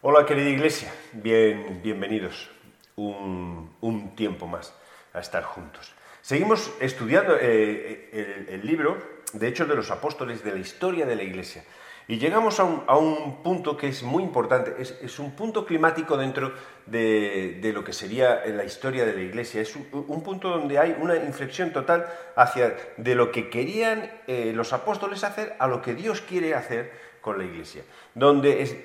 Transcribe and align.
Hola 0.00 0.24
querida 0.24 0.48
iglesia, 0.48 0.92
Bien, 1.12 1.80
bienvenidos. 1.82 2.48
Un, 2.94 4.12
tiempo 4.14 4.46
más 4.46 4.72
a 5.12 5.18
estar 5.18 5.42
juntos. 5.42 5.92
Seguimos 6.22 6.72
estudiando 6.78 7.36
eh, 7.40 8.08
el, 8.12 8.48
el, 8.48 8.64
libro 8.64 8.96
de 9.32 9.48
Hechos 9.48 9.68
de 9.68 9.74
los 9.74 9.90
Apóstoles 9.90 10.44
de 10.44 10.52
la 10.52 10.58
historia 10.60 11.04
de 11.04 11.16
la 11.16 11.24
iglesia. 11.24 11.64
Y 12.06 12.18
llegamos 12.18 12.60
a 12.60 12.64
un, 12.64 13.42
punto 13.42 13.76
que 13.76 13.88
es 13.88 14.04
muy 14.04 14.22
importante, 14.22 14.76
es, 14.80 15.18
un 15.18 15.32
punto 15.32 15.66
climático 15.66 16.16
dentro 16.16 16.54
de, 16.86 17.60
lo 17.74 17.82
que 17.82 17.92
sería 17.92 18.46
la 18.46 18.64
historia 18.64 19.04
de 19.04 19.14
la 19.14 19.20
iglesia, 19.20 19.60
es 19.60 19.74
un, 19.74 19.86
un, 19.92 20.22
punto 20.22 20.48
donde 20.48 20.78
hay 20.78 20.96
una 20.98 21.16
inflexión 21.16 21.72
total 21.72 22.06
hacia 22.36 22.76
de 22.96 23.14
lo 23.16 23.32
que 23.32 23.50
querían 23.50 24.10
eh, 24.28 24.52
los 24.54 24.72
apóstoles 24.72 25.24
hacer 25.24 25.56
a 25.58 25.66
lo 25.66 25.82
que 25.82 25.94
Dios 25.94 26.20
quiere 26.20 26.54
hacer 26.54 26.92
con 27.20 27.36
la 27.36 27.44
iglesia, 27.44 27.82
donde 28.14 28.62
es, 28.62 28.76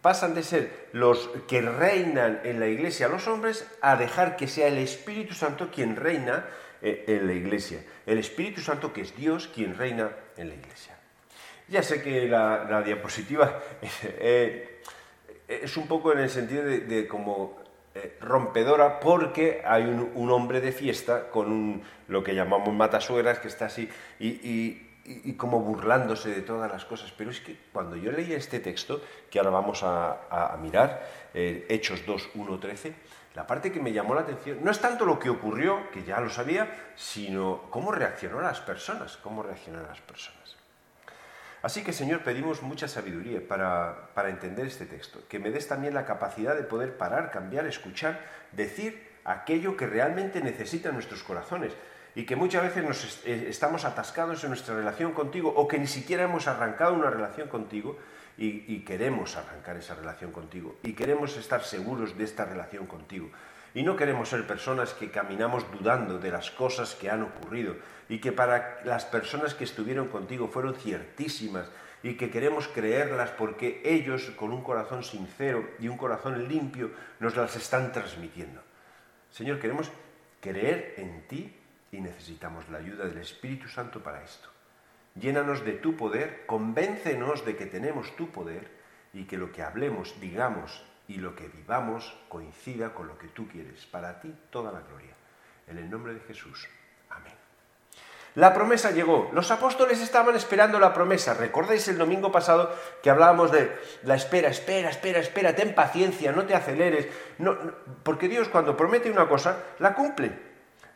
pasan 0.00 0.34
de 0.34 0.42
ser 0.42 0.88
los 0.92 1.30
que 1.48 1.60
reinan 1.60 2.40
en 2.44 2.60
la 2.60 2.66
iglesia 2.66 3.08
los 3.08 3.26
hombres 3.28 3.66
a 3.80 3.96
dejar 3.96 4.36
que 4.36 4.48
sea 4.48 4.68
el 4.68 4.78
Espíritu 4.78 5.34
Santo 5.34 5.70
quien 5.70 5.96
reina 5.96 6.46
eh, 6.80 7.04
en 7.06 7.26
la 7.26 7.32
iglesia. 7.32 7.84
El 8.06 8.18
Espíritu 8.18 8.60
Santo 8.60 8.92
que 8.92 9.02
es 9.02 9.16
Dios 9.16 9.48
quien 9.54 9.76
reina 9.76 10.10
en 10.36 10.48
la 10.48 10.54
iglesia. 10.54 10.96
Ya 11.68 11.82
sé 11.82 12.02
que 12.02 12.26
la, 12.26 12.82
diapositiva 12.82 13.60
eh, 14.02 14.80
es 15.48 15.76
un 15.76 15.86
poco 15.86 16.12
en 16.12 16.18
el 16.18 16.30
sentido 16.30 16.64
de, 16.64 17.06
como 17.06 17.56
eh, 17.94 18.16
rompedora 18.20 19.00
porque 19.00 19.62
hay 19.64 19.84
un, 19.84 20.30
hombre 20.30 20.60
de 20.60 20.72
fiesta 20.72 21.30
con 21.30 21.52
un, 21.52 21.82
lo 22.08 22.24
que 22.24 22.34
llamamos 22.34 22.74
matasuegras 22.74 23.38
que 23.38 23.48
está 23.48 23.66
así 23.66 23.88
y 24.18 24.91
y, 25.04 25.32
como 25.34 25.60
burlándose 25.60 26.30
de 26.30 26.42
todas 26.42 26.70
las 26.70 26.84
cosas. 26.84 27.12
Pero 27.16 27.30
es 27.30 27.40
que 27.40 27.58
cuando 27.72 27.96
yo 27.96 28.12
leía 28.12 28.36
este 28.36 28.60
texto, 28.60 29.00
que 29.30 29.38
ahora 29.38 29.50
vamos 29.50 29.82
a 29.82 30.56
mirar, 30.60 31.06
eh, 31.34 31.66
Hechos 31.68 32.04
2, 32.06 32.30
1, 32.34 32.58
13, 32.58 32.94
la 33.34 33.46
parte 33.46 33.72
que 33.72 33.80
me 33.80 33.92
llamó 33.92 34.14
la 34.14 34.20
atención 34.22 34.58
no 34.62 34.70
es 34.70 34.80
tanto 34.80 35.06
lo 35.06 35.18
que 35.18 35.30
ocurrió, 35.30 35.90
que 35.90 36.04
ya 36.04 36.20
lo 36.20 36.28
sabía, 36.28 36.92
sino 36.96 37.62
cómo 37.70 37.90
reaccionó 37.90 38.40
las 38.40 38.60
personas, 38.60 39.16
cómo 39.16 39.42
reaccionaron 39.42 39.88
las 39.88 40.00
personas. 40.00 40.56
Así 41.62 41.82
que, 41.84 41.92
Señor, 41.92 42.24
pedimos 42.24 42.60
mucha 42.62 42.88
sabiduría 42.88 43.40
para, 43.46 44.08
para 44.14 44.28
entender 44.28 44.66
este 44.66 44.84
texto, 44.84 45.20
que 45.28 45.38
me 45.38 45.50
des 45.50 45.68
también 45.68 45.94
la 45.94 46.04
capacidad 46.04 46.56
de 46.56 46.64
poder 46.64 46.98
parar, 46.98 47.30
cambiar, 47.30 47.66
escuchar, 47.66 48.20
decir 48.50 49.10
aquello 49.24 49.76
que 49.76 49.86
realmente 49.86 50.42
necesitan 50.42 50.94
nuestros 50.94 51.22
corazones, 51.22 51.72
y 52.14 52.24
que 52.24 52.36
muchas 52.36 52.62
veces 52.62 52.84
nos 52.84 53.04
est 53.04 53.26
eh, 53.26 53.48
estamos 53.48 53.84
atascados 53.84 54.44
en 54.44 54.50
nuestra 54.50 54.76
relación 54.76 55.12
contigo 55.12 55.48
o 55.48 55.66
que 55.66 55.78
ni 55.78 55.86
siquiera 55.86 56.24
hemos 56.24 56.46
arrancado 56.46 56.94
una 56.94 57.08
relación 57.08 57.48
contigo 57.48 57.96
y, 58.36 58.64
y, 58.72 58.84
queremos 58.84 59.36
arrancar 59.36 59.76
esa 59.76 59.94
relación 59.94 60.32
contigo 60.32 60.76
y 60.82 60.94
queremos 60.94 61.36
estar 61.36 61.64
seguros 61.64 62.16
de 62.16 62.24
esta 62.24 62.44
relación 62.44 62.86
contigo. 62.86 63.30
Y 63.74 63.82
no 63.82 63.96
queremos 63.96 64.28
ser 64.28 64.46
personas 64.46 64.92
que 64.92 65.10
caminamos 65.10 65.64
dudando 65.72 66.18
de 66.18 66.30
las 66.30 66.50
cosas 66.50 66.94
que 66.94 67.10
han 67.10 67.22
ocurrido 67.22 67.76
y 68.08 68.18
que 68.20 68.32
para 68.32 68.80
las 68.84 69.04
personas 69.04 69.54
que 69.54 69.64
estuvieron 69.64 70.08
contigo 70.08 70.48
fueron 70.48 70.74
ciertísimas 70.74 71.68
y 72.02 72.14
que 72.14 72.30
queremos 72.30 72.68
creerlas 72.68 73.30
porque 73.30 73.80
ellos 73.84 74.32
con 74.36 74.52
un 74.52 74.62
corazón 74.62 75.04
sincero 75.04 75.68
y 75.78 75.88
un 75.88 75.96
corazón 75.96 76.48
limpio 76.48 76.90
nos 77.20 77.36
las 77.36 77.56
están 77.56 77.92
transmitiendo. 77.92 78.60
Señor, 79.30 79.60
queremos 79.60 79.90
creer 80.40 80.94
en 80.98 81.26
ti 81.28 81.61
y 81.92 82.00
necesitamos 82.00 82.68
la 82.70 82.78
ayuda 82.78 83.04
del 83.04 83.18
Espíritu 83.18 83.68
Santo 83.68 84.02
para 84.02 84.24
esto. 84.24 84.48
Llénanos 85.14 85.62
de 85.62 85.74
tu 85.74 85.94
poder, 85.94 86.46
convéncenos 86.46 87.44
de 87.44 87.54
que 87.54 87.66
tenemos 87.66 88.16
tu 88.16 88.30
poder 88.32 88.70
y 89.12 89.24
que 89.24 89.36
lo 89.36 89.52
que 89.52 89.62
hablemos, 89.62 90.18
digamos 90.18 90.84
y 91.06 91.16
lo 91.16 91.36
que 91.36 91.48
vivamos 91.48 92.16
coincida 92.30 92.94
con 92.94 93.08
lo 93.08 93.18
que 93.18 93.28
tú 93.28 93.46
quieres. 93.46 93.84
Para 93.84 94.20
ti 94.20 94.34
toda 94.48 94.72
la 94.72 94.80
gloria. 94.80 95.12
En 95.68 95.76
el 95.76 95.90
nombre 95.90 96.14
de 96.14 96.20
Jesús. 96.20 96.66
Amén. 97.10 97.34
La 98.36 98.54
promesa 98.54 98.90
llegó. 98.90 99.30
Los 99.34 99.50
apóstoles 99.50 100.00
estaban 100.00 100.34
esperando 100.34 100.78
la 100.78 100.94
promesa. 100.94 101.34
¿Recordáis 101.34 101.86
el 101.88 101.98
domingo 101.98 102.32
pasado 102.32 102.74
que 103.02 103.10
hablábamos 103.10 103.52
de 103.52 103.70
la 104.04 104.14
espera, 104.14 104.48
espera, 104.48 104.88
espera, 104.88 105.18
espera, 105.18 105.54
ten 105.54 105.74
paciencia, 105.74 106.32
no 106.32 106.46
te 106.46 106.54
aceleres? 106.54 107.08
No, 107.36 107.54
porque 108.02 108.28
Dios 108.28 108.48
cuando 108.48 108.74
promete 108.74 109.10
una 109.10 109.28
cosa, 109.28 109.62
la 109.78 109.94
cumple. 109.94 110.51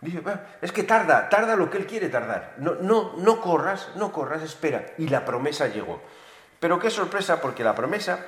Dice, 0.06 0.22
es 0.62 0.70
que 0.70 0.84
tarda, 0.84 1.28
tarda 1.28 1.56
lo 1.56 1.68
que 1.68 1.78
él 1.78 1.86
quiere 1.86 2.08
tardar. 2.08 2.54
No, 2.58 2.76
no, 2.76 3.14
no 3.16 3.40
corras, 3.40 3.88
no 3.96 4.12
corras, 4.12 4.40
espera. 4.40 4.86
Y 4.98 5.08
la 5.08 5.24
promesa 5.24 5.66
llegó. 5.66 6.00
Pero 6.60 6.78
qué 6.78 6.90
sorpresa, 6.90 7.40
porque 7.40 7.64
la 7.64 7.74
promesa 7.74 8.24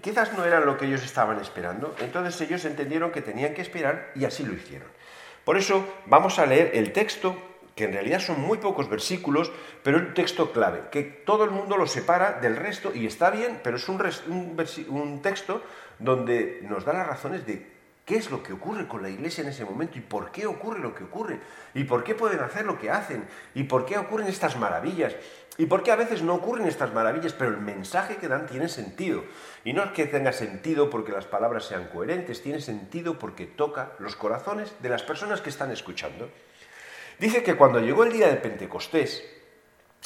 quizás 0.00 0.32
no 0.34 0.44
era 0.44 0.60
lo 0.60 0.78
que 0.78 0.86
ellos 0.86 1.02
estaban 1.02 1.40
esperando. 1.40 1.96
Entonces 1.98 2.40
ellos 2.40 2.64
entendieron 2.64 3.10
que 3.10 3.20
tenían 3.20 3.52
que 3.52 3.62
esperar 3.62 4.12
y 4.14 4.26
así 4.26 4.44
lo 4.44 4.54
hicieron. 4.54 4.86
Por 5.44 5.56
eso 5.56 5.84
vamos 6.06 6.38
a 6.38 6.46
leer 6.46 6.70
el 6.74 6.92
texto, 6.92 7.36
que 7.74 7.84
en 7.84 7.94
realidad 7.94 8.20
son 8.20 8.40
muy 8.40 8.58
pocos 8.58 8.88
versículos, 8.88 9.50
pero 9.82 9.98
un 9.98 10.14
texto 10.14 10.52
clave, 10.52 10.82
que 10.92 11.02
todo 11.02 11.42
el 11.42 11.50
mundo 11.50 11.76
lo 11.76 11.88
separa 11.88 12.34
del 12.34 12.54
resto 12.54 12.92
y 12.94 13.06
está 13.06 13.30
bien, 13.30 13.60
pero 13.64 13.76
es 13.76 13.88
un 13.88 15.20
texto 15.20 15.64
donde 15.98 16.60
nos 16.62 16.84
da 16.84 16.92
las 16.92 17.08
razones 17.08 17.44
de 17.44 17.81
¿Qué 18.12 18.18
es 18.18 18.30
lo 18.30 18.42
que 18.42 18.52
ocurre 18.52 18.86
con 18.86 19.00
la 19.00 19.08
iglesia 19.08 19.40
en 19.40 19.48
ese 19.48 19.64
momento? 19.64 19.96
¿Y 19.96 20.02
por 20.02 20.30
qué 20.30 20.44
ocurre 20.44 20.80
lo 20.80 20.94
que 20.94 21.04
ocurre? 21.04 21.40
¿Y 21.72 21.84
por 21.84 22.04
qué 22.04 22.14
pueden 22.14 22.40
hacer 22.40 22.66
lo 22.66 22.78
que 22.78 22.90
hacen? 22.90 23.24
¿Y 23.54 23.62
por 23.62 23.86
qué 23.86 23.96
ocurren 23.96 24.28
estas 24.28 24.58
maravillas? 24.58 25.14
¿Y 25.56 25.64
por 25.64 25.82
qué 25.82 25.92
a 25.92 25.96
veces 25.96 26.20
no 26.20 26.34
ocurren 26.34 26.68
estas 26.68 26.92
maravillas, 26.92 27.32
pero 27.32 27.52
el 27.52 27.56
mensaje 27.56 28.16
que 28.16 28.28
dan 28.28 28.44
tiene 28.44 28.68
sentido? 28.68 29.24
Y 29.64 29.72
no 29.72 29.82
es 29.82 29.92
que 29.92 30.04
tenga 30.04 30.34
sentido 30.34 30.90
porque 30.90 31.10
las 31.10 31.24
palabras 31.24 31.64
sean 31.64 31.88
coherentes, 31.88 32.42
tiene 32.42 32.60
sentido 32.60 33.18
porque 33.18 33.46
toca 33.46 33.92
los 33.98 34.14
corazones 34.14 34.74
de 34.82 34.90
las 34.90 35.02
personas 35.02 35.40
que 35.40 35.48
están 35.48 35.70
escuchando. 35.70 36.28
Dice 37.18 37.42
que 37.42 37.56
cuando 37.56 37.80
llegó 37.80 38.04
el 38.04 38.12
día 38.12 38.28
de 38.28 38.36
Pentecostés, 38.36 39.24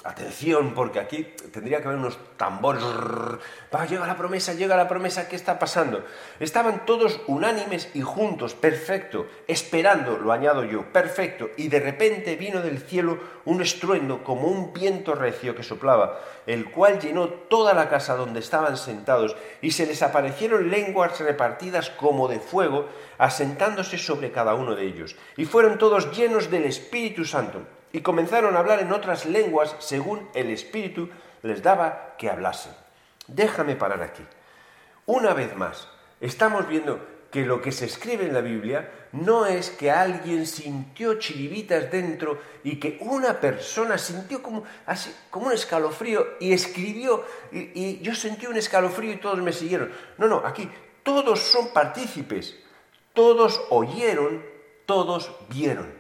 Atención, 0.05 0.75
porque 0.75 1.01
aquí 1.01 1.25
tendría 1.53 1.81
que 1.81 1.89
haber 1.89 1.99
unos 1.99 2.19
tambores. 2.37 2.85
Va, 2.85 3.87
llega 3.87 4.07
la 4.07 4.17
promesa, 4.17 4.53
llega 4.53 4.77
la 4.77 4.89
promesa, 4.89 5.27
¿qué 5.27 5.35
está 5.35 5.59
pasando? 5.59 6.05
Estaban 6.39 6.85
todos 6.85 7.21
unánimes 7.27 7.89
y 7.95 8.03
juntos, 8.03 8.55
perfecto, 8.55 9.27
esperando, 9.49 10.19
lo 10.19 10.33
añado 10.33 10.65
yo, 10.65 10.93
perfecto, 10.93 11.49
y 11.57 11.69
de 11.69 11.81
repente 11.81 12.37
vino 12.37 12.61
del 12.61 12.79
cielo 12.79 13.19
un 13.47 13.63
estruendo 13.63 14.23
como 14.23 14.49
un 14.49 14.73
viento 14.73 15.15
recio 15.15 15.57
que 15.57 15.63
soplaba, 15.63 16.21
el 16.47 16.71
cual 16.71 17.01
llenó 17.01 17.29
toda 17.29 17.73
la 17.73 17.89
casa 17.89 18.17
donde 18.17 18.41
estaban 18.41 18.77
sentados, 18.77 19.35
y 19.63 19.71
se 19.73 19.87
les 19.87 20.03
aparecieron 20.03 20.71
lenguas 20.71 21.19
repartidas 21.21 21.91
como 21.91 22.29
de 22.29 22.39
fuego, 22.39 22.87
asentándose 23.19 23.97
sobre 23.99 24.31
cada 24.31 24.55
uno 24.55 24.77
de 24.77 24.85
ellos, 24.85 25.17
y 25.37 25.47
fueron 25.47 25.79
todos 25.79 26.17
llenos 26.17 26.51
del 26.51 26.65
Espíritu 26.65 27.25
Santo 27.25 27.76
y 27.93 28.01
comenzaron 28.01 28.57
a 28.57 28.59
hablar 28.59 28.81
en 28.81 28.93
otras 28.93 29.27
lenguas 29.27 29.75
según 29.79 30.29
el 30.35 30.51
Espíritu 30.51 31.09
les 31.43 31.63
daba 31.63 32.15
que 32.19 32.31
hablasen. 32.31 32.73
Déjame 33.27 33.77
parar 33.77 34.03
aquí. 34.03 34.23
Una 35.07 35.35
vez 35.35 35.57
más, 35.57 35.89
estamos 36.21 36.69
viendo 36.69 37.01
que 37.31 37.45
lo 37.45 37.61
que 37.61 37.73
se 37.73 37.87
escribe 37.87 38.27
en 38.27 38.35
la 38.35 38.41
Biblia 38.41 38.91
no 39.13 39.47
es 39.47 39.71
que 39.71 39.91
alguien 39.91 40.47
sintió 40.47 41.19
chiribitas 41.19 41.91
dentro 41.91 42.41
y 42.65 42.77
que 42.77 42.99
una 43.01 43.41
persona 43.41 43.99
sintió 43.99 44.43
como, 44.43 44.65
así, 44.87 45.15
como 45.31 45.47
un 45.47 45.53
escalofrío 45.53 46.27
y 46.41 46.53
escribió 46.53 47.25
y, 47.53 47.59
y 47.75 48.01
yo 48.01 48.15
sentí 48.15 48.47
un 48.47 48.57
escalofrío 48.57 49.13
y 49.13 49.19
todos 49.19 49.39
me 49.39 49.53
siguieron. 49.53 49.93
No, 50.19 50.29
no, 50.29 50.43
aquí 50.45 50.71
todos 51.03 51.41
son 51.41 51.73
partícipes, 51.73 52.57
todos 53.13 53.61
oyeron, 53.71 54.45
todos 54.87 55.31
vieron. 55.49 55.96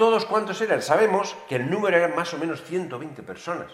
¿Todos 0.00 0.24
cuántos 0.24 0.58
eran? 0.62 0.80
Sabemos 0.80 1.36
que 1.46 1.56
el 1.56 1.70
número 1.70 1.98
era 1.98 2.08
más 2.08 2.32
o 2.32 2.38
menos 2.38 2.62
120 2.62 3.22
personas. 3.22 3.70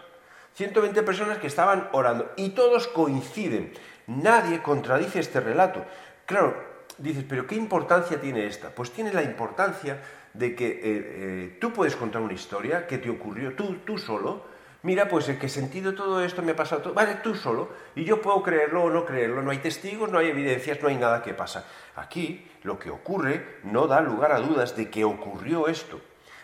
120 0.55 1.05
personas 1.05 1.39
que 1.39 1.47
estaban 1.47 1.89
orando 1.93 2.33
y 2.35 2.49
todos 2.49 2.89
coinciden. 2.89 3.73
Nadie 4.09 4.61
contradice 4.61 5.21
este 5.21 5.39
relato. 5.39 5.85
Claro, 6.27 6.61
dices, 6.99 7.25
pero 7.29 7.47
¿qué 7.47 7.55
importancia 7.55 8.21
tiene 8.21 8.45
esta? 8.45 8.71
Pues 8.71 8.91
tiene 8.91 9.13
la 9.13 9.23
importancia 9.23 10.03
de 10.35 10.57
que 10.57 10.67
eh, 10.67 10.81
eh, 10.83 11.59
tú 11.61 11.73
puedes 11.73 11.95
contar 11.95 12.21
una 12.21 12.35
historia 12.35 12.89
que 12.89 12.99
te 12.99 13.09
ocurrió 13.09 13.55
tú, 13.55 13.77
tú 13.85 13.97
solo. 13.97 14.47
Mira, 14.83 15.07
pues 15.07 15.29
el 15.29 15.39
que 15.39 15.49
sentido 15.49 15.95
todo 15.95 16.25
esto 16.25 16.43
me 16.43 16.51
ha 16.51 16.57
pasado 16.57 16.83
todo. 16.83 16.93
Vale, 16.93 17.19
tú 17.23 17.37
solo. 17.37 17.69
Y 17.95 18.03
yo 18.03 18.21
puedo 18.21 18.43
creerlo 18.43 18.83
o 18.83 18.91
no 18.91 19.07
creerlo. 19.07 19.43
No 19.43 19.53
hay 19.53 19.59
testigos, 19.59 20.11
no 20.11 20.19
hay 20.19 20.31
evidencias, 20.31 20.83
no 20.83 20.89
hay 20.89 20.97
nada 20.97 21.23
que 21.23 21.35
pasa. 21.35 21.69
Aquí 21.95 22.51
lo 22.65 22.81
que 22.81 22.91
ocurre 22.91 23.61
no 23.63 23.87
da 23.87 24.01
lugar 24.01 24.33
a 24.33 24.41
dudas 24.41 24.75
de 24.75 24.91
que 24.91 25.05
ocurrió 25.05 25.69
esto. 25.69 26.01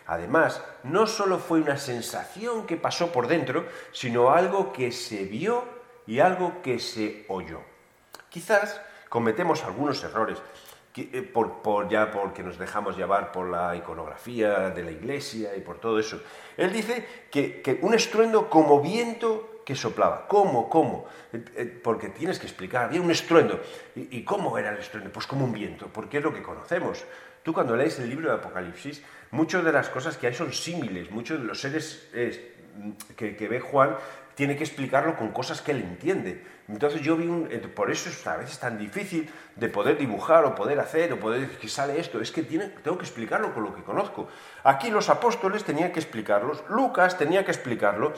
Además, 0.06 0.62
no 0.82 1.06
solo 1.06 1.38
fue 1.38 1.60
una 1.60 1.76
sensación 1.76 2.66
que 2.66 2.76
pasó 2.76 3.12
por 3.12 3.28
dentro, 3.28 3.66
sino 3.92 4.30
algo 4.30 4.72
que 4.72 4.92
se 4.92 5.24
vio 5.24 5.64
y 6.06 6.20
algo 6.20 6.62
que 6.62 6.78
se 6.78 7.24
oyó. 7.28 7.60
Quizás 8.28 8.80
cometemos 9.08 9.62
algunos 9.64 10.02
errores, 10.04 10.38
eh, 10.96 11.22
por, 11.22 11.88
ya 11.88 12.10
porque 12.10 12.42
nos 12.42 12.58
dejamos 12.58 12.96
llevar 12.96 13.32
por 13.32 13.48
la 13.48 13.76
iconografía 13.76 14.70
de 14.70 14.82
la 14.82 14.90
iglesia 14.90 15.56
y 15.56 15.60
por 15.60 15.78
todo 15.78 15.98
eso. 15.98 16.20
Él 16.56 16.72
dice 16.72 17.06
que, 17.30 17.62
que 17.62 17.78
un 17.82 17.94
estruendo 17.94 18.50
como 18.50 18.80
viento 18.80 19.52
que 19.64 19.74
soplaba. 19.74 20.26
¿Cómo? 20.26 20.68
¿Cómo? 20.68 21.06
Eh, 21.32 21.44
eh, 21.56 21.80
porque 21.82 22.08
tienes 22.08 22.38
que 22.38 22.46
explicar. 22.46 22.86
Había 22.86 23.00
un 23.00 23.10
estruendo. 23.10 23.60
¿Y, 23.94 24.22
cómo 24.24 24.58
era 24.58 24.70
el 24.70 24.78
estruendo? 24.78 25.10
Pues 25.12 25.26
como 25.26 25.44
un 25.44 25.52
viento, 25.52 25.88
porque 25.92 26.18
es 26.18 26.24
lo 26.24 26.34
que 26.34 26.42
conocemos. 26.42 27.04
Tú 27.42 27.52
cuando 27.52 27.76
lees 27.76 27.98
el 27.98 28.08
libro 28.08 28.28
de 28.28 28.36
Apocalipsis, 28.36 29.02
muchas 29.32 29.64
de 29.64 29.72
las 29.72 29.88
cosas 29.88 30.16
que 30.16 30.28
hay 30.28 30.34
son 30.34 30.52
símiles. 30.52 31.10
Muchos 31.10 31.40
de 31.40 31.44
los 31.44 31.60
seres 31.60 32.08
que, 33.16 33.36
que 33.36 33.48
ve 33.48 33.58
Juan 33.60 33.96
tiene 34.34 34.56
que 34.56 34.64
explicarlo 34.64 35.16
con 35.16 35.32
cosas 35.32 35.60
que 35.60 35.72
él 35.72 35.82
entiende. 35.82 36.44
Entonces 36.68 37.02
yo 37.02 37.16
vi 37.16 37.26
un... 37.26 37.48
Por 37.74 37.90
eso 37.90 38.08
es 38.08 38.26
a 38.26 38.36
veces 38.36 38.58
tan 38.58 38.78
difícil 38.78 39.28
de 39.56 39.68
poder 39.68 39.98
dibujar 39.98 40.44
o 40.44 40.54
poder 40.54 40.80
hacer 40.80 41.12
o 41.12 41.20
poder 41.20 41.40
decir 41.40 41.58
que 41.58 41.68
sale 41.68 41.98
esto. 41.98 42.20
Es 42.20 42.30
que 42.30 42.42
tiene, 42.42 42.68
tengo 42.82 42.96
que 42.96 43.04
explicarlo 43.04 43.52
con 43.52 43.64
lo 43.64 43.74
que 43.74 43.82
conozco. 43.82 44.28
Aquí 44.64 44.90
los 44.90 45.10
apóstoles 45.10 45.64
tenían 45.64 45.92
que 45.92 46.00
explicarlos, 46.00 46.62
Lucas 46.68 47.18
tenía 47.18 47.44
que 47.44 47.50
explicarlo. 47.50 48.12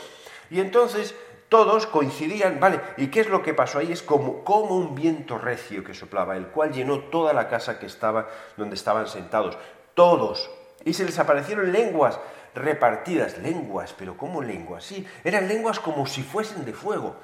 Y 0.50 0.60
entonces 0.60 1.14
todos 1.48 1.86
coincidían, 1.86 2.60
¿vale? 2.60 2.80
¿Y 2.96 3.08
qué 3.08 3.20
es 3.20 3.28
lo 3.28 3.42
que 3.42 3.54
pasó 3.54 3.78
ahí? 3.78 3.90
Es 3.92 4.02
como, 4.02 4.44
como 4.44 4.76
un 4.76 4.94
viento 4.94 5.38
recio 5.38 5.82
que 5.82 5.94
soplaba, 5.94 6.36
el 6.36 6.48
cual 6.48 6.72
llenó 6.72 7.00
toda 7.00 7.32
la 7.32 7.48
casa 7.48 7.78
que 7.78 7.86
estaba 7.86 8.28
donde 8.56 8.76
estaban 8.76 9.08
sentados. 9.08 9.56
Todos. 9.94 10.50
Y 10.84 10.92
se 10.92 11.04
les 11.04 11.18
aparecieron 11.18 11.72
lenguas 11.72 12.18
repartidas, 12.54 13.38
lenguas, 13.38 13.94
pero 13.98 14.16
¿cómo 14.16 14.42
lenguas? 14.42 14.84
Sí, 14.84 15.06
eran 15.24 15.48
lenguas 15.48 15.80
como 15.80 16.06
si 16.06 16.22
fuesen 16.22 16.64
de 16.64 16.72
fuego, 16.72 17.16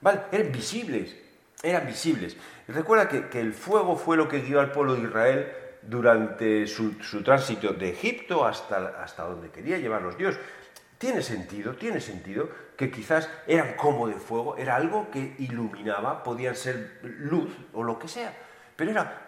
¿vale? 0.00 0.22
Eran 0.30 0.52
visibles, 0.52 1.16
eran 1.62 1.86
visibles. 1.86 2.36
recuerda 2.68 3.08
que, 3.08 3.40
el 3.40 3.52
fuego 3.52 3.96
fue 3.96 4.16
lo 4.16 4.28
que 4.28 4.40
dio 4.40 4.60
al 4.60 4.72
pueblo 4.72 4.94
de 4.94 5.02
Israel 5.02 5.52
durante 5.82 6.66
su, 6.66 6.92
tránsito 7.24 7.72
de 7.72 7.90
Egipto 7.90 8.44
hasta, 8.44 9.02
hasta 9.02 9.24
donde 9.24 9.50
quería 9.50 9.78
llevarlos 9.78 10.18
Dios. 10.18 10.38
Tiene 10.98 11.20
sentido, 11.22 11.74
tiene 11.74 12.00
sentido 12.00 12.48
que 12.76 12.90
quizás 12.90 13.28
eran 13.46 13.74
como 13.74 14.08
de 14.08 14.14
fuego, 14.14 14.56
era 14.56 14.76
algo 14.76 15.10
que 15.10 15.34
iluminaba, 15.38 16.22
podían 16.22 16.56
ser 16.56 17.00
luz 17.02 17.50
o 17.74 17.82
lo 17.82 17.98
que 17.98 18.08
sea, 18.08 18.32
pero 18.76 18.90
era, 18.90 19.25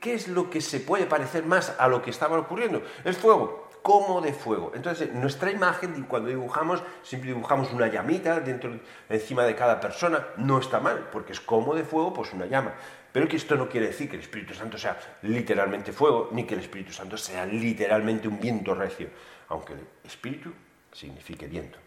¿qué 0.00 0.14
es 0.14 0.28
lo 0.28 0.50
que 0.50 0.60
se 0.60 0.80
puede 0.80 1.06
parecer 1.06 1.44
más 1.44 1.74
a 1.78 1.88
lo 1.88 2.02
que 2.02 2.10
estaba 2.10 2.38
ocurriendo? 2.38 2.82
El 3.04 3.14
fuego 3.14 3.70
como 3.82 4.20
de 4.20 4.32
fuego. 4.32 4.72
Entonces, 4.74 5.12
nuestra 5.12 5.50
imagen, 5.50 6.04
cuando 6.04 6.28
dibujamos, 6.28 6.82
siempre 7.02 7.30
dibujamos 7.30 7.72
una 7.72 7.86
llamita 7.86 8.40
dentro, 8.40 8.78
encima 9.08 9.44
de 9.44 9.54
cada 9.54 9.80
persona, 9.80 10.26
no 10.36 10.58
está 10.58 10.80
mal, 10.80 11.08
porque 11.10 11.32
es 11.32 11.40
como 11.40 11.74
de 11.74 11.84
fuego, 11.84 12.12
pues 12.12 12.32
una 12.32 12.46
llama. 12.46 12.74
Pero 13.12 13.26
que 13.26 13.36
esto 13.36 13.56
no 13.56 13.68
quiere 13.68 13.88
decir 13.88 14.08
que 14.08 14.16
el 14.16 14.22
Espíritu 14.22 14.54
Santo 14.54 14.78
sea 14.78 14.98
literalmente 15.22 15.92
fuego, 15.92 16.28
ni 16.32 16.44
que 16.44 16.54
el 16.54 16.60
Espíritu 16.60 16.92
Santo 16.92 17.16
sea 17.16 17.46
literalmente 17.46 18.28
un 18.28 18.38
viento 18.38 18.74
recio, 18.74 19.08
aunque 19.48 19.72
el 19.72 19.86
Espíritu 20.04 20.52
signifique 20.92 21.46
viento, 21.46 21.78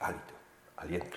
hálito, 0.00 0.34
aliento. 0.76 1.16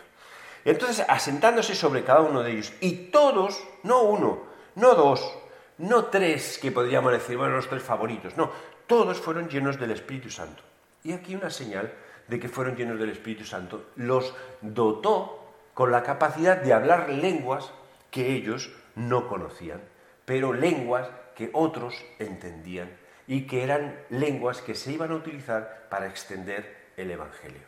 Entonces, 0.63 1.05
asentándose 1.07 1.75
sobre 1.75 2.03
cada 2.03 2.21
uno 2.21 2.41
de 2.43 2.51
ellos, 2.51 2.73
y 2.81 3.09
todos, 3.11 3.63
no 3.83 4.03
uno, 4.03 4.43
no 4.75 4.95
dos, 4.95 5.37
no 5.81 6.05
tres, 6.05 6.59
que 6.59 6.71
podríamos 6.71 7.11
decir, 7.11 7.37
bueno, 7.37 7.55
los 7.55 7.67
tres 7.67 7.83
favoritos, 7.83 8.37
no, 8.37 8.51
todos 8.87 9.19
fueron 9.19 9.49
llenos 9.49 9.79
del 9.79 9.91
Espíritu 9.91 10.29
Santo. 10.29 10.61
Y 11.03 11.11
aquí 11.11 11.35
una 11.35 11.49
señal 11.49 11.91
de 12.27 12.39
que 12.39 12.49
fueron 12.49 12.75
llenos 12.75 12.99
del 12.99 13.09
Espíritu 13.09 13.45
Santo. 13.45 13.87
Los 13.95 14.33
dotó 14.61 15.53
con 15.73 15.91
la 15.91 16.03
capacidad 16.03 16.57
de 16.57 16.73
hablar 16.73 17.09
lenguas 17.09 17.71
que 18.11 18.33
ellos 18.33 18.71
no 18.95 19.27
conocían, 19.27 19.81
pero 20.25 20.53
lenguas 20.53 21.09
que 21.35 21.49
otros 21.53 22.05
entendían 22.19 22.89
y 23.25 23.47
que 23.47 23.63
eran 23.63 23.97
lenguas 24.09 24.61
que 24.61 24.75
se 24.75 24.91
iban 24.91 25.11
a 25.11 25.15
utilizar 25.15 25.87
para 25.89 26.07
extender 26.07 26.91
el 26.97 27.09
Evangelio. 27.09 27.61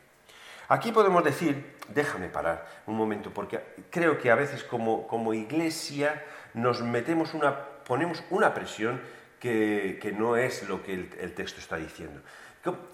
Aquí 0.67 0.91
podemos 0.91 1.23
decir, 1.23 1.77
déjame 1.89 2.29
parar 2.29 2.67
un 2.85 2.95
momento, 2.95 3.31
porque 3.33 3.61
creo 3.89 4.17
que 4.17 4.31
a 4.31 4.35
veces 4.35 4.63
como, 4.63 5.07
como 5.07 5.33
iglesia 5.33 6.23
nos 6.53 6.81
metemos 6.81 7.33
una, 7.33 7.72
ponemos 7.85 8.23
una 8.29 8.53
presión 8.53 9.01
que, 9.39 10.15
no 10.17 10.37
es 10.37 10.67
lo 10.67 10.81
que 10.83 10.93
el, 10.93 11.33
texto 11.33 11.59
está 11.59 11.77
diciendo. 11.77 12.21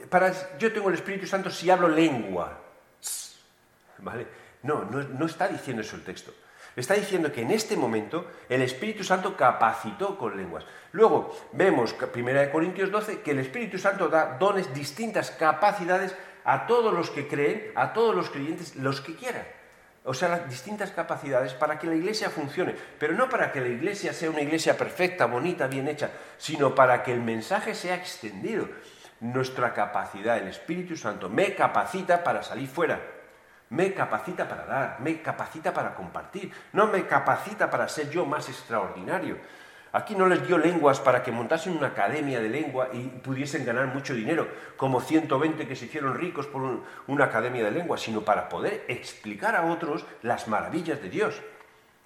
Para, 0.10 0.58
yo 0.58 0.74
tengo 0.74 0.90
el 0.90 0.96
Espíritu 0.96 1.28
Santo 1.28 1.52
si 1.52 1.70
hablo 1.70 1.88
lengua. 1.88 2.60
¿Vale? 4.00 4.28
No, 4.64 4.86
no, 4.86 5.04
no 5.04 5.26
está 5.26 5.48
diciendo 5.48 5.82
eso 5.82 5.96
el 5.96 6.04
texto. 6.04 6.34
Está 6.76 6.94
diciendo 6.94 7.32
que 7.32 7.42
en 7.42 7.52
este 7.52 7.76
momento 7.76 8.26
el 8.48 8.62
Espíritu 8.62 9.04
Santo 9.04 9.36
capacitó 9.36 10.18
con 10.18 10.38
lenguas. 10.38 10.66
Luego 10.94 11.38
vemos, 11.52 11.96
1 12.16 12.52
Corintios 12.52 12.90
12, 12.90 13.22
que 13.22 13.32
el 13.32 13.40
Espíritu 13.40 13.78
Santo 13.78 14.08
da 14.08 14.38
dones, 14.40 14.74
distintas 14.74 15.32
capacidades 15.32 16.16
a 16.46 16.66
todos 16.66 16.94
los 16.94 17.10
que 17.12 17.28
creen, 17.28 17.72
a 17.76 17.94
todos 17.94 18.16
los 18.16 18.30
creyentes, 18.30 18.76
los 18.76 19.02
que 19.02 19.16
quieran 19.16 19.46
o 20.06 20.14
sea, 20.14 20.30
las 20.30 20.50
distintas 20.50 20.92
capacidades 20.92 21.54
para 21.54 21.78
que 21.78 21.88
la 21.88 21.96
iglesia 21.96 22.30
funcione, 22.30 22.76
pero 22.98 23.14
no 23.14 23.28
para 23.28 23.52
que 23.52 23.62
la 23.62 23.68
iglesia 23.68 24.14
sea 24.14 24.30
una 24.30 24.42
iglesia 24.42 24.78
perfecta, 24.78 25.26
bonita, 25.26 25.68
bien 25.68 25.88
hecha, 25.88 26.10
sino 26.38 26.74
para 26.74 27.04
que 27.04 27.12
el 27.12 27.22
mensaje 27.22 27.76
sea 27.76 27.96
extendido. 27.96 28.68
Nuestra 29.20 29.74
capacidad, 29.74 30.38
el 30.38 30.48
Espíritu 30.48 30.96
Santo, 30.96 31.30
me 31.30 31.54
capacita 31.54 32.24
para 32.24 32.42
salir 32.42 32.70
fuera, 32.70 33.02
me 33.70 33.94
capacita 33.94 34.48
para 34.48 34.66
dar, 34.66 35.00
me 35.02 35.22
capacita 35.22 35.74
para 35.74 35.94
compartir, 35.94 36.52
no 36.72 36.88
me 36.88 37.06
capacita 37.06 37.70
para 37.70 37.90
ser 37.90 38.10
yo 38.10 38.26
más 38.26 38.48
extraordinario. 38.48 39.38
Aquí 39.92 40.14
no 40.14 40.28
les 40.28 40.46
dio 40.46 40.60
lenguas 40.60 41.00
para 41.00 41.24
que 41.24 41.32
montasen 41.32 41.76
una 41.76 41.88
academia 41.88 42.40
de 42.40 42.50
lengua 42.50 42.90
y 42.94 43.08
pudiesen 43.08 43.66
ganar 43.66 43.88
mucho 43.88 44.14
dinero, 44.14 44.48
como 44.78 45.02
120 45.02 45.68
que 45.68 45.76
se 45.76 45.86
hicieron 45.86 46.14
ricos 46.14 46.46
por 46.46 46.84
una 47.08 47.26
academia 47.26 47.64
de 47.64 47.72
lengua, 47.72 47.98
sino 47.98 48.22
para 48.22 48.50
poder 48.50 48.86
explicar 48.88 49.56
a 49.56 49.66
otros 49.66 50.06
las 50.22 50.48
maravillas 50.48 51.02
de 51.02 51.10
Dios. 51.10 51.42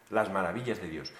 Las 0.10 0.32
maravillas 0.32 0.80
de 0.82 0.88
Dios. 0.88 1.12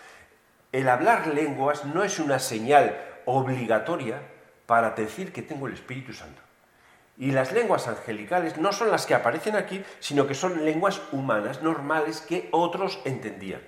El 0.72 0.88
hablar 0.88 1.28
lenguas 1.28 1.84
no 1.86 2.04
es 2.04 2.18
una 2.20 2.40
señal 2.40 2.98
obligatoria 3.26 4.22
para 4.66 4.92
decir 4.92 5.34
que 5.34 5.42
tengo 5.42 5.68
el 5.68 5.74
Espíritu 5.74 6.14
Santo. 6.14 6.42
Y 7.18 7.32
las 7.32 7.52
lenguas 7.52 7.88
angelicales 7.88 8.58
no 8.58 8.72
son 8.72 8.90
las 8.90 9.06
que 9.06 9.14
aparecen 9.14 9.56
aquí, 9.56 9.84
sino 10.00 10.26
que 10.26 10.34
son 10.34 10.66
lenguas 10.66 11.02
humanas, 11.12 11.62
normales, 11.62 12.22
que 12.22 12.48
otros 12.52 13.00
entendían. 13.06 13.62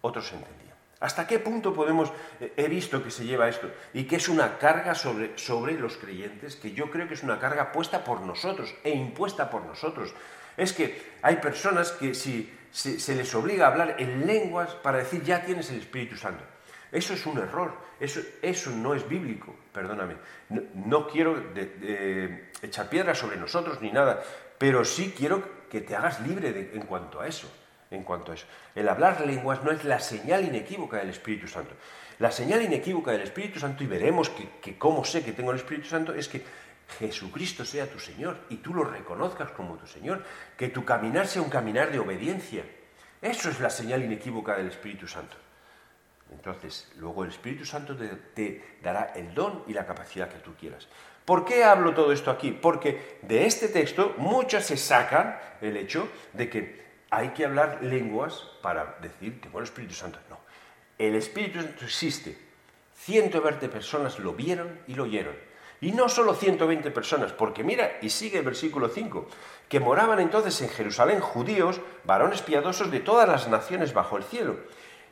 Otros 0.00 0.32
entendían. 0.32 0.71
¿Hasta 1.02 1.26
qué 1.26 1.40
punto 1.40 1.74
podemos, 1.74 2.12
eh, 2.40 2.52
he 2.56 2.68
visto 2.68 3.02
que 3.02 3.10
se 3.10 3.24
lleva 3.24 3.48
esto 3.48 3.68
y 3.92 4.04
que 4.04 4.16
es 4.16 4.28
una 4.28 4.56
carga 4.56 4.94
sobre, 4.94 5.36
sobre 5.36 5.74
los 5.74 5.96
creyentes, 5.96 6.54
que 6.54 6.70
yo 6.70 6.92
creo 6.92 7.08
que 7.08 7.14
es 7.14 7.24
una 7.24 7.40
carga 7.40 7.72
puesta 7.72 8.04
por 8.04 8.20
nosotros 8.20 8.72
e 8.84 8.90
impuesta 8.90 9.50
por 9.50 9.64
nosotros? 9.64 10.14
Es 10.56 10.72
que 10.72 11.18
hay 11.22 11.36
personas 11.36 11.90
que 11.90 12.14
si 12.14 12.56
se, 12.70 13.16
les 13.16 13.34
obliga 13.34 13.66
a 13.66 13.70
hablar 13.70 13.96
en 13.98 14.28
lenguas 14.28 14.76
para 14.76 14.98
decir 14.98 15.24
ya 15.24 15.44
tienes 15.44 15.70
el 15.70 15.78
Espíritu 15.78 16.16
Santo. 16.16 16.44
Eso 16.92 17.14
es 17.14 17.26
un 17.26 17.38
error, 17.38 17.74
eso, 17.98 18.20
eso 18.40 18.70
no 18.70 18.94
es 18.94 19.08
bíblico, 19.08 19.56
perdóname. 19.72 20.14
No, 20.74 21.08
quiero 21.08 21.42
echar 22.62 22.88
piedras 22.88 23.18
sobre 23.18 23.38
nosotros 23.38 23.80
ni 23.80 23.90
nada, 23.90 24.22
pero 24.56 24.84
sí 24.84 25.12
quiero 25.16 25.66
que 25.68 25.80
te 25.80 25.96
hagas 25.96 26.20
libre 26.20 26.70
en 26.74 26.82
cuanto 26.82 27.20
a 27.20 27.26
eso 27.26 27.50
en 27.92 28.02
cuanto 28.02 28.32
a 28.32 28.34
eso. 28.34 28.46
El 28.74 28.88
hablar 28.88 29.24
lenguas 29.26 29.62
no 29.62 29.70
es 29.70 29.84
la 29.84 30.00
señal 30.00 30.44
inequívoca 30.44 30.98
del 30.98 31.10
Espíritu 31.10 31.46
Santo. 31.46 31.74
La 32.18 32.30
señal 32.30 32.62
inequívoca 32.62 33.12
del 33.12 33.22
Espíritu 33.22 33.60
Santo, 33.60 33.84
y 33.84 33.86
veremos 33.86 34.30
que, 34.30 34.48
que 34.60 34.76
cómo 34.78 35.04
sé 35.04 35.24
que 35.24 35.32
tengo 35.32 35.50
el 35.50 35.58
Espíritu 35.58 35.88
Santo, 35.88 36.14
es 36.14 36.28
que 36.28 36.42
Jesucristo 36.98 37.64
sea 37.64 37.86
tu 37.86 37.98
Señor 37.98 38.36
y 38.50 38.56
tú 38.56 38.74
lo 38.74 38.84
reconozcas 38.84 39.50
como 39.52 39.76
tu 39.76 39.86
Señor, 39.86 40.24
que 40.56 40.68
tu 40.68 40.84
caminar 40.84 41.26
sea 41.26 41.42
un 41.42 41.50
caminar 41.50 41.90
de 41.90 41.98
obediencia. 41.98 42.64
Eso 43.20 43.50
es 43.50 43.60
la 43.60 43.70
señal 43.70 44.02
inequívoca 44.02 44.56
del 44.56 44.68
Espíritu 44.68 45.06
Santo. 45.06 45.36
Entonces, 46.32 46.90
luego 46.96 47.24
el 47.24 47.30
Espíritu 47.30 47.64
Santo 47.64 47.96
te, 47.96 48.08
te, 48.08 48.78
dará 48.82 49.12
el 49.14 49.34
don 49.34 49.64
y 49.66 49.72
la 49.72 49.86
capacidad 49.86 50.28
que 50.28 50.38
tú 50.38 50.54
quieras. 50.58 50.88
¿Por 51.24 51.44
qué 51.44 51.62
hablo 51.62 51.94
todo 51.94 52.12
esto 52.12 52.30
aquí? 52.30 52.50
Porque 52.50 53.18
de 53.22 53.46
este 53.46 53.68
texto 53.68 54.14
muchas 54.18 54.66
se 54.66 54.76
sacan 54.76 55.38
el 55.60 55.76
hecho 55.76 56.08
de 56.32 56.50
que 56.50 56.82
hay 57.12 57.28
que 57.28 57.44
hablar 57.44 57.80
lenguas 57.82 58.46
para 58.62 58.96
decir 59.02 59.38
que 59.38 59.54
el 59.54 59.62
Espíritu 59.62 59.92
Santo. 59.92 60.18
No, 60.30 60.38
el 60.98 61.14
Espíritu 61.14 61.60
Santo 61.60 61.84
existe. 61.84 62.38
120 62.94 63.68
personas 63.68 64.18
lo 64.18 64.32
vieron 64.32 64.80
y 64.86 64.94
lo 64.94 65.04
oyeron. 65.04 65.34
Y 65.82 65.92
no 65.92 66.08
solo 66.08 66.34
120 66.34 66.90
personas, 66.90 67.32
porque 67.32 67.64
mira, 67.64 67.98
y 68.00 68.08
sigue 68.08 68.38
el 68.38 68.44
versículo 68.44 68.88
5, 68.88 69.28
que 69.68 69.78
moraban 69.78 70.20
entonces 70.20 70.58
en 70.62 70.70
Jerusalén 70.70 71.20
judíos, 71.20 71.82
varones 72.04 72.40
piadosos 72.40 72.90
de 72.90 73.00
todas 73.00 73.28
las 73.28 73.46
naciones 73.46 73.92
bajo 73.92 74.16
el 74.16 74.24
cielo. 74.24 74.56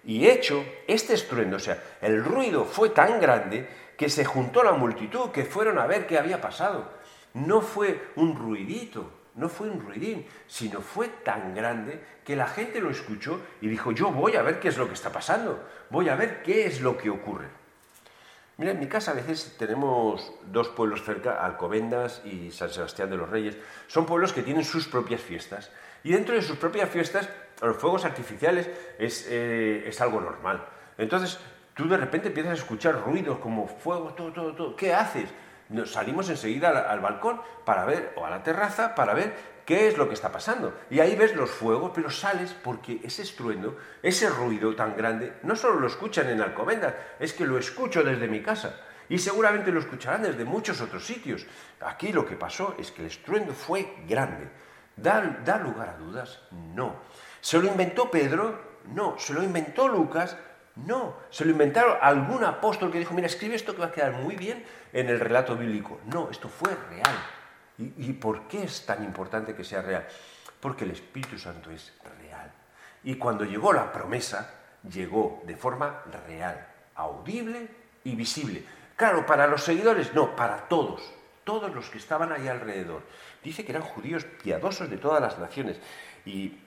Y 0.02 0.26
hecho 0.26 0.64
este 0.86 1.12
estruendo, 1.12 1.58
o 1.58 1.60
sea, 1.60 1.82
el 2.00 2.24
ruido 2.24 2.64
fue 2.64 2.88
tan 2.88 3.20
grande 3.20 3.68
que 3.98 4.08
se 4.08 4.24
juntó 4.24 4.62
la 4.62 4.72
multitud 4.72 5.32
que 5.32 5.44
fueron 5.44 5.78
a 5.78 5.86
ver 5.86 6.06
qué 6.06 6.16
había 6.16 6.40
pasado. 6.40 6.90
No 7.34 7.60
fue 7.60 8.08
un 8.16 8.36
ruidito, 8.36 9.19
no 9.34 9.48
fue 9.48 9.70
un 9.70 9.80
ruidín, 9.80 10.26
sino 10.46 10.80
fue 10.80 11.08
tan 11.08 11.54
grande 11.54 12.00
que 12.24 12.36
la 12.36 12.46
gente 12.46 12.80
lo 12.80 12.90
escuchó 12.90 13.40
y 13.60 13.68
dijo, 13.68 13.92
yo 13.92 14.10
voy 14.10 14.36
a 14.36 14.42
ver 14.42 14.60
qué 14.60 14.68
es 14.68 14.78
lo 14.78 14.86
que 14.88 14.94
está 14.94 15.10
pasando, 15.10 15.62
voy 15.90 16.08
a 16.08 16.16
ver 16.16 16.42
qué 16.42 16.66
es 16.66 16.80
lo 16.80 16.96
que 16.96 17.10
ocurre. 17.10 17.48
Mira, 18.60 18.72
en 18.72 18.78
mi 18.78 18.88
casa 18.88 19.12
a 19.12 19.14
veces 19.14 19.56
tenemos 19.58 20.34
dos 20.52 20.68
pueblos 20.68 21.02
cerca, 21.02 21.44
Alcobendas 21.44 22.20
y 22.26 22.50
San 22.50 22.68
Sebastián 22.68 23.08
de 23.08 23.16
los 23.16 23.30
Reyes. 23.30 23.56
Son 23.86 24.04
pueblos 24.04 24.34
que 24.34 24.42
tienen 24.42 24.64
sus 24.64 24.86
propias 24.86 25.22
fiestas. 25.22 25.70
Y 26.04 26.12
dentro 26.12 26.34
de 26.34 26.42
sus 26.42 26.58
propias 26.58 26.90
fiestas, 26.90 27.30
los 27.62 27.78
fuegos 27.78 28.04
artificiales 28.04 28.68
es, 28.98 29.26
eh, 29.30 29.84
es 29.86 29.98
algo 30.02 30.20
normal. 30.20 30.62
Entonces, 30.98 31.38
tú 31.74 31.88
de 31.88 31.96
repente 31.96 32.28
empiezas 32.28 32.52
a 32.52 32.62
escuchar 32.62 33.00
ruidos 33.00 33.38
como 33.38 33.66
fuego, 33.66 34.12
todo, 34.12 34.30
todo, 34.30 34.54
todo. 34.54 34.76
¿Qué 34.76 34.92
haces? 34.92 35.30
Nos 35.70 35.92
salimos 35.92 36.28
enseguida 36.28 36.68
al, 36.68 36.76
al, 36.76 37.00
balcón 37.00 37.40
para 37.64 37.84
ver, 37.84 38.12
o 38.16 38.26
a 38.26 38.30
la 38.30 38.42
terraza, 38.42 38.94
para 38.94 39.14
ver 39.14 39.34
qué 39.64 39.88
es 39.88 39.96
lo 39.96 40.08
que 40.08 40.14
está 40.14 40.30
pasando. 40.30 40.76
Y 40.90 41.00
ahí 41.00 41.16
ves 41.16 41.34
los 41.34 41.50
fuegos, 41.50 41.92
pero 41.94 42.10
sales 42.10 42.54
porque 42.62 43.00
ese 43.02 43.22
estruendo, 43.22 43.78
ese 44.02 44.28
ruido 44.28 44.74
tan 44.74 44.96
grande, 44.96 45.34
no 45.44 45.56
solo 45.56 45.80
lo 45.80 45.86
escuchan 45.86 46.28
en 46.28 46.40
Alcobendas, 46.40 46.94
es 47.18 47.32
que 47.32 47.46
lo 47.46 47.56
escucho 47.56 48.02
desde 48.02 48.28
mi 48.28 48.42
casa. 48.42 48.80
Y 49.08 49.18
seguramente 49.18 49.72
lo 49.72 49.80
escucharán 49.80 50.22
desde 50.22 50.44
muchos 50.44 50.80
otros 50.80 51.04
sitios. 51.04 51.44
Aquí 51.80 52.12
lo 52.12 52.24
que 52.24 52.36
pasó 52.36 52.76
es 52.78 52.92
que 52.92 53.02
el 53.02 53.08
estruendo 53.08 53.52
fue 53.52 53.96
grande. 54.08 54.48
¿Da, 54.96 55.40
da 55.44 55.58
lugar 55.58 55.88
a 55.88 55.96
dudas? 55.96 56.42
No. 56.74 56.96
¿Se 57.40 57.58
lo 57.58 57.66
inventó 57.66 58.10
Pedro? 58.10 58.80
No. 58.94 59.18
¿Se 59.18 59.34
lo 59.34 59.42
inventó 59.42 59.88
Lucas? 59.88 60.36
No, 60.76 61.16
se 61.30 61.44
lo 61.44 61.50
inventaron 61.50 61.98
algún 62.00 62.44
apóstol 62.44 62.90
que 62.90 62.98
dijo, 62.98 63.14
mira, 63.14 63.26
escribe 63.26 63.54
esto 63.54 63.74
que 63.74 63.80
va 63.80 63.86
a 63.86 63.92
quedar 63.92 64.12
muy 64.12 64.36
bien 64.36 64.64
en 64.92 65.08
el 65.08 65.20
relato 65.20 65.56
bíblico. 65.56 66.00
No, 66.06 66.30
esto 66.30 66.48
fue 66.48 66.70
real. 66.88 67.16
¿Y, 67.78 68.08
¿Y, 68.08 68.12
por 68.12 68.46
qué 68.46 68.64
es 68.64 68.86
tan 68.86 69.02
importante 69.04 69.54
que 69.54 69.64
sea 69.64 69.82
real? 69.82 70.06
Porque 70.60 70.84
el 70.84 70.92
Espíritu 70.92 71.38
Santo 71.38 71.70
es 71.70 71.92
real. 72.20 72.52
Y 73.02 73.16
cuando 73.16 73.44
llegó 73.44 73.72
la 73.72 73.92
promesa, 73.92 74.54
llegó 74.88 75.42
de 75.46 75.56
forma 75.56 76.02
real, 76.26 76.66
audible 76.94 77.68
y 78.04 78.14
visible. 78.14 78.64
Claro, 78.96 79.24
para 79.24 79.46
los 79.46 79.64
seguidores, 79.64 80.14
no, 80.14 80.36
para 80.36 80.68
todos, 80.68 81.02
todos 81.44 81.74
los 81.74 81.88
que 81.88 81.98
estaban 81.98 82.32
ahí 82.32 82.48
alrededor. 82.48 83.02
Dice 83.42 83.64
que 83.64 83.72
eran 83.72 83.82
judíos 83.82 84.24
piadosos 84.42 84.90
de 84.90 84.98
todas 84.98 85.22
las 85.22 85.38
naciones. 85.38 85.78
Y 86.26 86.58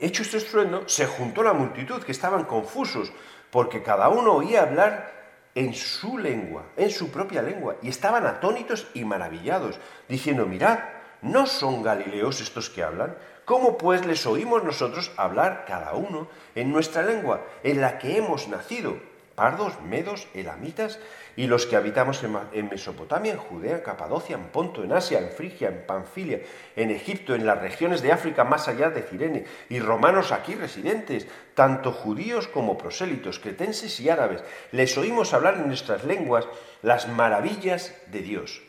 hecho 0.00 0.22
este 0.22 0.38
estruendo, 0.38 0.88
se 0.88 1.06
juntó 1.06 1.42
la 1.42 1.52
multitud, 1.52 2.02
que 2.02 2.12
estaban 2.12 2.44
confusos, 2.44 3.12
porque 3.50 3.82
cada 3.82 4.08
uno 4.08 4.34
oía 4.34 4.62
hablar 4.62 5.18
en 5.54 5.74
su 5.74 6.18
lengua, 6.18 6.64
en 6.76 6.90
su 6.90 7.10
propia 7.10 7.42
lengua, 7.42 7.76
y 7.82 7.88
estaban 7.88 8.26
atónitos 8.26 8.86
y 8.94 9.04
maravillados, 9.04 9.80
diciendo, 10.08 10.46
mirad, 10.46 10.78
¿no 11.22 11.46
son 11.46 11.82
galileos 11.82 12.40
estos 12.40 12.70
que 12.70 12.82
hablan? 12.82 13.16
¿Cómo 13.44 13.78
pues 13.78 14.04
les 14.06 14.26
oímos 14.26 14.62
nosotros 14.62 15.10
hablar 15.16 15.64
cada 15.66 15.94
uno 15.94 16.28
en 16.54 16.70
nuestra 16.70 17.02
lengua, 17.02 17.40
en 17.62 17.80
la 17.80 17.98
que 17.98 18.18
hemos 18.18 18.46
nacido? 18.48 18.98
Pardos, 19.38 19.80
medos, 19.82 20.26
elamitas, 20.34 20.98
y 21.36 21.46
los 21.46 21.64
que 21.64 21.76
habitamos 21.76 22.24
en 22.24 22.68
Mesopotamia, 22.68 23.34
en 23.34 23.38
Judea, 23.38 23.76
en 23.76 23.82
Capadocia, 23.82 24.34
en 24.34 24.48
Ponto, 24.48 24.82
en 24.82 24.92
Asia, 24.92 25.20
en 25.20 25.30
Frigia, 25.30 25.68
en 25.68 25.86
Panfilia, 25.86 26.40
en 26.74 26.90
Egipto, 26.90 27.36
en 27.36 27.46
las 27.46 27.60
regiones 27.60 28.02
de 28.02 28.10
África 28.10 28.42
más 28.42 28.66
allá 28.66 28.90
de 28.90 29.02
Cirene, 29.02 29.44
y 29.68 29.78
romanos 29.78 30.32
aquí 30.32 30.56
residentes, 30.56 31.28
tanto 31.54 31.92
judíos 31.92 32.48
como 32.48 32.76
prosélitos, 32.76 33.38
cretenses 33.38 34.00
y 34.00 34.10
árabes, 34.10 34.42
les 34.72 34.98
oímos 34.98 35.32
hablar 35.32 35.54
en 35.54 35.68
nuestras 35.68 36.02
lenguas 36.02 36.48
las 36.82 37.06
maravillas 37.06 37.94
de 38.08 38.22
Dios. 38.22 38.60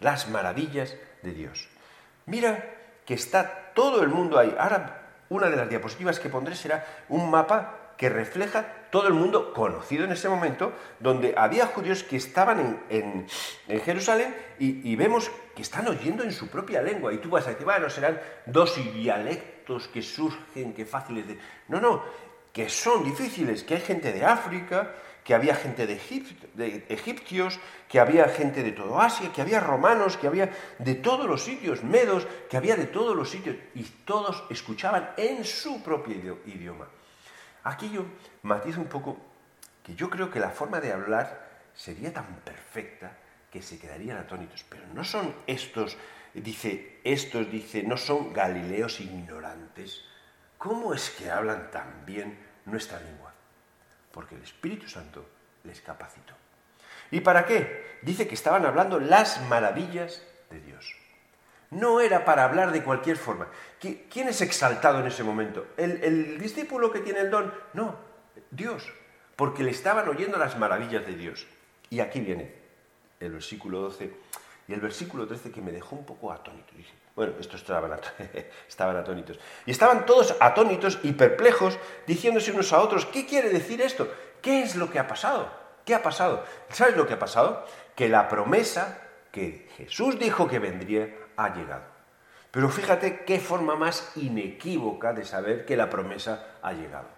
Las 0.00 0.28
maravillas 0.28 0.96
de 1.22 1.32
Dios. 1.32 1.66
Mira 2.26 2.74
que 3.06 3.14
está 3.14 3.72
todo 3.72 4.02
el 4.02 4.10
mundo 4.10 4.38
ahí. 4.38 4.54
Ahora, 4.58 5.08
una 5.30 5.48
de 5.48 5.56
las 5.56 5.70
diapositivas 5.70 6.20
que 6.20 6.28
pondré 6.28 6.54
será 6.54 6.84
un 7.08 7.30
mapa 7.30 7.77
que 7.98 8.08
refleja 8.08 8.64
todo 8.90 9.08
el 9.08 9.12
mundo 9.12 9.52
conocido 9.52 10.04
en 10.04 10.12
ese 10.12 10.28
momento, 10.28 10.72
donde 11.00 11.34
había 11.36 11.66
judíos 11.66 12.04
que 12.04 12.16
estaban 12.16 12.80
en, 12.88 13.26
en, 13.66 13.80
Jerusalén 13.80 14.34
y, 14.58 14.94
vemos 14.96 15.30
que 15.54 15.62
están 15.62 15.88
oyendo 15.88 16.22
en 16.22 16.32
su 16.32 16.48
propia 16.48 16.80
lengua. 16.80 17.12
Y 17.12 17.18
tú 17.18 17.28
vas 17.28 17.46
a 17.46 17.50
decir, 17.50 17.64
bueno, 17.64 17.90
serán 17.90 18.20
dos 18.46 18.76
dialectos 18.94 19.88
que 19.88 20.00
surgen, 20.00 20.72
que 20.72 20.86
fáciles 20.86 21.26
de... 21.26 21.38
No, 21.66 21.80
no, 21.80 22.04
que 22.52 22.70
son 22.70 23.04
difíciles, 23.04 23.64
que 23.64 23.74
hay 23.74 23.80
gente 23.80 24.12
de 24.12 24.24
África, 24.24 24.94
que 25.24 25.34
había 25.34 25.56
gente 25.56 25.86
de, 25.86 26.00
de 26.54 26.86
egipcios, 26.88 27.58
que 27.88 27.98
había 27.98 28.28
gente 28.28 28.62
de 28.62 28.72
todo 28.72 29.00
Asia, 29.00 29.32
que 29.32 29.42
había 29.42 29.58
romanos, 29.58 30.16
que 30.16 30.28
había 30.28 30.50
de 30.78 30.94
todos 30.94 31.26
los 31.26 31.42
sitios, 31.42 31.82
medos, 31.82 32.26
que 32.48 32.56
había 32.56 32.76
de 32.76 32.86
todos 32.86 33.16
los 33.16 33.28
sitios, 33.28 33.56
y 33.74 33.82
todos 33.82 34.44
escuchaban 34.50 35.10
en 35.16 35.44
su 35.44 35.82
propio 35.82 36.38
idioma. 36.46 36.86
Aquí 37.64 37.90
yo 37.90 38.04
matizo 38.42 38.80
un 38.80 38.88
poco 38.88 39.18
que 39.82 39.94
yo 39.94 40.10
creo 40.10 40.30
que 40.30 40.40
la 40.40 40.50
forma 40.50 40.80
de 40.80 40.92
hablar 40.92 41.48
sería 41.74 42.12
tan 42.12 42.26
perfecta 42.40 43.12
que 43.50 43.62
se 43.62 43.78
quedarían 43.78 44.18
atónitos. 44.18 44.64
Pero 44.68 44.86
no 44.94 45.04
son 45.04 45.34
estos, 45.46 45.96
dice, 46.34 47.00
estos, 47.04 47.50
dice, 47.50 47.82
no 47.82 47.96
son 47.96 48.32
galileos 48.32 49.00
ignorantes. 49.00 50.04
¿Cómo 50.58 50.92
es 50.92 51.10
que 51.10 51.30
hablan 51.30 51.70
tan 51.70 52.04
bien 52.04 52.38
nuestra 52.66 53.00
lengua? 53.00 53.32
Porque 54.12 54.34
el 54.34 54.42
Espíritu 54.42 54.88
Santo 54.88 55.28
les 55.64 55.80
capacitó. 55.80 56.34
¿Y 57.10 57.20
para 57.20 57.46
qué? 57.46 57.98
Dice 58.02 58.28
que 58.28 58.34
estaban 58.34 58.66
hablando 58.66 59.00
las 59.00 59.40
maravillas 59.48 60.22
de 60.50 60.60
Dios. 60.60 60.94
No 61.70 62.00
era 62.00 62.24
para 62.24 62.44
hablar 62.44 62.72
de 62.72 62.82
cualquier 62.82 63.16
forma. 63.16 63.48
¿Quién 63.78 64.28
es 64.28 64.40
exaltado 64.40 65.00
en 65.00 65.06
ese 65.06 65.22
momento? 65.22 65.66
¿El, 65.76 66.02
¿El, 66.02 66.38
discípulo 66.38 66.90
que 66.90 67.00
tiene 67.00 67.20
el 67.20 67.30
don? 67.30 67.52
No, 67.74 67.96
Dios, 68.50 68.90
porque 69.36 69.62
le 69.62 69.70
estaban 69.70 70.08
oyendo 70.08 70.38
las 70.38 70.58
maravillas 70.58 71.06
de 71.06 71.14
Dios. 71.14 71.46
Y 71.90 72.00
aquí 72.00 72.20
viene 72.20 72.54
el 73.20 73.32
versículo 73.32 73.80
12 73.80 74.10
y 74.68 74.72
el 74.72 74.80
versículo 74.80 75.26
13 75.26 75.50
que 75.50 75.62
me 75.62 75.72
dejó 75.72 75.96
un 75.96 76.04
poco 76.04 76.32
atónito. 76.32 76.72
Bueno, 77.16 77.32
estos 77.40 77.60
estaban 78.68 78.96
atónitos. 78.96 79.38
Y 79.66 79.70
estaban 79.70 80.06
todos 80.06 80.36
atónitos 80.40 81.00
y 81.02 81.12
perplejos, 81.12 81.78
diciéndose 82.06 82.52
unos 82.52 82.72
a 82.72 82.80
otros, 82.80 83.06
¿qué 83.06 83.26
quiere 83.26 83.48
decir 83.48 83.80
esto? 83.80 84.08
¿Qué 84.42 84.62
es 84.62 84.76
lo 84.76 84.90
que 84.90 84.98
ha 84.98 85.08
pasado? 85.08 85.50
¿Qué 85.84 85.94
ha 85.94 86.02
pasado? 86.02 86.44
¿Sabes 86.68 86.96
lo 86.96 87.06
que 87.06 87.14
ha 87.14 87.18
pasado? 87.18 87.64
Que 87.96 88.08
la 88.08 88.28
promesa 88.28 89.00
que 89.32 89.68
Jesús 89.76 90.18
dijo 90.18 90.46
que 90.46 90.58
vendría 90.58 91.14
ha 91.38 91.54
llegado. 91.54 91.84
Pero 92.50 92.68
fíjate 92.68 93.24
qué 93.24 93.40
forma 93.40 93.76
más 93.76 94.12
inequívoca 94.16 95.12
de 95.12 95.24
saber 95.24 95.64
que 95.64 95.76
la 95.76 95.88
promesa 95.88 96.58
ha 96.62 96.72
llegado. 96.72 97.08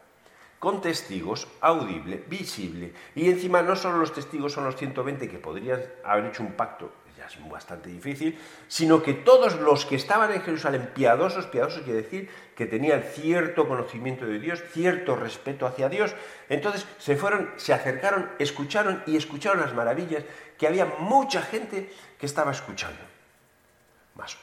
Con 0.58 0.82
testigos, 0.82 1.48
audible, 1.62 2.22
visible, 2.28 2.92
y 3.14 3.30
encima 3.30 3.62
no 3.62 3.74
solo 3.74 3.96
los 3.96 4.12
testigos 4.12 4.52
son 4.52 4.64
los 4.64 4.76
120 4.76 5.28
que 5.28 5.38
podrían 5.38 5.80
haber 6.04 6.26
hecho 6.26 6.42
un 6.42 6.52
pacto, 6.52 6.92
ya 7.16 7.24
es 7.26 7.48
bastante 7.48 7.88
difícil, 7.88 8.38
sino 8.68 9.02
que 9.02 9.14
todos 9.14 9.58
los 9.60 9.86
que 9.86 9.96
estaban 9.96 10.32
en 10.32 10.42
Jerusalén 10.42 10.90
piadosos, 10.94 11.46
piadosos 11.46 11.82
quiere 11.82 12.02
decir 12.02 12.28
que 12.54 12.66
tenían 12.66 13.02
cierto 13.02 13.66
conocimiento 13.66 14.26
de 14.26 14.38
Dios, 14.38 14.62
cierto 14.72 15.16
respeto 15.16 15.66
hacia 15.66 15.88
Dios, 15.88 16.14
entonces 16.50 16.86
se 16.98 17.16
fueron, 17.16 17.50
se 17.56 17.72
acercaron, 17.72 18.30
escucharon 18.38 19.02
y 19.06 19.16
escucharon 19.16 19.60
las 19.60 19.74
maravillas 19.74 20.24
que 20.58 20.66
había 20.66 20.84
mucha 20.84 21.40
gente 21.40 21.90
que 22.18 22.26
estaba 22.26 22.52
escuchando. 22.52 23.09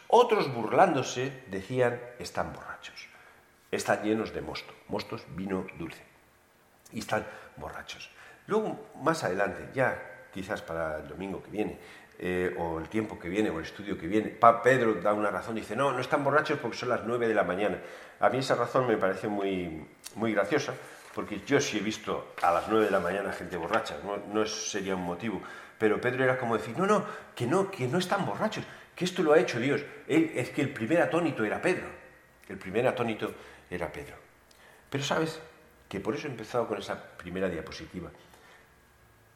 Otros 0.08 0.54
burlándose 0.54 1.44
decían, 1.48 2.00
están 2.20 2.54
borrachos, 2.54 3.08
están 3.72 4.04
llenos 4.04 4.34
de 4.34 4.42
mosto, 4.42 4.74
mostos, 4.88 5.24
vino 5.36 5.66
dulce, 5.78 6.04
y 6.92 7.00
están 7.00 7.26
borrachos. 7.58 8.10
Luego, 8.48 8.90
más 9.02 9.24
adelante, 9.24 9.70
ya 9.74 10.30
quizás 10.34 10.62
para 10.62 11.00
el 11.00 11.08
domingo 11.08 11.44
que 11.44 11.52
viene, 11.52 11.78
eh, 12.20 12.56
o 12.58 12.80
el 12.80 12.90
tiempo 12.90 13.20
que 13.20 13.30
viene, 13.30 13.50
o 13.50 13.60
el 13.60 13.66
estudio 13.66 13.98
que 13.98 14.08
viene, 14.08 14.30
Pedro 14.64 14.96
da 14.96 15.14
una 15.14 15.30
razón, 15.30 15.56
dice, 15.56 15.76
no, 15.76 15.92
no 15.92 16.00
están 16.00 16.24
borrachos 16.24 16.58
porque 16.60 16.78
son 16.78 16.90
las 16.90 17.04
nueve 17.06 17.28
de 17.28 17.36
la 17.36 17.44
mañana. 17.44 17.78
A 18.20 18.30
mí 18.30 18.40
esa 18.40 18.56
razón 18.56 18.88
me 18.88 18.98
parece 18.98 19.28
muy, 19.28 19.86
muy 20.16 20.34
graciosa, 20.34 20.74
porque 21.14 21.42
yo 21.46 21.60
sí 21.62 21.78
he 21.78 21.82
visto 21.82 22.34
a 22.42 22.52
las 22.52 22.68
nueve 22.70 22.86
de 22.86 22.92
la 22.92 23.00
mañana 23.00 23.32
gente 23.34 23.58
borracha, 23.58 23.98
no, 24.04 24.18
no 24.34 24.46
sería 24.46 24.96
un 24.96 25.04
motivo. 25.04 25.42
Pero 25.78 26.02
Pedro 26.02 26.24
era 26.24 26.40
como 26.40 26.58
decir, 26.58 26.76
no, 26.78 26.88
no, 26.88 27.06
que 27.36 27.46
no, 27.46 27.70
que 27.70 27.88
no 27.88 28.00
están 28.00 28.26
borrachos, 28.26 28.64
que 28.98 29.06
esto 29.06 29.22
lo 29.22 29.34
ha 29.34 29.40
hecho 29.40 29.60
Dios. 29.60 29.86
Es 30.08 30.50
que 30.50 30.62
el 30.64 30.74
primer 30.74 31.04
atónito 31.04 31.46
era 31.46 31.62
Pedro. 31.62 31.86
El 32.50 32.58
primer 32.58 32.88
atónito 32.88 33.32
era 33.70 33.92
Pedro. 33.92 34.16
Pero 34.90 35.04
sabes 35.04 35.40
que 35.88 36.00
por 36.00 36.16
eso 36.16 36.28
he 36.28 36.32
empezado 36.32 36.68
con 36.68 36.80
esa 36.80 37.16
primera 37.16 37.48
diapositiva. 37.48 38.10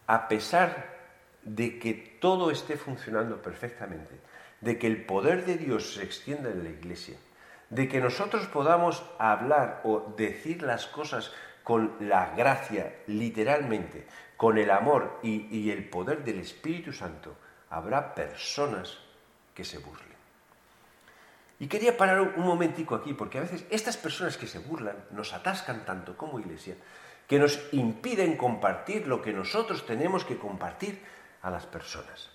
A 0.08 0.28
pesar 0.28 0.98
de 1.44 1.78
que 1.78 2.18
todo 2.20 2.50
esté 2.50 2.76
funcionando 2.76 3.40
perfectamente, 3.40 4.20
de 4.62 4.80
que 4.80 4.88
el 4.88 5.06
poder 5.06 5.46
de 5.46 5.58
Dios 5.58 5.94
se 5.94 6.04
extienda 6.04 6.50
en 6.50 6.64
la 6.64 6.70
iglesia, 6.72 7.18
de 7.70 7.88
que 7.88 8.02
nosotros 8.02 8.48
podamos 8.48 9.06
hablar 9.20 9.82
o 9.84 10.12
decir 10.18 10.64
las 10.64 10.88
cosas 10.88 11.32
con 11.64 11.98
la 12.00 12.34
gracia, 12.36 12.96
literalmente, 13.06 14.08
con 14.38 14.58
el 14.58 14.72
amor 14.72 15.20
y 15.22 15.70
el 15.70 15.88
poder 15.88 16.24
del 16.24 16.40
Espíritu 16.40 16.94
Santo, 16.94 17.38
habrá 17.70 18.16
personas 18.16 18.98
que 19.54 19.64
se 19.64 19.78
burlen. 19.78 20.12
Y 21.60 21.68
quería 21.68 21.96
parar 21.96 22.22
un 22.22 22.44
momentico 22.44 22.96
aquí, 22.96 23.14
porque 23.14 23.38
a 23.38 23.42
veces 23.42 23.66
estas 23.70 23.96
personas 23.96 24.36
que 24.36 24.48
se 24.48 24.60
burlan 24.60 24.96
nos 25.12 25.34
atascan 25.34 25.86
tanto 25.86 26.18
como 26.18 26.40
iglesia, 26.40 26.76
que 27.28 27.38
nos 27.38 27.62
impiden 27.72 28.36
compartir 28.36 29.08
lo 29.08 29.22
que 29.22 29.32
nosotros 29.32 29.86
tenemos 29.86 30.26
que 30.26 30.38
compartir 30.38 31.02
a 31.44 31.52
las 31.52 31.66
personas. 31.66 32.30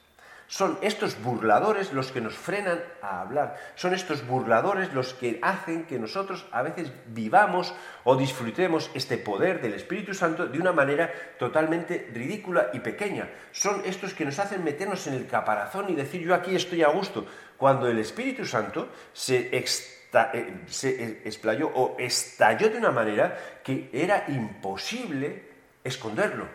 Son 0.49 0.79
estos 0.81 1.21
burladores 1.21 1.93
los 1.93 2.13
que 2.13 2.21
nos 2.21 2.35
frenan 2.35 2.81
a 3.03 3.21
hablar. 3.21 3.57
Son 3.75 3.93
estos 3.93 4.25
burladores 4.27 4.93
los 4.95 5.13
que 5.13 5.41
hacen 5.43 5.87
que 5.87 5.99
nosotros 5.99 6.47
a 6.53 6.63
veces 6.63 6.93
vivamos 7.09 7.75
o 8.05 8.17
disfrutemos 8.17 8.91
este 8.95 9.19
poder 9.19 9.61
del 9.61 9.75
Espíritu 9.75 10.15
Santo 10.15 10.47
de 10.47 10.61
una 10.61 10.73
manera 10.73 11.13
totalmente 11.39 12.11
ridícula 12.15 12.71
y 12.73 12.79
pequeña. 12.79 13.29
Son 13.51 13.83
estos 13.85 14.15
que 14.15 14.25
nos 14.25 14.39
hacen 14.39 14.63
meternos 14.63 15.09
en 15.09 15.15
el 15.15 15.27
caparazón 15.27 15.91
y 15.91 15.97
decir 15.97 16.23
yo 16.23 16.33
aquí 16.33 16.55
estoy 16.55 16.85
a 16.85 16.89
gusto, 16.89 17.27
cuando 17.57 17.89
el 17.89 17.99
Espíritu 17.99 18.45
Santo 18.45 18.89
se, 19.13 19.51
eh, 19.53 21.23
explayó 21.25 21.73
o 21.75 21.97
estalló 21.99 22.71
de 22.71 22.79
una 22.79 22.93
manera 22.93 23.37
que 23.65 23.91
era 23.93 24.27
imposible 24.29 25.43
esconderlo. 25.83 26.47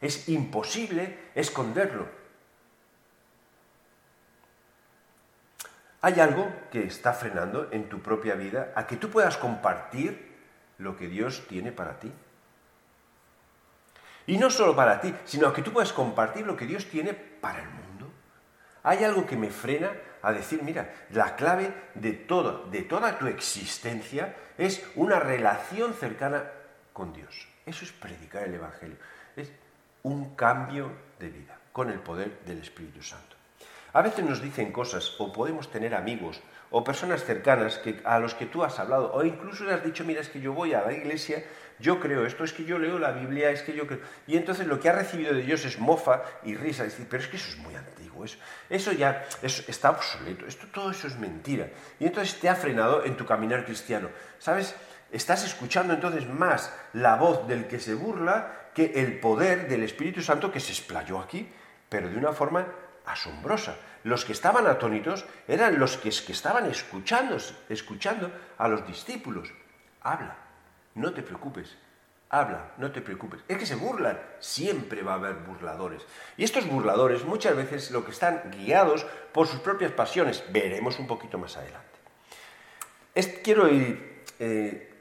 Es 0.00 0.28
imposible 0.28 1.16
esconderlo. 1.34 2.25
Hay 6.02 6.20
algo 6.20 6.52
que 6.70 6.84
está 6.84 7.12
frenando 7.12 7.68
en 7.72 7.88
tu 7.88 8.00
propia 8.00 8.34
vida 8.34 8.72
a 8.74 8.86
que 8.86 8.96
tú 8.96 9.10
puedas 9.10 9.36
compartir 9.36 10.36
lo 10.78 10.96
que 10.96 11.08
Dios 11.08 11.46
tiene 11.48 11.72
para 11.72 11.98
ti. 11.98 12.12
Y 14.26 14.38
no 14.38 14.50
solo 14.50 14.74
para 14.74 15.00
ti, 15.00 15.14
sino 15.24 15.46
a 15.46 15.54
que 15.54 15.62
tú 15.62 15.72
puedas 15.72 15.92
compartir 15.92 16.46
lo 16.46 16.56
que 16.56 16.66
Dios 16.66 16.86
tiene 16.86 17.14
para 17.14 17.62
el 17.62 17.68
mundo. 17.68 18.10
Hay 18.82 19.04
algo 19.04 19.26
que 19.26 19.36
me 19.36 19.50
frena 19.50 19.92
a 20.22 20.32
decir, 20.32 20.62
mira, 20.62 20.92
la 21.10 21.36
clave 21.36 21.72
de 21.94 22.12
todo, 22.12 22.66
de 22.66 22.82
toda 22.82 23.18
tu 23.18 23.26
existencia 23.26 24.34
es 24.58 24.84
una 24.96 25.20
relación 25.20 25.94
cercana 25.94 26.44
con 26.92 27.12
Dios. 27.12 27.46
Eso 27.64 27.84
es 27.84 27.92
predicar 27.92 28.44
el 28.44 28.54
Evangelio. 28.54 28.96
Es 29.36 29.50
un 30.02 30.34
cambio 30.34 30.90
de 31.18 31.28
vida 31.30 31.58
con 31.72 31.90
el 31.90 32.00
poder 32.00 32.40
del 32.44 32.58
Espíritu 32.58 33.02
Santo. 33.02 33.35
A 33.96 34.02
veces 34.02 34.26
nos 34.26 34.42
dicen 34.42 34.72
cosas 34.72 35.14
o 35.16 35.32
podemos 35.32 35.70
tener 35.70 35.94
amigos 35.94 36.42
o 36.68 36.84
personas 36.84 37.24
cercanas 37.24 37.78
que, 37.78 37.98
a 38.04 38.18
los 38.18 38.34
que 38.34 38.44
tú 38.44 38.62
has 38.62 38.78
hablado 38.78 39.10
o 39.14 39.24
incluso 39.24 39.64
le 39.64 39.72
has 39.72 39.82
dicho, 39.82 40.04
mira, 40.04 40.20
es 40.20 40.28
que 40.28 40.38
yo 40.38 40.52
voy 40.52 40.74
a 40.74 40.82
la 40.82 40.92
iglesia, 40.92 41.42
yo 41.78 41.98
creo 41.98 42.26
esto, 42.26 42.44
es 42.44 42.52
que 42.52 42.66
yo 42.66 42.78
leo 42.78 42.98
la 42.98 43.12
Biblia, 43.12 43.48
es 43.50 43.62
que 43.62 43.72
yo 43.72 43.86
creo... 43.86 44.00
Y 44.26 44.36
entonces 44.36 44.66
lo 44.66 44.78
que 44.78 44.90
ha 44.90 44.92
recibido 44.92 45.32
de 45.32 45.40
Dios 45.40 45.64
es 45.64 45.78
mofa 45.78 46.24
y 46.44 46.54
risa, 46.56 46.82
decir, 46.82 47.06
pero 47.08 47.22
es 47.22 47.28
que 47.30 47.38
eso 47.38 47.48
es 47.48 47.56
muy 47.56 47.74
antiguo, 47.74 48.22
eso, 48.22 48.36
eso 48.68 48.92
ya 48.92 49.24
está 49.40 49.88
obsoleto, 49.88 50.44
esto, 50.44 50.66
todo 50.66 50.90
eso 50.90 51.06
es 51.06 51.18
mentira. 51.18 51.70
Y 51.98 52.04
entonces 52.04 52.38
te 52.38 52.50
ha 52.50 52.54
frenado 52.54 53.02
en 53.02 53.16
tu 53.16 53.24
caminar 53.24 53.64
cristiano. 53.64 54.10
¿Sabes? 54.38 54.76
Estás 55.10 55.46
escuchando 55.46 55.94
entonces 55.94 56.28
más 56.28 56.70
la 56.92 57.16
voz 57.16 57.48
del 57.48 57.66
que 57.66 57.80
se 57.80 57.94
burla 57.94 58.68
que 58.74 58.92
el 58.96 59.20
poder 59.20 59.68
del 59.68 59.84
Espíritu 59.84 60.20
Santo 60.20 60.52
que 60.52 60.60
se 60.60 60.72
explayó 60.72 61.18
aquí, 61.18 61.48
pero 61.88 62.10
de 62.10 62.18
una 62.18 62.34
forma 62.34 62.66
asombrosa. 63.06 63.76
Los 64.04 64.24
que 64.24 64.32
estaban 64.32 64.66
atónitos 64.66 65.24
eran 65.48 65.78
los 65.78 65.96
que, 65.96 66.10
estaban 66.10 66.66
escuchando, 66.66 67.38
escuchando 67.68 68.30
a 68.58 68.68
los 68.68 68.86
discípulos. 68.86 69.48
Habla, 70.02 70.36
no 70.94 71.12
te 71.12 71.22
preocupes, 71.22 71.76
habla, 72.28 72.72
no 72.78 72.92
te 72.92 73.00
preocupes. 73.00 73.40
Es 73.48 73.58
que 73.58 73.66
se 73.66 73.74
burlan, 73.74 74.20
siempre 74.38 75.02
va 75.02 75.12
a 75.12 75.16
haber 75.16 75.34
burladores. 75.34 76.02
Y 76.36 76.44
estos 76.44 76.68
burladores 76.68 77.24
muchas 77.24 77.56
veces 77.56 77.90
lo 77.90 78.04
que 78.04 78.12
están 78.12 78.50
guiados 78.50 79.06
por 79.32 79.46
sus 79.46 79.60
propias 79.60 79.92
pasiones, 79.92 80.44
veremos 80.50 80.98
un 80.98 81.06
poquito 81.06 81.38
más 81.38 81.56
adelante. 81.56 81.98
quiero 83.42 83.68
ir 83.68 84.24
eh, 84.38 84.95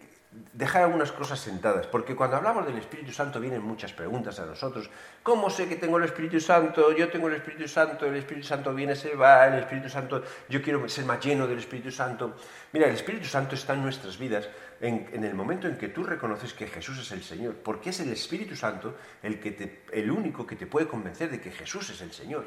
dejar 0.53 0.83
algunas 0.83 1.11
cosas 1.11 1.39
sentadas, 1.39 1.87
porque 1.87 2.15
cuando 2.15 2.37
hablamos 2.37 2.65
del 2.65 2.77
Espíritu 2.77 3.11
Santo 3.11 3.39
vienen 3.39 3.61
muchas 3.61 3.93
preguntas 3.93 4.39
a 4.39 4.45
nosotros. 4.45 4.89
¿Cómo 5.23 5.49
sé 5.49 5.67
que 5.67 5.75
tengo 5.75 5.97
el 5.97 6.03
Espíritu 6.03 6.39
Santo? 6.39 6.91
Yo 6.95 7.09
tengo 7.09 7.27
el 7.27 7.35
Espíritu 7.35 7.67
Santo, 7.67 8.05
el 8.05 8.15
Espíritu 8.15 8.47
Santo 8.47 8.73
viene, 8.73 8.95
se 8.95 9.15
va, 9.15 9.47
el 9.47 9.59
Espíritu 9.59 9.89
Santo, 9.89 10.23
yo 10.49 10.61
quiero 10.61 10.87
ser 10.87 11.05
más 11.05 11.23
lleno 11.23 11.47
del 11.47 11.59
Espíritu 11.59 11.91
Santo. 11.91 12.35
Mira, 12.73 12.87
el 12.87 12.93
Espíritu 12.93 13.25
Santo 13.25 13.55
está 13.55 13.73
en 13.73 13.83
nuestras 13.83 14.17
vidas 14.17 14.49
en, 14.81 15.23
el 15.23 15.33
momento 15.33 15.67
en 15.67 15.77
que 15.77 15.89
tú 15.89 16.03
reconoces 16.03 16.53
que 16.53 16.67
Jesús 16.67 16.99
es 16.99 17.11
el 17.11 17.23
Señor, 17.23 17.55
porque 17.55 17.89
es 17.89 17.99
el 17.99 18.11
Espíritu 18.11 18.55
Santo 18.55 18.95
el, 19.23 19.39
que 19.39 19.51
te, 19.51 19.83
el 19.91 20.11
único 20.11 20.45
que 20.45 20.55
te 20.55 20.67
puede 20.67 20.87
convencer 20.87 21.29
de 21.29 21.39
que 21.39 21.51
Jesús 21.51 21.89
es 21.89 22.01
el 22.01 22.11
Señor. 22.11 22.45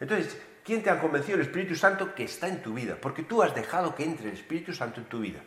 Entonces, 0.00 0.40
¿quién 0.64 0.82
te 0.82 0.90
ha 0.90 0.98
convencido? 0.98 1.36
El 1.36 1.42
Espíritu 1.42 1.74
Santo 1.74 2.14
que 2.14 2.24
está 2.24 2.48
en 2.48 2.62
tu 2.62 2.74
vida, 2.74 2.96
porque 3.00 3.22
tú 3.22 3.42
has 3.42 3.54
dejado 3.54 3.94
que 3.94 4.04
entre 4.04 4.28
el 4.28 4.34
Espíritu 4.34 4.72
Santo 4.72 5.00
en 5.00 5.06
tu 5.06 5.20
vida. 5.20 5.40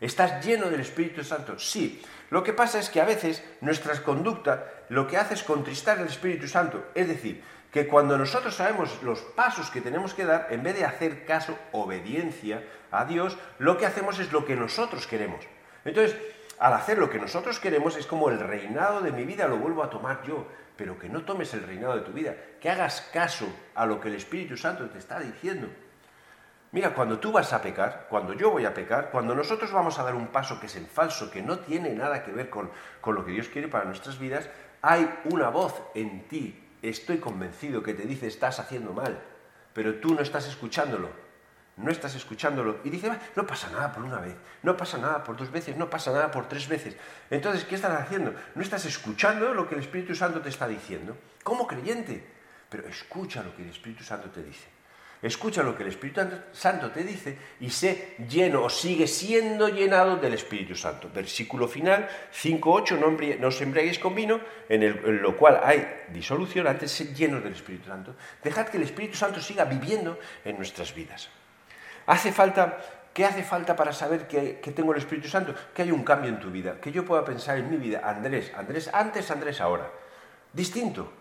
¿Estás 0.00 0.44
lleno 0.44 0.70
del 0.70 0.80
Espíritu 0.80 1.24
Santo? 1.24 1.58
Sí. 1.58 2.00
Lo 2.30 2.44
que 2.44 2.52
pasa 2.52 2.78
es 2.78 2.88
que 2.88 3.00
a 3.00 3.04
veces 3.04 3.42
nuestra 3.60 4.00
conducta 4.02 4.70
lo 4.90 5.06
que 5.06 5.16
hace 5.16 5.34
es 5.34 5.42
contristar 5.42 5.98
al 5.98 6.06
Espíritu 6.06 6.46
Santo. 6.46 6.86
Es 6.94 7.08
decir, 7.08 7.42
que 7.72 7.86
cuando 7.86 8.16
nosotros 8.16 8.54
sabemos 8.54 9.02
los 9.02 9.20
pasos 9.20 9.70
que 9.70 9.80
tenemos 9.80 10.14
que 10.14 10.24
dar, 10.24 10.48
en 10.50 10.62
vez 10.62 10.76
de 10.76 10.84
hacer 10.84 11.24
caso, 11.24 11.58
obediencia 11.72 12.62
a 12.90 13.04
Dios, 13.04 13.36
lo 13.58 13.76
que 13.76 13.86
hacemos 13.86 14.18
es 14.20 14.32
lo 14.32 14.44
que 14.44 14.56
nosotros 14.56 15.06
queremos. 15.06 15.44
Entonces, 15.84 16.16
al 16.58 16.72
hacer 16.72 16.98
lo 16.98 17.10
que 17.10 17.18
nosotros 17.18 17.58
queremos 17.58 17.96
es 17.96 18.06
como 18.06 18.30
el 18.30 18.38
reinado 18.38 19.00
de 19.00 19.12
mi 19.12 19.24
vida 19.24 19.48
lo 19.48 19.58
vuelvo 19.58 19.82
a 19.82 19.90
tomar 19.90 20.22
yo, 20.22 20.46
pero 20.76 20.98
que 20.98 21.08
no 21.08 21.24
tomes 21.24 21.52
el 21.54 21.64
reinado 21.64 21.96
de 21.96 22.02
tu 22.02 22.12
vida, 22.12 22.34
que 22.60 22.70
hagas 22.70 23.00
caso 23.12 23.46
a 23.74 23.84
lo 23.84 24.00
que 24.00 24.08
el 24.08 24.14
Espíritu 24.14 24.56
Santo 24.56 24.88
te 24.88 24.98
está 24.98 25.18
diciendo. 25.18 25.68
Mira, 26.70 26.92
cuando 26.92 27.18
tú 27.18 27.32
vas 27.32 27.54
a 27.54 27.62
pecar, 27.62 28.06
cuando 28.10 28.34
yo 28.34 28.50
voy 28.50 28.66
a 28.66 28.74
pecar, 28.74 29.10
cuando 29.10 29.34
nosotros 29.34 29.72
vamos 29.72 29.98
a 29.98 30.02
dar 30.02 30.14
un 30.14 30.28
paso 30.28 30.60
que 30.60 30.66
es 30.66 30.76
en 30.76 30.86
falso, 30.86 31.30
que 31.30 31.40
no 31.40 31.60
tiene 31.60 31.94
nada 31.94 32.22
que 32.22 32.30
ver 32.30 32.50
con, 32.50 32.70
lo 33.06 33.24
que 33.24 33.32
Dios 33.32 33.48
quiere 33.48 33.68
para 33.68 33.86
nuestras 33.86 34.18
vidas, 34.18 34.50
hay 34.82 35.08
una 35.24 35.48
voz 35.48 35.80
en 35.94 36.28
ti, 36.28 36.62
estoy 36.82 37.18
convencido, 37.18 37.82
que 37.82 37.94
te 37.94 38.02
dice 38.02 38.26
estás 38.26 38.60
haciendo 38.60 38.92
mal, 38.92 39.18
pero 39.72 39.94
tú 39.94 40.14
no 40.14 40.20
estás 40.20 40.46
escuchándolo, 40.46 41.08
no 41.78 41.90
estás 41.90 42.14
escuchándolo. 42.14 42.80
Y 42.84 42.90
dice, 42.90 43.10
no 43.34 43.46
pasa 43.46 43.70
nada 43.70 43.90
por 43.90 44.04
una 44.04 44.20
vez, 44.20 44.36
no 44.62 44.76
pasa 44.76 44.98
nada 44.98 45.24
por 45.24 45.38
dos 45.38 45.50
veces, 45.50 45.74
no 45.74 45.88
pasa 45.88 46.12
nada 46.12 46.30
por 46.30 46.48
tres 46.48 46.68
veces. 46.68 46.96
Entonces, 47.30 47.64
¿qué 47.64 47.76
estás 47.76 47.98
haciendo? 47.98 48.34
No 48.54 48.60
estás 48.60 48.84
escuchando 48.84 49.54
lo 49.54 49.66
que 49.66 49.74
el 49.74 49.80
Espíritu 49.80 50.14
Santo 50.14 50.42
te 50.42 50.50
está 50.50 50.68
diciendo, 50.68 51.16
como 51.42 51.66
creyente, 51.66 52.22
pero 52.68 52.86
escucha 52.86 53.42
lo 53.42 53.56
que 53.56 53.62
el 53.62 53.70
Espíritu 53.70 54.04
Santo 54.04 54.28
te 54.28 54.42
dice. 54.42 54.77
Escucha 55.20 55.64
lo 55.64 55.74
que 55.76 55.82
el 55.82 55.88
Espíritu 55.88 56.20
Santo 56.52 56.92
te 56.92 57.02
dice 57.02 57.36
y 57.60 57.70
sé 57.70 58.14
lleno 58.28 58.62
o 58.62 58.70
sigue 58.70 59.08
siendo 59.08 59.68
llenado 59.68 60.16
del 60.16 60.34
Espíritu 60.34 60.76
Santo. 60.76 61.10
Versículo 61.12 61.66
final 61.66 62.08
5.8, 62.32 63.38
no, 63.40 63.48
os 63.48 63.60
embriaguéis 63.60 63.98
con 63.98 64.14
vino, 64.14 64.40
en, 64.68 65.20
lo 65.20 65.36
cual 65.36 65.60
hay 65.64 66.04
disolución, 66.12 66.68
antes 66.68 66.92
ser 66.92 67.12
llenos 67.14 67.42
del 67.42 67.54
Espíritu 67.54 67.88
Santo. 67.88 68.14
Dejad 68.44 68.68
que 68.68 68.76
el 68.76 68.84
Espíritu 68.84 69.16
Santo 69.16 69.40
siga 69.40 69.64
viviendo 69.64 70.18
en 70.44 70.56
nuestras 70.56 70.94
vidas. 70.94 71.28
Hace 72.06 72.30
falta, 72.30 72.78
¿Qué 73.12 73.24
hace 73.24 73.42
falta 73.42 73.74
para 73.74 73.92
saber 73.92 74.28
que, 74.28 74.60
que 74.60 74.70
tengo 74.70 74.92
el 74.92 74.98
Espíritu 74.98 75.26
Santo? 75.26 75.52
Que 75.74 75.82
hay 75.82 75.90
un 75.90 76.04
cambio 76.04 76.30
en 76.30 76.38
tu 76.38 76.52
vida, 76.52 76.80
que 76.80 76.92
yo 76.92 77.04
pueda 77.04 77.24
pensar 77.24 77.58
en 77.58 77.68
mi 77.68 77.76
vida, 77.76 78.02
Andrés, 78.04 78.52
Andrés 78.54 78.88
antes, 78.92 79.28
Andrés 79.32 79.60
ahora. 79.60 79.90
Distinto, 80.52 81.12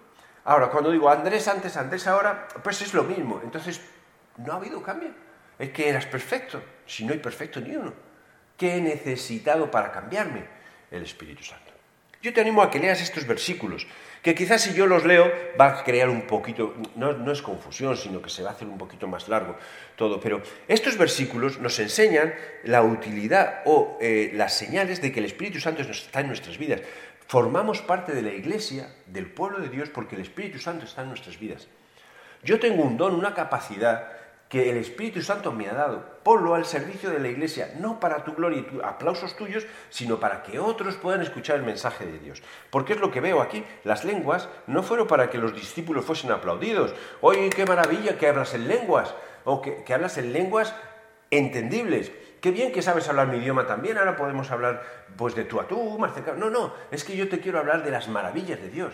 Ahora, 0.48 0.70
cuando 0.70 0.92
digo 0.92 1.10
Andrés 1.10 1.46
antes, 1.50 1.76
Andrés 1.76 2.08
ahora, 2.08 2.48
pues 2.64 2.82
es 2.82 2.94
lo 2.94 3.04
mismo. 3.04 3.42
Entonces, 3.44 3.82
no 4.38 4.54
ha 4.54 4.56
habido 4.56 4.82
cambio. 4.82 5.10
Es 5.60 5.72
que 5.72 5.90
eras 5.90 6.06
perfecto, 6.06 6.62
si 6.86 7.04
no 7.04 7.12
hay 7.12 7.20
perfecto 7.20 7.60
ni 7.60 7.76
uno. 7.76 7.94
¿Qué 8.56 8.78
he 8.78 8.82
necesitado 8.82 9.70
para 9.70 9.92
cambiarme? 9.92 10.46
El 10.90 11.04
Espíritu 11.04 11.44
Santo. 11.44 11.74
Yo 12.22 12.34
te 12.34 12.40
animo 12.40 12.62
a 12.62 12.72
que 12.72 12.80
leas 12.80 13.02
estos 13.02 13.28
versículos, 13.28 13.88
que 14.24 14.34
quizás 14.34 14.62
si 14.62 14.74
yo 14.74 14.88
los 14.88 15.06
leo 15.06 15.30
va 15.60 15.68
a 15.80 15.84
crear 15.84 16.08
un 16.10 16.22
poquito, 16.22 16.76
no, 16.96 17.32
es 17.32 17.42
confusión, 17.42 17.98
sino 17.98 18.22
que 18.22 18.30
se 18.30 18.42
va 18.42 18.52
a 18.52 18.54
hacer 18.54 18.70
un 18.70 18.78
poquito 18.78 19.06
más 19.06 19.28
largo 19.28 19.58
todo, 19.98 20.20
pero 20.20 20.42
estos 20.68 20.98
versículos 20.98 21.60
nos 21.60 21.78
enseñan 21.80 22.34
la 22.64 22.84
utilidad 22.84 23.64
o 23.66 23.98
eh, 24.02 24.32
las 24.34 24.54
señales 24.58 25.02
de 25.02 25.12
que 25.12 25.20
el 25.20 25.26
Espíritu 25.26 25.60
Santo 25.60 25.82
está 25.82 26.22
en 26.22 26.28
nuestras 26.28 26.58
vidas. 26.58 26.82
Formamos 27.28 27.82
parte 27.82 28.14
de 28.14 28.22
la 28.22 28.32
iglesia, 28.32 28.96
del 29.06 29.30
pueblo 29.30 29.60
de 29.60 29.68
Dios, 29.68 29.90
porque 29.90 30.16
el 30.16 30.22
Espíritu 30.22 30.60
Santo 30.60 30.86
está 30.86 31.02
en 31.02 31.10
nuestras 31.10 31.38
vidas. 31.38 31.68
Yo 32.42 32.58
tengo 32.58 32.84
un 32.84 32.96
don, 32.96 33.16
una 33.16 33.34
capacidad 33.34 34.14
que 34.48 34.70
el 34.70 34.78
Espíritu 34.78 35.22
Santo 35.22 35.52
me 35.52 35.68
ha 35.68 35.74
dado. 35.74 36.06
Ponlo 36.24 36.56
al 36.56 36.66
servicio 36.66 37.10
de 37.10 37.20
la 37.20 37.28
iglesia, 37.28 37.74
no 37.80 38.00
para 38.00 38.24
tu 38.24 38.34
gloria 38.34 38.60
y 38.60 38.80
aplausos 38.82 39.36
tuyos, 39.36 39.66
sino 39.90 40.22
para 40.22 40.42
que 40.42 40.58
otros 40.58 40.96
puedan 40.96 41.22
escuchar 41.22 41.58
el 41.58 41.64
mensaje 41.64 42.06
de 42.06 42.18
Dios. 42.18 42.42
Porque 42.70 42.94
es 42.94 43.00
lo 43.02 43.12
que 43.12 43.20
veo 43.20 43.42
aquí. 43.42 43.66
Las 43.84 44.06
lenguas 44.06 44.48
no 44.66 44.82
fueron 44.82 45.08
para 45.08 45.30
que 45.30 45.38
los 45.38 45.54
discípulos 45.54 46.06
fuesen 46.06 46.32
aplaudidos. 46.32 46.94
Oye, 47.20 47.50
qué 47.50 47.66
maravilla 47.66 48.18
que 48.18 48.28
hablas 48.28 48.54
en 48.54 48.70
lenguas. 48.70 49.14
O 49.44 49.62
que, 49.62 49.84
que 49.84 49.94
hablas 49.94 50.18
en 50.18 50.32
lenguas 50.32 50.74
entendibles. 51.30 52.10
Qué 52.42 52.52
bien 52.52 52.72
que 52.72 52.82
sabes 52.82 53.08
hablar 53.10 53.28
mi 53.28 53.38
idioma 53.38 53.66
también, 53.66 53.98
ahora 53.98 54.16
podemos 54.16 54.52
hablar 54.52 54.84
pues 55.16 55.36
de 55.36 55.46
tú 55.46 55.60
a 55.60 55.68
tú, 55.68 55.98
más. 55.98 56.12
No, 56.38 56.50
no, 56.50 56.74
es 56.92 57.04
que 57.04 57.16
yo 57.16 57.28
te 57.30 57.40
quiero 57.40 57.60
hablar 57.60 57.84
de 57.84 57.92
las 57.92 58.08
maravillas 58.08 58.62
de 58.62 58.70
Dios. 58.70 58.94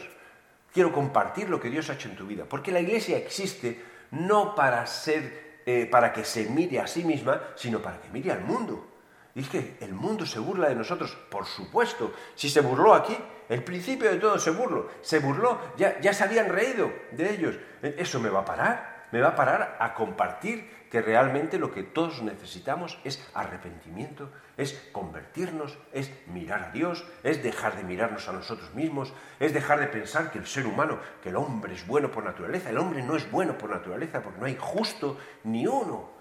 Quiero 0.73 0.91
compartir 0.91 1.49
lo 1.49 1.59
que 1.59 1.69
Dios 1.69 1.89
ha 1.89 1.93
hecho 1.93 2.09
en 2.09 2.15
tu 2.15 2.25
vida, 2.25 2.45
porque 2.47 2.71
la 2.71 2.79
iglesia 2.79 3.17
existe 3.17 3.83
no 4.11 4.55
para 4.55 4.85
ser, 4.85 5.61
eh, 5.65 5.87
para 5.91 6.13
que 6.13 6.23
se 6.23 6.49
mire 6.49 6.79
a 6.79 6.87
sí 6.87 7.03
misma, 7.03 7.41
sino 7.55 7.79
para 7.79 7.99
que 7.99 8.09
mire 8.09 8.31
al 8.31 8.41
mundo. 8.41 8.87
Y 9.35 9.41
es 9.41 9.49
que 9.49 9.77
el 9.81 9.93
mundo 9.93 10.25
se 10.25 10.39
burla 10.39 10.69
de 10.69 10.75
nosotros, 10.75 11.17
por 11.29 11.45
supuesto. 11.45 12.13
Si 12.35 12.49
se 12.49 12.61
burló 12.61 12.93
aquí, 12.93 13.17
el 13.49 13.63
principio 13.63 14.09
de 14.09 14.17
todo 14.17 14.37
se 14.37 14.51
burló. 14.51 14.89
Se 15.01 15.19
burló, 15.19 15.59
ya, 15.75 15.99
ya 15.99 16.13
se 16.13 16.23
habían 16.23 16.49
reído 16.49 16.91
de 17.11 17.33
ellos. 17.33 17.55
¿Eso 17.81 18.19
me 18.19 18.29
va 18.29 18.41
a 18.41 18.45
parar? 18.45 19.07
¿Me 19.11 19.21
va 19.21 19.29
a 19.29 19.35
parar 19.35 19.77
a 19.79 19.93
compartir 19.93 20.82
que 20.93 21.01
realmente 21.01 21.57
lo 21.57 21.71
que 21.71 21.81
todos 21.81 22.21
necesitamos 22.21 22.99
es 23.03 23.19
arrepentimiento, 23.33 24.29
es 24.57 24.73
convertirnos, 24.91 25.75
es 25.91 26.11
mirar 26.27 26.65
a 26.65 26.69
Dios, 26.69 27.03
es 27.23 27.41
dejar 27.41 27.75
de 27.75 27.83
mirarnos 27.83 28.29
a 28.29 28.31
nosotros 28.31 28.75
mismos, 28.75 29.11
es 29.39 29.55
dejar 29.55 29.79
de 29.79 29.87
pensar 29.87 30.29
que 30.29 30.37
el 30.37 30.45
ser 30.45 30.67
humano, 30.67 30.99
que 31.23 31.29
el 31.29 31.35
hombre 31.35 31.73
es 31.73 31.87
bueno 31.87 32.11
por 32.11 32.23
naturaleza. 32.23 32.69
El 32.69 32.77
hombre 32.77 33.01
no 33.01 33.15
es 33.15 33.31
bueno 33.31 33.57
por 33.57 33.71
naturaleza 33.71 34.21
porque 34.21 34.39
no 34.39 34.45
hay 34.45 34.55
justo 34.59 35.17
ni 35.45 35.65
uno, 35.65 36.11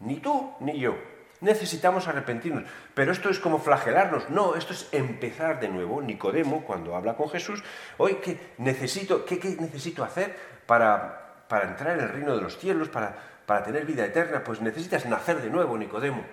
ni 0.00 0.16
tú 0.16 0.52
ni 0.60 0.78
yo 0.78 0.98
necesitamos 1.40 2.06
arrepentirnos. 2.06 2.64
Pero 2.94 3.12
esto 3.12 3.30
es 3.30 3.38
como 3.38 3.58
flagelarnos. 3.58 4.28
No, 4.28 4.54
esto 4.54 4.72
es 4.74 4.88
empezar 4.92 5.60
de 5.60 5.68
nuevo. 5.68 6.00
Nicodemo, 6.02 6.64
cuando 6.64 6.94
habla 6.94 7.16
con 7.16 7.28
Jesús, 7.28 7.62
hoy, 7.98 8.16
¿qué 8.16 8.54
necesito, 8.58 9.24
qué, 9.24 9.38
necesito 9.60 10.04
hacer 10.04 10.36
para, 10.66 11.44
para, 11.48 11.68
entrar 11.68 11.98
en 11.98 12.04
el 12.04 12.08
reino 12.10 12.34
de 12.34 12.42
los 12.42 12.56
cielos, 12.56 12.88
para, 12.88 13.33
para 13.46 13.62
tener 13.62 13.84
vida 13.84 14.04
eterna? 14.04 14.42
Pues 14.44 14.60
necesitas 14.60 15.06
nacer 15.06 15.40
de 15.40 15.50
nuevo, 15.50 15.76
Nicodemo, 15.76 16.24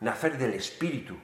nacer 0.00 0.38
del 0.38 0.54
Espíritu. 0.54 1.16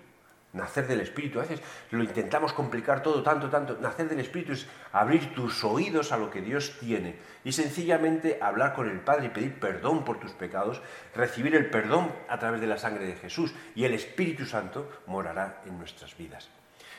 Nacer 0.53 0.87
del 0.87 1.01
Espíritu. 1.01 1.39
A 1.39 1.43
veces 1.43 1.63
lo 1.91 2.03
intentamos 2.03 2.53
complicar 2.53 3.03
todo 3.03 3.23
tanto, 3.23 3.49
tanto. 3.49 3.79
Nacer 3.81 4.09
del 4.09 4.21
Espíritu 4.21 4.53
es 4.53 4.67
abrir 4.93 5.35
tus 5.35 5.65
oídos 5.65 6.13
a 6.13 6.19
lo 6.19 6.31
que 6.31 6.43
Dios 6.43 6.77
tiene 6.79 7.17
y 7.43 7.53
sencillamente 7.53 8.39
hablar 8.41 8.75
con 8.75 8.89
el 8.89 9.01
Padre 9.01 9.27
y 9.27 9.31
pedir 9.31 9.59
perdón 9.59 10.05
por 10.05 10.21
tus 10.21 10.33
pecados, 10.33 10.83
recibir 11.15 11.55
el 11.55 11.71
perdón 11.71 12.13
a 12.29 12.39
través 12.39 12.61
de 12.61 12.67
la 12.67 12.77
sangre 12.77 13.07
de 13.07 13.17
Jesús 13.17 13.55
y 13.75 13.85
el 13.85 13.95
Espíritu 13.95 14.45
Santo 14.45 14.91
morará 15.07 15.63
en 15.65 15.79
nuestras 15.79 16.17
vidas. 16.19 16.51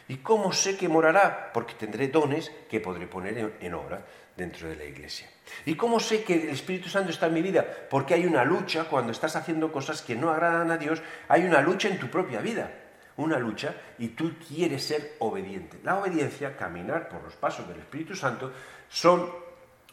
¿Y 0.08 0.18
cómo 0.18 0.52
sé 0.52 0.76
que 0.76 0.90
morará? 0.90 1.52
Porque 1.54 1.76
tendré 1.76 2.08
dones 2.08 2.52
que 2.70 2.82
podré 2.82 3.08
poner 3.08 3.56
en 3.60 3.74
obra 3.76 4.04
dentro 4.36 4.70
de 4.70 4.76
la 4.76 4.86
iglesia. 4.86 5.28
¿Y 5.66 5.76
cómo 5.76 6.00
sé 6.00 6.24
que 6.24 6.44
el 6.44 6.50
Espíritu 6.50 6.90
Santo 6.90 7.12
está 7.12 7.28
en 7.28 7.34
mi 7.34 7.42
vida? 7.42 7.66
Porque 7.90 8.14
hay 8.14 8.26
una 8.26 8.44
lucha 8.44 8.86
cuando 8.86 9.12
estás 9.12 9.36
haciendo 9.36 9.72
cosas 9.72 10.02
que 10.02 10.16
no 10.16 10.32
agradan 10.32 10.72
a 10.72 10.78
Dios, 10.78 11.02
hay 11.28 11.44
una 11.44 11.62
lucha 11.62 11.88
en 11.90 12.00
tu 12.00 12.10
propia 12.10 12.40
vida 12.40 12.72
una 13.18 13.38
lucha 13.38 13.76
y 14.00 14.10
tú 14.10 14.34
quieres 14.48 14.84
ser 14.84 15.16
obediente. 15.20 15.80
La 15.84 16.00
obediencia, 16.00 16.58
caminar 16.58 17.10
por 17.10 17.24
los 17.24 17.36
pasos 17.36 17.68
del 17.68 17.80
Espíritu 17.80 18.16
Santo, 18.16 18.52
son 18.90 19.30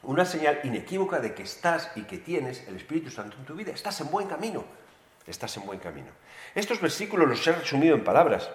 una 0.03 0.25
señal 0.25 0.61
inequívoca 0.65 1.21
de 1.21 1.35
que 1.35 1.43
estás 1.43 1.91
y 1.97 2.03
que 2.03 2.19
tienes 2.19 2.67
el 2.69 2.77
Espíritu 2.77 3.11
Santo 3.11 3.37
en 3.39 3.45
tu 3.45 3.55
vida. 3.55 3.73
Estás 3.73 4.01
en 4.01 4.11
buen 4.11 4.27
camino. 4.27 4.65
Estás 5.27 5.57
en 5.59 5.67
buen 5.67 5.79
camino. 5.79 6.09
Estos 6.55 6.81
versículos 6.81 7.29
los 7.29 7.47
he 7.47 7.53
resumido 7.53 7.95
en 7.95 8.05
palabras. 8.05 8.51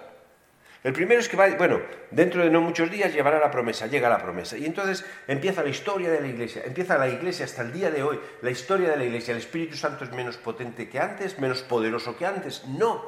El 0.86 0.94
primero 0.94 1.20
es 1.20 1.28
que 1.28 1.36
va, 1.36 1.50
bueno, 1.56 1.82
dentro 2.12 2.44
de 2.44 2.52
no 2.52 2.62
muchos 2.62 2.92
días 2.92 3.12
llevará 3.12 3.40
la 3.40 3.50
promesa, 3.50 3.88
llega 3.88 4.08
la 4.08 4.22
promesa. 4.22 4.56
Y 4.56 4.68
entonces 4.68 5.04
empieza 5.28 5.64
la 5.64 5.70
historia 5.70 6.12
de 6.12 6.22
la 6.22 6.28
iglesia, 6.28 6.62
empieza 6.64 6.96
la 7.00 7.10
iglesia 7.10 7.46
hasta 7.46 7.64
el 7.64 7.74
día 7.74 7.90
de 7.90 8.04
hoy, 8.04 8.20
la 8.44 8.52
historia 8.52 8.92
de 8.92 8.98
la 8.98 9.04
iglesia. 9.04 9.32
El 9.32 9.40
Espíritu 9.40 9.76
Santo 9.76 10.04
es 10.04 10.12
menos 10.12 10.38
potente 10.38 10.88
que 10.88 11.00
antes, 11.00 11.40
menos 11.40 11.64
poderoso 11.64 12.16
que 12.16 12.28
antes. 12.28 12.66
No, 12.68 13.04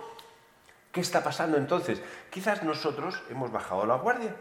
¿Qué 0.91 1.01
está 1.01 1.23
pasando 1.23 1.57
entonces? 1.57 2.01
Quizás 2.31 2.63
nosotros 2.63 3.21
hemos 3.29 3.51
bajado 3.51 3.85
la 3.85 3.97
guardia, 3.97 4.35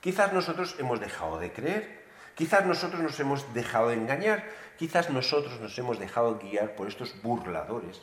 quizás 0.00 0.32
nosotros 0.32 0.74
hemos 0.80 0.98
dejado 0.98 1.38
de 1.38 1.52
creer, 1.52 2.02
quizás 2.34 2.66
nosotros 2.66 3.00
nos 3.00 3.20
hemos 3.20 3.54
dejado 3.54 3.90
de 3.90 3.94
engañar, 3.94 4.44
quizás 4.76 5.10
nosotros 5.10 5.60
nos 5.60 5.78
hemos 5.78 6.00
dejado 6.00 6.40
guiar 6.40 6.74
por 6.74 6.88
estos 6.88 7.22
burladores 7.22 8.02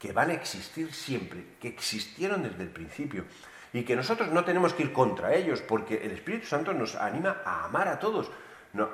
que 0.00 0.10
van 0.10 0.30
a 0.30 0.34
existir 0.34 0.92
siempre, 0.92 1.44
que 1.60 1.68
existieron 1.68 2.42
desde 2.42 2.64
el 2.64 2.70
principio 2.70 3.26
y 3.74 3.82
que 3.82 3.96
nosotros 3.96 4.30
no 4.30 4.44
tenemos 4.44 4.72
que 4.72 4.84
ir 4.84 4.92
contra 4.92 5.34
ellos 5.34 5.60
porque 5.60 5.96
el 5.96 6.12
Espíritu 6.12 6.46
Santo 6.46 6.72
nos 6.72 6.94
anima 6.94 7.42
a 7.44 7.64
amar 7.64 7.88
a 7.88 7.98
todos, 7.98 8.30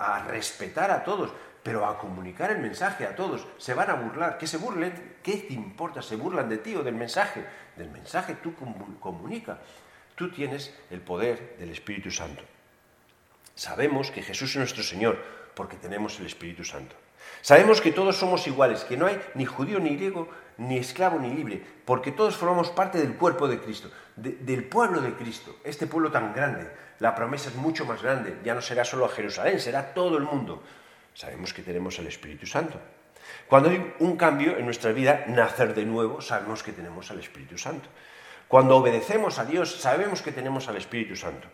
a 0.00 0.24
respetar 0.26 0.90
a 0.90 1.04
todos, 1.04 1.30
pero 1.62 1.84
a 1.84 1.98
comunicar 1.98 2.50
el 2.50 2.60
mensaje 2.60 3.06
a 3.06 3.14
todos. 3.14 3.46
Se 3.58 3.74
van 3.74 3.90
a 3.90 3.94
burlar, 3.94 4.38
que 4.38 4.46
se 4.46 4.56
burlen, 4.56 5.18
¿qué 5.22 5.36
te 5.36 5.52
importa? 5.52 6.00
Se 6.00 6.16
burlan 6.16 6.48
de 6.48 6.56
ti 6.56 6.74
o 6.74 6.82
del 6.82 6.94
mensaje. 6.94 7.44
Del 7.76 7.90
mensaje 7.90 8.36
tú 8.42 8.54
comunica. 8.98 9.58
Tú 10.14 10.30
tienes 10.30 10.74
el 10.90 11.02
poder 11.02 11.56
del 11.58 11.68
Espíritu 11.70 12.10
Santo. 12.10 12.42
Sabemos 13.54 14.10
que 14.10 14.22
Jesús 14.22 14.52
es 14.52 14.56
nuestro 14.56 14.82
Señor 14.82 15.22
porque 15.54 15.76
tenemos 15.76 16.18
el 16.20 16.26
Espíritu 16.26 16.64
Santo. 16.64 16.96
Sabemos 17.42 17.82
que 17.82 17.92
todos 17.92 18.16
somos 18.16 18.46
iguales, 18.46 18.84
que 18.84 18.96
no 18.96 19.06
hay 19.06 19.20
ni 19.34 19.44
judío 19.44 19.78
ni 19.78 19.96
griego, 19.96 20.30
ni 20.60 20.78
esclavo 20.78 21.18
ni 21.18 21.34
libre, 21.34 21.60
porque 21.84 22.12
todos 22.12 22.36
formamos 22.36 22.70
parte 22.70 22.98
del 22.98 23.16
cuerpo 23.16 23.48
de 23.48 23.58
Cristo, 23.58 23.90
del 24.16 24.64
pueblo 24.64 25.00
de 25.00 25.14
Cristo, 25.14 25.56
este 25.64 25.86
pueblo 25.86 26.10
tan 26.10 26.32
grande. 26.32 26.70
La 27.00 27.14
promesa 27.14 27.48
es 27.48 27.56
mucho 27.56 27.84
más 27.84 28.02
grande, 28.02 28.38
ya 28.44 28.54
no 28.54 28.62
será 28.62 28.84
solo 28.84 29.04
a 29.04 29.08
Jerusalén, 29.08 29.58
será 29.58 29.92
todo 29.94 30.16
el 30.16 30.24
mundo 30.24 30.62
sabemos 31.14 31.52
que 31.52 31.62
tenemos 31.62 31.98
el 31.98 32.06
Espíritu 32.06 32.46
Santo. 32.46 32.80
Cuando 33.46 33.70
hay 33.70 33.94
un 33.98 34.16
cambio 34.16 34.56
en 34.56 34.64
nuestra 34.64 34.92
vida, 34.92 35.24
nacer 35.28 35.74
de 35.74 35.84
nuevo, 35.84 36.20
sabemos 36.20 36.62
que 36.62 36.72
tenemos 36.72 37.10
al 37.10 37.20
Espíritu 37.20 37.58
Santo. 37.58 37.88
Cuando 38.48 38.76
obedecemos 38.76 39.38
a 39.38 39.44
Dios, 39.44 39.80
sabemos 39.80 40.22
que 40.22 40.32
tenemos 40.32 40.68
al 40.68 40.76
Espíritu 40.76 41.16
Santo. 41.16 41.48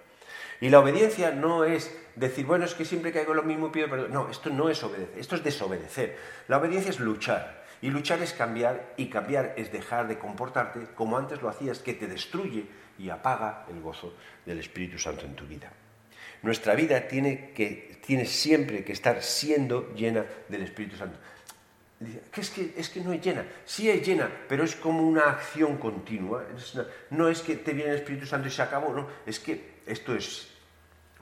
Y 0.61 0.71
la 0.71 0.79
obediencia 0.79 1.33
no 1.33 1.65
es 1.65 1.95
decir, 2.15 2.47
bueno, 2.47 2.65
es 2.65 2.75
que 2.75 2.87
siempre 2.87 3.13
caigo 3.13 3.35
lo 3.35 3.43
mismo 3.43 3.71
pido 3.71 3.91
perdón. 3.91 4.13
No, 4.13 4.31
esto 4.31 4.49
no 4.49 4.71
es 4.71 4.83
obedecer, 4.83 5.19
esto 5.19 5.37
es 5.37 5.45
desobedecer. 5.45 6.17
La 6.49 6.57
obediencia 6.57 6.91
es 6.91 7.01
luchar. 7.01 7.66
Y 7.83 7.91
luchar 7.91 8.23
es 8.23 8.33
cambiar, 8.33 8.95
y 8.97 9.07
cambiar 9.07 9.55
es 9.57 9.71
dejar 9.73 10.09
de 10.09 10.19
comportarte 10.19 10.81
como 10.95 11.19
antes 11.19 11.43
lo 11.43 11.49
hacías, 11.49 11.79
que 11.81 11.95
te 11.95 12.07
destruye 12.07 12.67
y 12.99 13.11
apaga 13.11 13.67
el 13.69 13.81
gozo 13.81 14.15
del 14.45 14.59
Espíritu 14.59 14.99
Santo 14.99 15.27
en 15.27 15.35
tu 15.35 15.47
vida. 15.47 15.71
Nuestra 16.43 16.75
vida 16.75 17.07
tiene, 17.09 17.53
que, 17.53 17.99
tiene 18.05 18.27
siempre 18.27 18.85
que 18.85 18.93
estar 18.93 19.23
siendo 19.23 19.93
llena 19.95 20.25
del 20.49 20.63
Espíritu 20.63 20.97
Santo. 20.97 21.19
es 22.37 22.51
que, 22.51 22.75
es 22.77 22.89
que 22.89 23.01
no 23.01 23.13
es 23.13 23.21
llena. 23.21 23.45
Sí 23.65 23.91
es 23.91 24.07
llena, 24.07 24.31
pero 24.49 24.65
es 24.65 24.77
como 24.77 25.03
una 25.03 25.31
acción 25.31 25.77
continua. 25.77 26.45
no 27.11 27.29
es 27.29 27.41
que 27.41 27.57
te 27.57 27.73
viene 27.73 27.91
el 27.91 27.99
Espíritu 27.99 28.27
Santo 28.27 28.49
y 28.49 28.51
se 28.51 28.63
acabó, 28.63 28.93
no. 28.93 29.07
Es 29.27 29.41
que 29.41 29.77
esto 29.87 30.15
es 30.15 30.56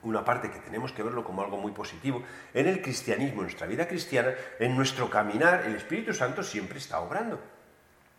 una 0.05 0.23
parte 0.23 0.49
que 0.49 0.59
tenemos 0.59 0.91
que 0.91 1.03
verlo 1.03 1.23
como 1.23 1.43
algo 1.43 1.57
muy 1.57 1.71
positivo. 1.71 2.23
En 2.53 2.67
el 2.67 2.81
cristianismo, 2.81 3.41
en 3.41 3.47
nuestra 3.47 3.67
vida 3.67 3.87
cristiana, 3.87 4.33
en 4.59 4.75
nuestro 4.75 5.09
caminar, 5.09 5.65
el 5.65 5.75
Espíritu 5.75 6.13
Santo 6.13 6.41
siempre 6.43 6.79
está 6.79 6.99
obrando. 6.99 7.39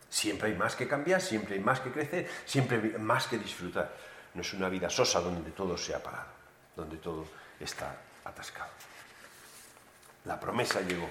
Siempre 0.09 0.51
hay 0.51 0.55
más 0.57 0.77
que 0.77 0.87
cambiar, 0.87 1.20
siempre 1.20 1.55
hay 1.55 1.61
más 1.61 1.81
que 1.81 1.90
crecer, 1.90 2.29
siempre 2.44 2.77
hay 2.77 3.01
más 3.01 3.27
que 3.27 3.38
disfrutar. 3.38 3.92
No 4.35 4.42
es 4.42 4.53
una 4.53 4.68
vida 4.68 4.90
sosa 4.90 5.20
donde 5.20 5.51
todo 5.51 5.77
se 5.77 5.94
ha 5.94 6.03
parado 6.03 6.37
donde 6.77 6.99
todo 6.99 7.27
está 7.59 7.96
atascado. 8.25 8.70
La 10.27 10.38
promesa 10.38 10.81
llegó. 10.83 11.09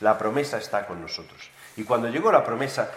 La 0.00 0.18
promesa 0.18 0.58
está 0.58 0.86
con 0.86 1.00
nosotros. 1.00 1.50
Y 1.76 1.84
cuando 1.84 2.08
llegó 2.08 2.30
la 2.32 2.44
promesa, 2.44 2.90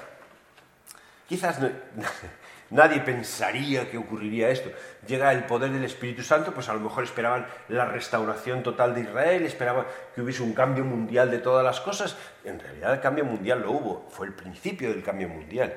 quizás 1.30 1.60
nadie 2.72 3.02
pensaría 3.02 3.90
que 3.90 3.98
ocurriría 3.98 4.50
esto. 4.50 4.72
Llega 5.08 5.32
el 5.32 5.44
poder 5.46 5.72
del 5.72 5.84
Espíritu 5.84 6.24
Santo, 6.24 6.54
pues 6.54 6.68
a 6.70 6.74
lo 6.74 6.80
mejor 6.80 7.04
esperaban 7.04 7.46
la 7.70 7.86
restauración 7.86 8.64
total 8.64 8.96
de 8.96 9.02
Israel, 9.02 9.46
esperaban 9.46 9.86
que 10.16 10.22
hubiese 10.22 10.42
un 10.42 10.54
cambio 10.54 10.84
mundial 10.84 11.30
de 11.30 11.38
todas 11.40 11.64
las 11.64 11.80
cosas. 11.80 12.18
En 12.44 12.60
realidad 12.60 12.94
el 12.94 13.00
cambio 13.00 13.26
mundial 13.26 13.62
lo 13.62 13.72
hubo, 13.72 14.08
fue 14.10 14.28
el 14.28 14.34
principio 14.34 14.90
del 14.90 15.04
cambio 15.04 15.30
mundial. 15.30 15.76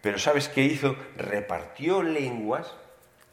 Pero 0.00 0.18
¿sabes 0.18 0.48
qué 0.48 0.62
hizo? 0.62 0.96
Repartió 1.16 2.02
lenguas 2.02 2.74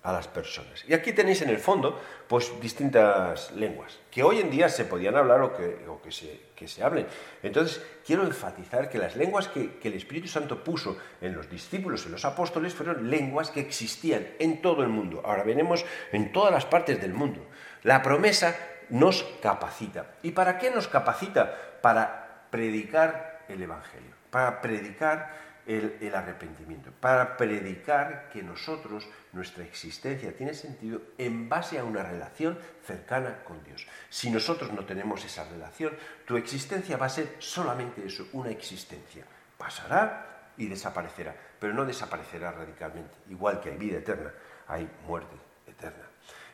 a 0.08 0.14
las 0.14 0.30
personas. 0.30 0.86
Y 0.88 0.94
aquí 0.94 1.12
tenéis 1.12 1.42
en 1.42 1.50
el 1.50 1.58
fondo 1.58 2.00
pues 2.30 2.54
distintas 2.62 3.52
lenguas 3.52 4.00
que 4.10 4.24
hoy 4.24 4.40
en 4.40 4.50
día 4.50 4.70
se 4.70 4.86
podían 4.86 5.18
hablar 5.18 5.42
o 5.42 5.54
que, 5.54 5.84
que, 6.02 6.12
se, 6.14 6.44
que 6.56 6.66
se, 6.66 6.82
hablen. 6.82 7.06
Entonces 7.44 7.84
quiero 8.06 8.24
enfatizar 8.24 8.90
que 8.90 9.00
las 9.00 9.18
lenguas 9.18 9.50
que, 9.50 9.78
que 9.80 9.90
el 9.90 9.96
Espíritu 9.96 10.30
Santo 10.30 10.64
puso 10.64 10.98
en 11.20 11.36
los 11.36 11.50
discípulos, 11.50 12.06
en 12.06 12.14
los 12.14 12.24
apóstoles, 12.24 12.74
fueron 12.74 13.10
lenguas 13.10 13.52
que 13.52 13.60
existían 13.60 14.26
en 14.40 14.62
todo 14.62 14.82
el 14.82 14.88
mundo. 14.88 15.22
Ahora 15.26 15.44
venimos 15.44 15.84
en 16.14 16.32
todas 16.32 16.54
las 16.54 16.64
partes 16.64 17.02
del 17.02 17.14
mundo. 17.14 17.46
La 17.84 18.02
promesa 18.02 18.56
nos 18.88 19.24
capacita. 19.42 20.06
¿Y 20.24 20.32
para 20.32 20.58
qué 20.58 20.72
nos 20.72 20.88
capacita? 20.88 21.54
Para 21.82 22.48
predicar 22.50 23.44
el 23.50 23.62
Evangelio, 23.62 24.14
para 24.32 24.62
predicar 24.62 25.47
el, 25.68 26.16
arrepentimiento, 26.16 26.92
para 27.00 27.36
predicar 27.36 28.30
que 28.32 28.42
nosotros, 28.42 29.08
nuestra 29.34 29.66
existencia 29.66 30.34
tiene 30.36 30.54
sentido 30.54 31.02
en 31.18 31.50
base 31.50 31.78
a 31.78 31.84
una 31.84 32.04
relación 32.04 32.58
cercana 32.86 33.44
con 33.44 33.64
Dios. 33.64 33.86
Si 34.10 34.32
nosotros 34.32 34.72
no 34.72 34.86
tenemos 34.86 35.24
esa 35.26 35.44
relación, 35.44 35.94
tu 36.26 36.38
existencia 36.38 36.96
va 36.96 37.08
a 37.08 37.10
ser 37.10 37.36
solamente 37.40 38.06
eso, 38.06 38.28
una 38.32 38.50
existencia. 38.50 39.26
Pasará 39.58 40.54
y 40.58 40.68
desaparecerá, 40.68 41.36
pero 41.60 41.74
no 41.74 41.86
desaparecerá 41.86 42.52
radicalmente. 42.52 43.14
Igual 43.30 43.60
que 43.60 43.72
hay 43.72 43.78
vida 43.78 43.98
eterna, 43.98 44.32
hay 44.68 44.90
muerte 45.06 45.36
eterna. 45.68 46.06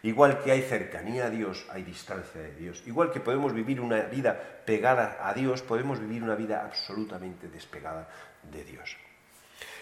Igual 0.02 0.44
que 0.44 0.52
hay 0.52 0.64
cercanía 0.64 1.28
a 1.28 1.30
Dios, 1.30 1.66
hay 1.70 1.84
distancia 1.84 2.42
de 2.42 2.56
Dios. 2.56 2.84
Igual 2.86 3.12
que 3.12 3.22
podemos 3.22 3.54
vivir 3.54 3.80
una 3.80 4.02
vida 4.02 4.38
pegada 4.66 5.18
a 5.22 5.34
Dios, 5.34 5.62
podemos 5.62 6.00
vivir 6.00 6.24
una 6.24 6.36
vida 6.36 6.66
absolutamente 6.66 7.48
despegada 7.48 8.10
de 8.52 8.64
Dios. 8.66 8.98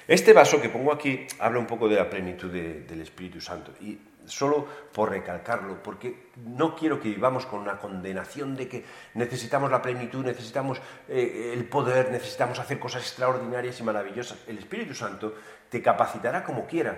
Este 0.07 0.33
vaso 0.33 0.61
que 0.61 0.69
pongo 0.69 0.91
aquí 0.91 1.27
habla 1.39 1.59
un 1.59 1.67
poco 1.67 1.87
de 1.87 1.95
la 1.95 2.09
plenitud 2.09 2.51
del 2.51 3.01
Espíritu 3.01 3.39
Santo. 3.39 3.73
Y 3.81 3.97
solo 4.25 4.67
por 4.91 5.09
recalcarlo, 5.09 5.81
porque 5.81 6.29
no 6.45 6.75
quiero 6.75 6.99
que 6.99 7.09
vivamos 7.09 7.45
con 7.45 7.59
una 7.59 7.77
condenación 7.77 8.55
de 8.55 8.67
que 8.67 8.85
necesitamos 9.15 9.71
la 9.71 9.81
plenitud, 9.81 10.23
necesitamos 10.23 10.79
eh, 11.07 11.51
el 11.53 11.65
poder, 11.65 12.11
necesitamos 12.11 12.59
hacer 12.59 12.79
cosas 12.79 13.03
extraordinarias 13.03 13.79
y 13.79 13.83
maravillosas. 13.83 14.39
El 14.47 14.57
Espíritu 14.57 14.93
Santo 14.93 15.35
te 15.69 15.81
capacitará 15.81 16.43
como 16.43 16.65
quiera 16.65 16.97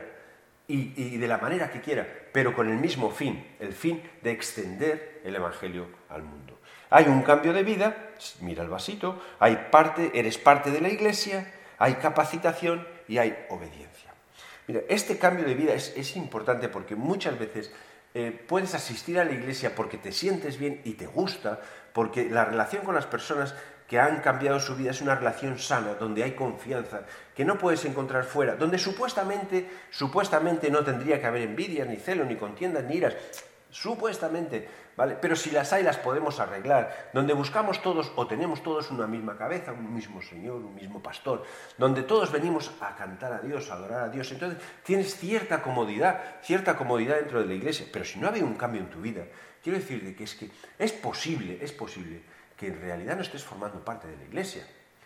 y, 0.67 0.93
y 0.95 1.17
de 1.17 1.27
la 1.27 1.37
manera 1.37 1.69
que 1.71 1.81
quiera, 1.81 2.07
pero 2.31 2.53
con 2.53 2.69
el 2.69 2.77
mismo 2.77 3.09
fin, 3.09 3.45
el 3.59 3.73
fin 3.73 4.01
de 4.21 4.31
extender 4.31 5.21
el 5.23 5.35
Evangelio 5.35 5.87
al 6.09 6.23
mundo. 6.23 6.59
Hay 6.89 7.05
un 7.05 7.23
cambio 7.23 7.53
de 7.53 7.63
vida, 7.63 8.11
mira 8.41 8.63
el 8.63 8.69
vasito, 8.69 9.21
hay 9.39 9.67
parte, 9.71 10.11
eres 10.13 10.37
parte 10.37 10.69
de 10.69 10.79
la 10.79 10.89
iglesia, 10.89 11.51
hay 11.79 11.95
capacitación 11.95 12.87
y 13.13 13.19
hay 13.19 13.45
obediencia. 13.49 14.11
Mira, 14.65 14.81
este 14.89 15.19
cambio 15.19 15.45
de 15.45 15.53
vida 15.53 15.75
es, 15.75 16.15
importante 16.15 16.67
porque 16.67 16.95
muchas 16.95 17.37
veces 17.37 17.71
eh, 18.15 18.31
puedes 18.47 18.73
asistir 18.73 19.19
a 19.19 19.23
la 19.23 19.33
iglesia 19.33 19.75
porque 19.75 19.99
te 19.99 20.11
sientes 20.11 20.57
bien 20.57 20.81
y 20.83 20.93
te 20.93 21.05
gusta, 21.05 21.59
porque 21.93 22.27
la 22.27 22.43
relación 22.43 22.83
con 22.83 22.95
las 22.95 23.05
personas 23.05 23.53
que 23.87 23.99
han 23.99 24.21
cambiado 24.21 24.59
su 24.59 24.75
vida 24.75 24.89
es 24.89 25.01
una 25.01 25.13
relación 25.13 25.59
sana, 25.59 25.93
donde 25.93 26.23
hay 26.23 26.31
confianza, 26.31 27.01
que 27.35 27.45
no 27.45 27.59
puedes 27.59 27.85
encontrar 27.85 28.23
fuera, 28.23 28.55
donde 28.55 28.79
supuestamente, 28.79 29.69
supuestamente 29.91 30.71
no 30.71 30.83
tendría 30.83 31.21
que 31.21 31.27
haber 31.27 31.43
envidias, 31.43 31.87
ni 31.87 31.97
celos, 31.97 32.25
ni 32.25 32.35
contiendas, 32.35 32.83
ni 32.85 32.95
iras, 32.95 33.13
supuestamente, 33.73 34.69
¿vale? 34.95 35.17
Pero 35.19 35.35
si 35.35 35.49
las 35.49 35.73
hay 35.73 35.83
las 35.83 35.97
podemos 35.97 36.39
arreglar, 36.39 37.09
donde 37.11 37.33
buscamos 37.33 37.81
todos 37.81 38.11
o 38.15 38.27
tenemos 38.27 38.61
todos 38.61 38.91
una 38.91 39.07
misma 39.07 39.35
cabeza, 39.35 39.73
un 39.73 39.93
mismo 39.93 40.21
Señor, 40.21 40.57
un 40.57 40.75
mismo 40.75 41.01
pastor, 41.01 41.43
donde 41.77 42.03
todos 42.03 42.31
venimos 42.31 42.71
a 42.79 42.95
cantar 42.95 43.33
a 43.33 43.39
Dios, 43.39 43.71
a 43.71 43.73
adorar 43.73 44.01
a 44.01 44.09
Dios, 44.09 44.31
entonces 44.31 44.61
tienes 44.83 45.17
cierta 45.17 45.61
comodidad, 45.61 46.39
cierta 46.43 46.77
comodidad 46.77 47.15
dentro 47.15 47.41
de 47.41 47.47
la 47.47 47.53
iglesia, 47.55 47.87
pero 47.91 48.05
si 48.05 48.19
no 48.19 48.27
ha 48.27 48.29
habido 48.29 48.45
un 48.45 48.55
cambio 48.55 48.81
en 48.81 48.89
tu 48.89 49.01
vida, 49.01 49.25
quiero 49.63 49.79
decirte 49.79 50.15
que 50.15 50.23
es 50.23 50.35
que 50.35 50.51
es 50.77 50.91
posible, 50.91 51.57
es 51.59 51.71
posible 51.71 52.21
que 52.55 52.67
en 52.67 52.79
realidad 52.79 53.15
no 53.15 53.23
estés 53.23 53.43
formando 53.43 53.83
parte 53.83 54.07
de 54.07 54.17
la 54.17 54.23
iglesia, 54.23 54.65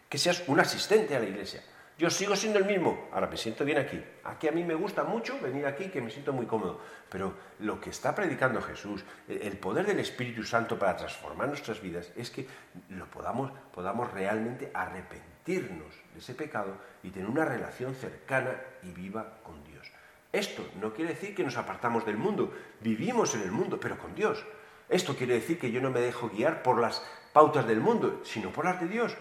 que 0.10 0.18
seas 0.18 0.44
un 0.48 0.60
asistente 0.60 1.16
a 1.16 1.20
la 1.20 1.26
iglesia, 1.26 1.64
yo 1.98 2.12
sigo 2.12 2.36
siendo 2.36 2.60
el 2.60 2.66
mismo, 2.66 3.10
ahora 3.12 3.26
me 3.26 3.38
siento 3.38 3.66
bien 3.66 3.80
aquí. 3.80 4.04
Aquí 4.24 4.48
a 4.48 4.52
mí 4.52 4.64
me 4.64 4.76
gusta 4.76 5.04
mucho 5.04 5.40
venir 5.40 5.66
aquí, 5.66 5.90
que 5.90 6.00
me 6.00 6.12
siento 6.12 6.32
muy 6.32 6.46
cómodo. 6.46 6.80
Pero 7.10 7.34
lo 7.60 7.82
que 7.82 7.90
está 7.90 8.14
predicando 8.14 8.62
Jesús, 8.62 9.04
el 9.28 9.58
poder 9.58 9.88
del 9.88 10.00
Espíritu 10.00 10.44
Santo 10.44 10.78
para 10.78 10.96
transformar 10.96 11.48
nuestras 11.48 11.82
vidas, 11.82 12.12
es 12.16 12.30
que 12.30 12.48
lo 12.90 13.06
podamos, 13.08 13.52
podamos 13.74 14.14
realmente 14.14 14.70
arrepentirnos 14.74 15.96
de 16.14 16.20
ese 16.20 16.36
pecado 16.36 16.78
y 17.02 17.10
tener 17.10 17.28
una 17.28 17.46
relación 17.46 17.96
cercana 17.96 18.52
y 18.84 18.92
viva 18.92 19.40
con 19.42 19.64
Dios. 19.64 19.92
Esto 20.32 20.70
no 20.80 20.94
quiere 20.94 21.16
decir 21.16 21.34
que 21.34 21.44
nos 21.44 21.58
apartamos 21.58 22.06
del 22.06 22.18
mundo, 22.18 22.54
vivimos 22.82 23.34
en 23.34 23.42
el 23.42 23.52
mundo, 23.52 23.80
pero 23.80 23.98
con 23.98 24.14
Dios. 24.14 24.46
Esto 24.88 25.16
quiere 25.16 25.34
decir 25.34 25.58
que 25.58 25.72
yo 25.72 25.82
no 25.82 25.90
me 25.90 26.00
dejo 26.00 26.30
guiar 26.30 26.62
por 26.62 26.80
las 26.80 27.04
pautas 27.34 27.68
del 27.68 27.80
mundo, 27.80 28.22
sino 28.24 28.52
por 28.52 28.66
las 28.66 28.80
de 28.80 28.88
Dios. 28.88 29.18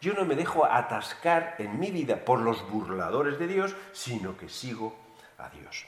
Yo 0.00 0.14
no 0.14 0.24
me 0.24 0.36
dejo 0.36 0.64
atascar 0.64 1.56
en 1.58 1.78
mi 1.78 1.90
vida 1.90 2.24
por 2.24 2.40
los 2.40 2.68
burladores 2.70 3.38
de 3.38 3.48
Dios, 3.48 3.74
sino 3.92 4.36
que 4.36 4.48
sigo 4.48 4.96
a 5.38 5.48
Dios. 5.48 5.86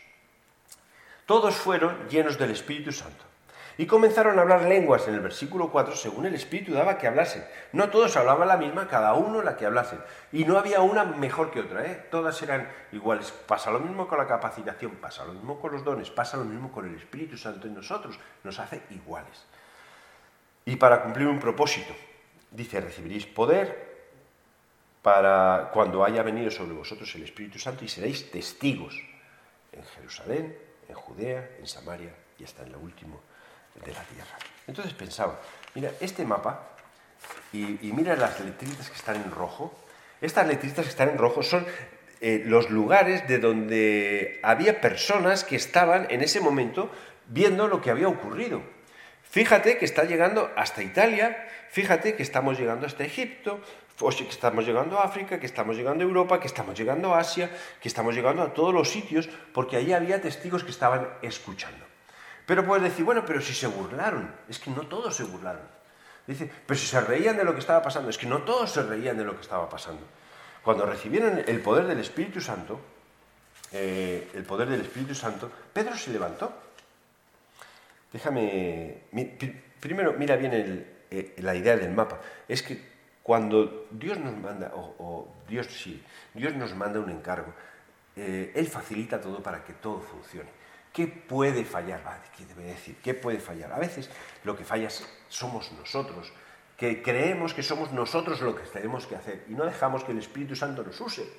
Todos 1.27 1.55
fueron 1.55 2.09
llenos 2.09 2.38
del 2.38 2.51
Espíritu 2.51 2.90
Santo 2.90 3.25
y 3.79 3.87
comenzaron 3.87 4.38
a 4.38 4.42
hablar 4.42 4.64
lenguas 4.64 5.09
en 5.09 5.14
el 5.14 5.20
versículo 5.20 5.70
4 5.70 5.94
según 5.96 6.27
el 6.27 6.35
Espíritu 6.35 6.75
daba 6.75 6.99
que 6.99 7.07
hablasen. 7.07 7.46
No 7.73 7.88
todos 7.88 8.14
hablaban 8.16 8.49
la 8.49 8.57
misma, 8.57 8.88
cada 8.88 9.14
uno 9.14 9.40
la 9.40 9.57
que 9.57 9.64
hablasen. 9.64 10.01
Y 10.33 10.44
no 10.44 10.59
había 10.59 10.81
una 10.83 11.05
mejor 11.05 11.51
que 11.51 11.61
otra, 11.61 11.87
¿eh? 11.87 12.09
todas 12.11 12.42
eran 12.42 12.68
iguales. 12.92 13.31
Pasa 13.31 13.70
lo 13.70 13.79
mismo 13.79 14.07
con 14.07 14.18
la 14.18 14.27
capacitación, 14.27 14.96
pasa 14.96 15.25
lo 15.25 15.33
mismo 15.33 15.59
con 15.59 15.73
los 15.73 15.83
dones, 15.83 16.11
pasa 16.11 16.37
lo 16.37 16.44
mismo 16.44 16.70
con 16.70 16.87
el 16.87 16.94
Espíritu 16.94 17.38
Santo 17.38 17.68
en 17.68 17.75
nosotros, 17.75 18.18
nos 18.44 18.59
hace 18.59 18.83
iguales. 18.90 19.46
Y 20.66 20.77
para 20.77 21.03
cumplir 21.03 21.27
un 21.27 21.38
propósito, 21.38 21.94
dice, 22.51 22.81
recibiréis 22.81 23.25
poder 23.25 23.89
para 25.02 25.70
cuando 25.72 26.04
haya 26.04 26.22
venido 26.22 26.50
sobre 26.50 26.74
vosotros 26.74 27.14
el 27.14 27.22
Espíritu 27.22 27.58
Santo 27.58 27.84
y 27.84 27.88
seréis 27.88 28.30
testigos 28.30 28.94
en 29.72 29.84
Jerusalén, 29.84 30.56
en 30.88 30.94
Judea, 30.94 31.50
en 31.58 31.66
Samaria 31.66 32.14
y 32.38 32.44
hasta 32.44 32.62
en 32.62 32.72
lo 32.72 32.78
último 32.78 33.20
de 33.74 33.92
la 33.92 34.02
tierra. 34.02 34.36
Entonces 34.66 34.92
pensaba, 34.92 35.40
mira, 35.74 35.92
este 36.00 36.24
mapa, 36.24 36.68
y, 37.52 37.64
mira 37.92 38.16
las 38.16 38.40
letritas 38.40 38.88
que 38.88 38.96
están 38.96 39.16
en 39.16 39.30
rojo, 39.30 39.74
estas 40.20 40.46
letritas 40.46 40.84
que 40.84 40.90
están 40.90 41.10
en 41.10 41.18
rojo 41.18 41.42
son 41.42 41.66
eh, 42.20 42.42
los 42.44 42.70
lugares 42.70 43.26
de 43.26 43.38
donde 43.38 44.40
había 44.42 44.80
personas 44.80 45.44
que 45.44 45.56
estaban 45.56 46.06
en 46.10 46.22
ese 46.22 46.40
momento 46.40 46.90
viendo 47.26 47.68
lo 47.68 47.80
que 47.80 47.90
había 47.90 48.08
ocurrido. 48.08 48.62
Fíjate 49.22 49.78
que 49.78 49.84
está 49.84 50.04
llegando 50.04 50.50
hasta 50.56 50.82
Italia, 50.82 51.48
fíjate 51.70 52.16
que 52.16 52.22
estamos 52.22 52.58
llegando 52.58 52.86
hasta 52.86 53.04
Egipto, 53.04 53.60
que 54.08 54.30
estamos 54.30 54.64
llegando 54.64 54.98
a 54.98 55.04
África, 55.04 55.38
que 55.38 55.46
estamos 55.46 55.76
llegando 55.76 56.02
a 56.02 56.06
Europa, 56.06 56.40
que 56.40 56.46
estamos 56.46 56.78
llegando 56.78 57.14
a 57.14 57.18
Asia, 57.18 57.50
que 57.80 57.88
estamos 57.88 58.14
llegando 58.14 58.42
a 58.42 58.54
todos 58.54 58.72
los 58.72 58.88
sitios, 58.88 59.28
porque 59.52 59.76
allí 59.76 59.92
había 59.92 60.20
testigos 60.22 60.64
que 60.64 60.70
estaban 60.70 61.06
escuchando. 61.20 61.84
Pero 62.46 62.64
puedes 62.64 62.82
decir, 62.82 63.04
bueno, 63.04 63.24
pero 63.26 63.42
si 63.42 63.52
se 63.52 63.66
burlaron, 63.66 64.34
es 64.48 64.58
que 64.58 64.70
no 64.70 64.86
todos 64.86 65.14
se 65.14 65.24
burlaron. 65.24 65.62
Dice, 66.26 66.50
pero 66.66 66.80
si 66.80 66.86
se 66.86 67.00
reían 67.00 67.36
de 67.36 67.44
lo 67.44 67.52
que 67.52 67.60
estaba 67.60 67.82
pasando, 67.82 68.08
es 68.08 68.16
que 68.16 68.26
no 68.26 68.42
todos 68.42 68.70
se 68.70 68.82
reían 68.82 69.18
de 69.18 69.24
lo 69.24 69.34
que 69.34 69.42
estaba 69.42 69.68
pasando. 69.68 70.02
Cuando 70.64 70.86
recibieron 70.86 71.42
el 71.46 71.60
poder 71.60 71.86
del 71.86 72.00
Espíritu 72.00 72.40
Santo, 72.40 72.80
eh, 73.72 74.30
el 74.34 74.44
poder 74.44 74.68
del 74.68 74.80
Espíritu 74.80 75.14
Santo, 75.14 75.50
Pedro 75.72 75.96
se 75.96 76.10
levantó. 76.10 76.52
Déjame, 78.12 79.02
primero 79.78 80.14
mira 80.14 80.36
bien 80.36 80.86
eh, 81.10 81.34
la 81.38 81.54
idea 81.54 81.76
del 81.76 81.92
mapa. 81.92 82.18
Es 82.48 82.62
que 82.62 82.99
cuando 83.30 83.86
Dios 83.92 84.18
nos 84.18 84.36
manda, 84.36 84.72
o, 84.74 85.28
Dios 85.46 85.68
sí, 85.68 86.02
Dios 86.34 86.52
nos 86.56 86.74
manda 86.74 86.98
un 86.98 87.10
encargo, 87.10 87.54
eh, 88.16 88.50
Él 88.56 88.66
facilita 88.66 89.20
todo 89.20 89.40
para 89.40 89.62
que 89.62 89.74
todo 89.74 90.00
funcione. 90.00 90.50
¿Qué 90.92 91.06
puede 91.06 91.64
fallar? 91.64 92.02
¿Qué 92.36 92.44
debe 92.44 92.64
decir? 92.64 92.96
¿Qué 93.00 93.14
puede 93.14 93.38
fallar? 93.38 93.72
A 93.72 93.78
veces 93.78 94.10
lo 94.42 94.56
que 94.56 94.64
falla 94.64 94.88
somos 95.28 95.70
nosotros, 95.78 96.32
que 96.76 97.02
creemos 97.04 97.54
que 97.54 97.62
somos 97.62 97.92
nosotros 97.92 98.40
lo 98.40 98.56
que 98.56 98.64
tenemos 98.64 99.06
que 99.06 99.14
hacer 99.14 99.44
y 99.48 99.52
no 99.52 99.64
dejamos 99.64 100.02
que 100.02 100.10
el 100.10 100.18
Espíritu 100.18 100.56
Santo 100.56 100.82
nos 100.82 101.00
use. 101.00 101.32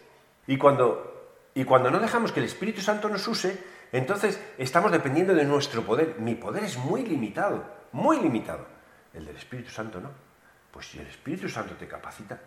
Y 0.47 0.58
cuando, 0.58 1.41
y 1.54 1.65
cuando 1.65 1.91
no 1.91 1.99
dejamos 1.99 2.32
que 2.32 2.39
el 2.39 2.45
Espíritu 2.45 2.80
Santo 2.80 3.10
nos 3.10 3.27
use, 3.27 3.62
entonces 3.91 4.39
estamos 4.58 4.93
dependiendo 4.93 5.36
de 5.36 5.43
nuestro 5.43 5.82
poder. 5.82 6.15
Mi 6.19 6.36
poder 6.36 6.63
es 6.63 6.77
muy 6.77 7.04
limitado, 7.04 7.65
muy 7.91 8.17
limitado. 8.21 8.65
El 9.13 9.25
del 9.25 9.36
Espíritu 9.36 9.71
Santo 9.71 9.99
no. 9.99 10.31
Pues 10.72 10.88
si 10.88 11.00
el 11.00 11.08
Espíritu 11.08 11.50
Santo 11.50 11.76
te 11.76 11.88
capacita, 11.88 12.40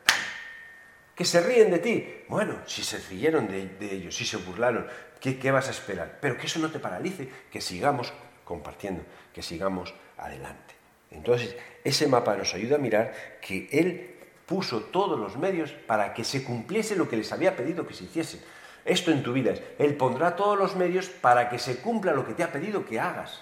que 1.15 1.25
se 1.25 1.41
ríen 1.41 1.71
de 1.71 1.79
ti. 1.79 2.25
Bueno, 2.29 2.59
si 2.67 2.83
se 2.83 2.99
rieron 2.99 3.47
de, 3.47 3.71
ellos, 3.81 4.17
si 4.17 4.25
se 4.25 4.37
burlaron, 4.37 4.87
¿qué, 5.21 5.39
¿qué, 5.39 5.51
vas 5.51 5.69
a 5.69 5.71
esperar? 5.71 6.19
Pero 6.21 6.37
que 6.37 6.47
eso 6.47 6.59
no 6.59 6.71
te 6.71 6.81
paralice, 6.81 7.29
que 7.51 7.61
sigamos 7.61 8.13
compartiendo, 8.45 9.05
que 9.33 9.43
sigamos 9.43 9.95
adelante. 10.19 10.75
Entonces, 11.11 11.57
ese 11.85 12.09
mapa 12.09 12.37
nos 12.37 12.55
ayuda 12.55 12.77
a 12.77 12.81
mirar 12.81 13.39
que 13.41 13.69
Él 13.71 14.15
puso 14.47 14.83
todos 14.83 15.19
los 15.19 15.37
medios 15.37 15.71
para 15.71 16.13
que 16.13 16.25
se 16.25 16.43
cumpliese 16.43 16.97
lo 16.97 17.09
que 17.09 17.17
les 17.17 17.33
había 17.33 17.57
pedido 17.57 17.87
que 17.87 17.95
se 17.95 18.05
hiciese. 18.05 18.43
Esto 18.85 19.11
en 19.11 19.23
tu 19.23 19.33
vida 19.33 19.53
es, 19.53 19.63
Él 19.79 19.97
pondrá 19.97 20.37
todos 20.37 20.59
los 20.59 20.77
medios 20.77 21.07
para 21.07 21.49
que 21.49 21.59
se 21.59 21.79
cumpla 21.79 22.13
lo 22.13 22.27
que 22.27 22.35
te 22.35 22.43
ha 22.43 22.53
pedido 22.53 22.85
que 22.85 23.01
hagas. 23.01 23.41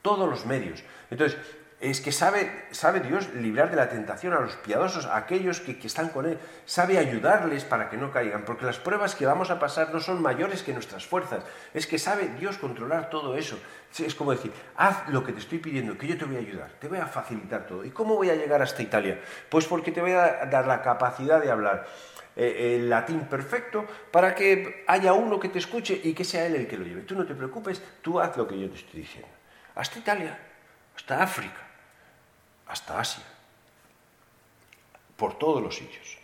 Todos 0.00 0.28
los 0.28 0.46
medios. 0.46 0.82
Entonces, 1.10 1.38
es 1.80 2.02
que 2.02 2.12
sabe, 2.12 2.66
sabe 2.72 3.00
Dios 3.00 3.32
librar 3.32 3.70
de 3.70 3.76
la 3.76 3.88
tentación 3.88 4.34
a 4.34 4.40
los 4.40 4.54
piadosos, 4.56 5.06
a 5.06 5.16
aquellos 5.16 5.60
que, 5.60 5.78
están 5.82 6.10
con 6.10 6.26
Él. 6.26 6.38
Sabe 6.66 6.98
ayudarles 6.98 7.64
para 7.64 7.88
que 7.88 7.96
no 7.96 8.12
caigan, 8.12 8.44
porque 8.44 8.66
las 8.66 8.78
pruebas 8.78 9.14
que 9.14 9.24
vamos 9.24 9.50
a 9.50 9.58
pasar 9.58 9.92
no 9.92 9.98
son 9.98 10.20
mayores 10.20 10.62
que 10.62 10.74
nuestras 10.74 11.06
fuerzas. 11.06 11.42
Es 11.72 11.86
que 11.86 11.98
sabe 11.98 12.28
Dios 12.38 12.58
controlar 12.58 13.08
todo 13.08 13.34
eso. 13.34 13.58
Es 13.98 14.14
como 14.14 14.32
decir, 14.32 14.52
haz 14.76 15.08
lo 15.08 15.24
que 15.24 15.32
te 15.32 15.38
estoy 15.38 15.58
pidiendo, 15.58 15.96
que 15.96 16.06
yo 16.06 16.18
te 16.18 16.26
voy 16.26 16.36
a 16.36 16.40
ayudar, 16.40 16.70
te 16.78 16.86
voy 16.86 16.98
a 16.98 17.06
facilitar 17.06 17.66
todo. 17.66 17.82
¿Y 17.82 17.90
cómo 17.90 18.14
voy 18.14 18.28
a 18.28 18.34
llegar 18.34 18.60
hasta 18.60 18.82
Italia? 18.82 19.18
Pues 19.48 19.64
porque 19.64 19.90
te 19.90 20.02
voy 20.02 20.12
a 20.12 20.44
dar 20.50 20.66
la 20.66 20.82
capacidad 20.82 21.40
de 21.40 21.50
hablar 21.50 21.86
eh, 22.36 22.76
el 22.76 22.90
latín 22.90 23.20
perfecto 23.20 23.86
para 24.10 24.34
que 24.34 24.84
haya 24.86 25.14
uno 25.14 25.40
que 25.40 25.48
te 25.48 25.58
escuche 25.58 25.98
y 26.04 26.12
que 26.12 26.24
sea 26.24 26.44
Él 26.44 26.56
el 26.56 26.68
que 26.68 26.76
lo 26.76 26.84
lleve. 26.84 27.00
Tú 27.02 27.14
no 27.14 27.24
te 27.24 27.34
preocupes, 27.34 27.82
tú 28.02 28.20
haz 28.20 28.36
lo 28.36 28.46
que 28.46 28.60
yo 28.60 28.68
te 28.68 28.76
estoy 28.76 29.00
diciendo. 29.00 29.30
Hasta 29.74 29.98
Italia, 29.98 30.38
hasta 30.94 31.22
África 31.22 31.69
hasta 32.70 33.00
Asia, 33.00 33.24
por 35.16 35.38
todos 35.38 35.62
los 35.62 35.76
sitios. 35.76 36.18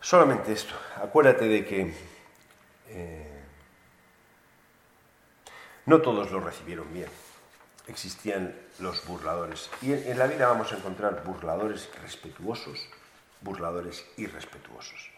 Solamente 0.00 0.52
esto, 0.52 0.74
acuérdate 0.96 1.46
de 1.46 1.64
que 1.64 1.94
eh, 2.88 3.42
no 5.86 6.00
todos 6.00 6.30
lo 6.30 6.40
recibieron 6.40 6.92
bien. 6.92 7.08
Existían 7.88 8.54
los 8.78 9.06
burladores. 9.06 9.70
Y 9.82 9.92
en, 9.92 10.18
la 10.18 10.26
vida 10.26 10.48
vamos 10.48 10.72
a 10.72 10.76
encontrar 10.76 11.22
burladores 11.24 11.88
respetuosos 12.02 12.88
burladores 13.40 14.06
irrespetuosos. 14.16 15.10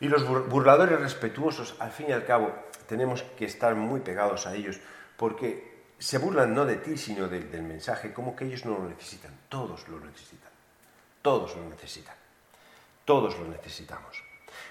Y 0.00 0.08
los 0.08 0.26
burladores 0.26 1.00
respetuosos, 1.00 1.76
al 1.78 1.92
fin 1.92 2.06
y 2.08 2.12
al 2.12 2.24
cabo, 2.24 2.52
tenemos 2.88 3.22
que 3.38 3.44
estar 3.44 3.74
muy 3.74 4.00
pegados 4.00 4.46
a 4.46 4.54
ellos 4.54 4.80
porque 5.16 5.73
se 5.98 6.18
burlan 6.18 6.54
no 6.54 6.64
de 6.64 6.76
ti, 6.76 6.96
sino 6.96 7.28
del 7.28 7.62
mensaje, 7.62 8.12
como 8.12 8.34
que 8.34 8.44
ellos 8.44 8.64
no 8.64 8.78
lo 8.78 8.88
necesitan. 8.88 9.32
Todos 9.48 9.88
lo 9.88 10.00
necesitan. 10.00 10.50
Todos 11.22 11.56
lo 11.56 11.68
necesitan. 11.68 12.14
Todos 13.04 13.38
lo 13.38 13.46
necesitamos. 13.46 14.22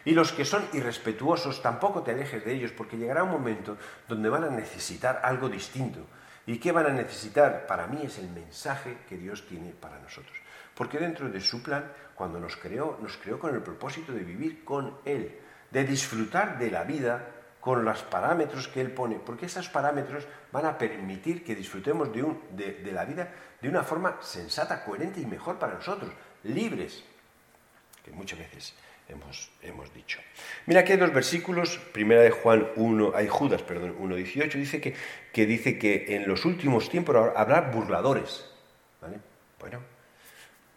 Y 0.05 0.11
los 0.11 0.31
que 0.33 0.45
son 0.45 0.67
irrespetuosos, 0.73 1.61
tampoco 1.61 2.03
te 2.03 2.11
alejes 2.11 2.43
de 2.43 2.53
ellos, 2.53 2.71
porque 2.71 2.97
llegará 2.97 3.23
un 3.23 3.31
momento 3.31 3.77
donde 4.07 4.29
van 4.29 4.43
a 4.43 4.49
necesitar 4.49 5.21
algo 5.23 5.49
distinto. 5.49 6.05
¿Y 6.45 6.57
qué 6.57 6.71
van 6.71 6.87
a 6.87 6.89
necesitar? 6.89 7.65
Para 7.67 7.87
mí 7.87 8.01
es 8.03 8.19
el 8.19 8.29
mensaje 8.29 8.97
que 9.07 9.17
Dios 9.17 9.47
tiene 9.47 9.71
para 9.71 9.99
nosotros. 9.99 10.35
Porque 10.75 10.99
dentro 10.99 11.29
de 11.29 11.39
su 11.39 11.63
plan, 11.63 11.91
cuando 12.15 12.39
nos 12.39 12.57
creó, 12.57 12.97
nos 13.01 13.17
creó 13.17 13.39
con 13.39 13.55
el 13.55 13.61
propósito 13.61 14.11
de 14.11 14.23
vivir 14.23 14.65
con 14.65 14.97
Él, 15.05 15.39
de 15.71 15.83
disfrutar 15.85 16.57
de 16.57 16.69
la 16.69 16.83
vida 16.83 17.27
con 17.63 17.85
los 17.85 18.01
parámetros 18.01 18.67
que 18.67 18.81
Él 18.81 18.91
pone, 18.91 19.21
porque 19.25 19.45
esos 19.45 19.69
parámetros 19.69 20.27
van 20.51 20.65
a 20.65 20.77
permitir 20.77 21.45
que 21.45 21.55
disfrutemos 21.55 22.11
de, 22.11 22.21
un, 22.21 22.41
de, 22.51 22.91
la 22.91 23.05
vida 23.05 23.33
de 23.61 23.69
una 23.69 23.83
forma 23.83 24.17
sensata, 24.21 24.83
coherente 24.83 25.21
y 25.21 25.25
mejor 25.25 25.57
para 25.59 25.75
nosotros, 25.75 26.11
libres, 26.43 27.05
que 28.03 28.11
muchas 28.11 28.39
veces 28.39 28.73
hemos, 29.07 29.49
hemos 29.61 29.93
dicho. 29.93 30.19
Mira 30.65 30.81
aquí 30.81 30.91
hay 30.91 30.97
dos 30.97 31.13
versículos, 31.13 31.77
primera 31.93 32.21
de 32.21 32.31
Juan 32.31 32.67
1, 32.75 33.13
hay 33.15 33.29
Judas, 33.29 33.61
perdón, 33.61 33.95
1.18, 33.97 34.51
dice 34.55 34.81
que, 34.81 34.93
que 35.31 35.45
dice 35.45 35.79
que 35.79 36.17
en 36.17 36.27
los 36.27 36.43
últimos 36.43 36.89
tiempos 36.89 37.15
habrá 37.33 37.61
burladores, 37.61 38.45
¿vale? 38.99 39.19
Bueno, 39.61 39.79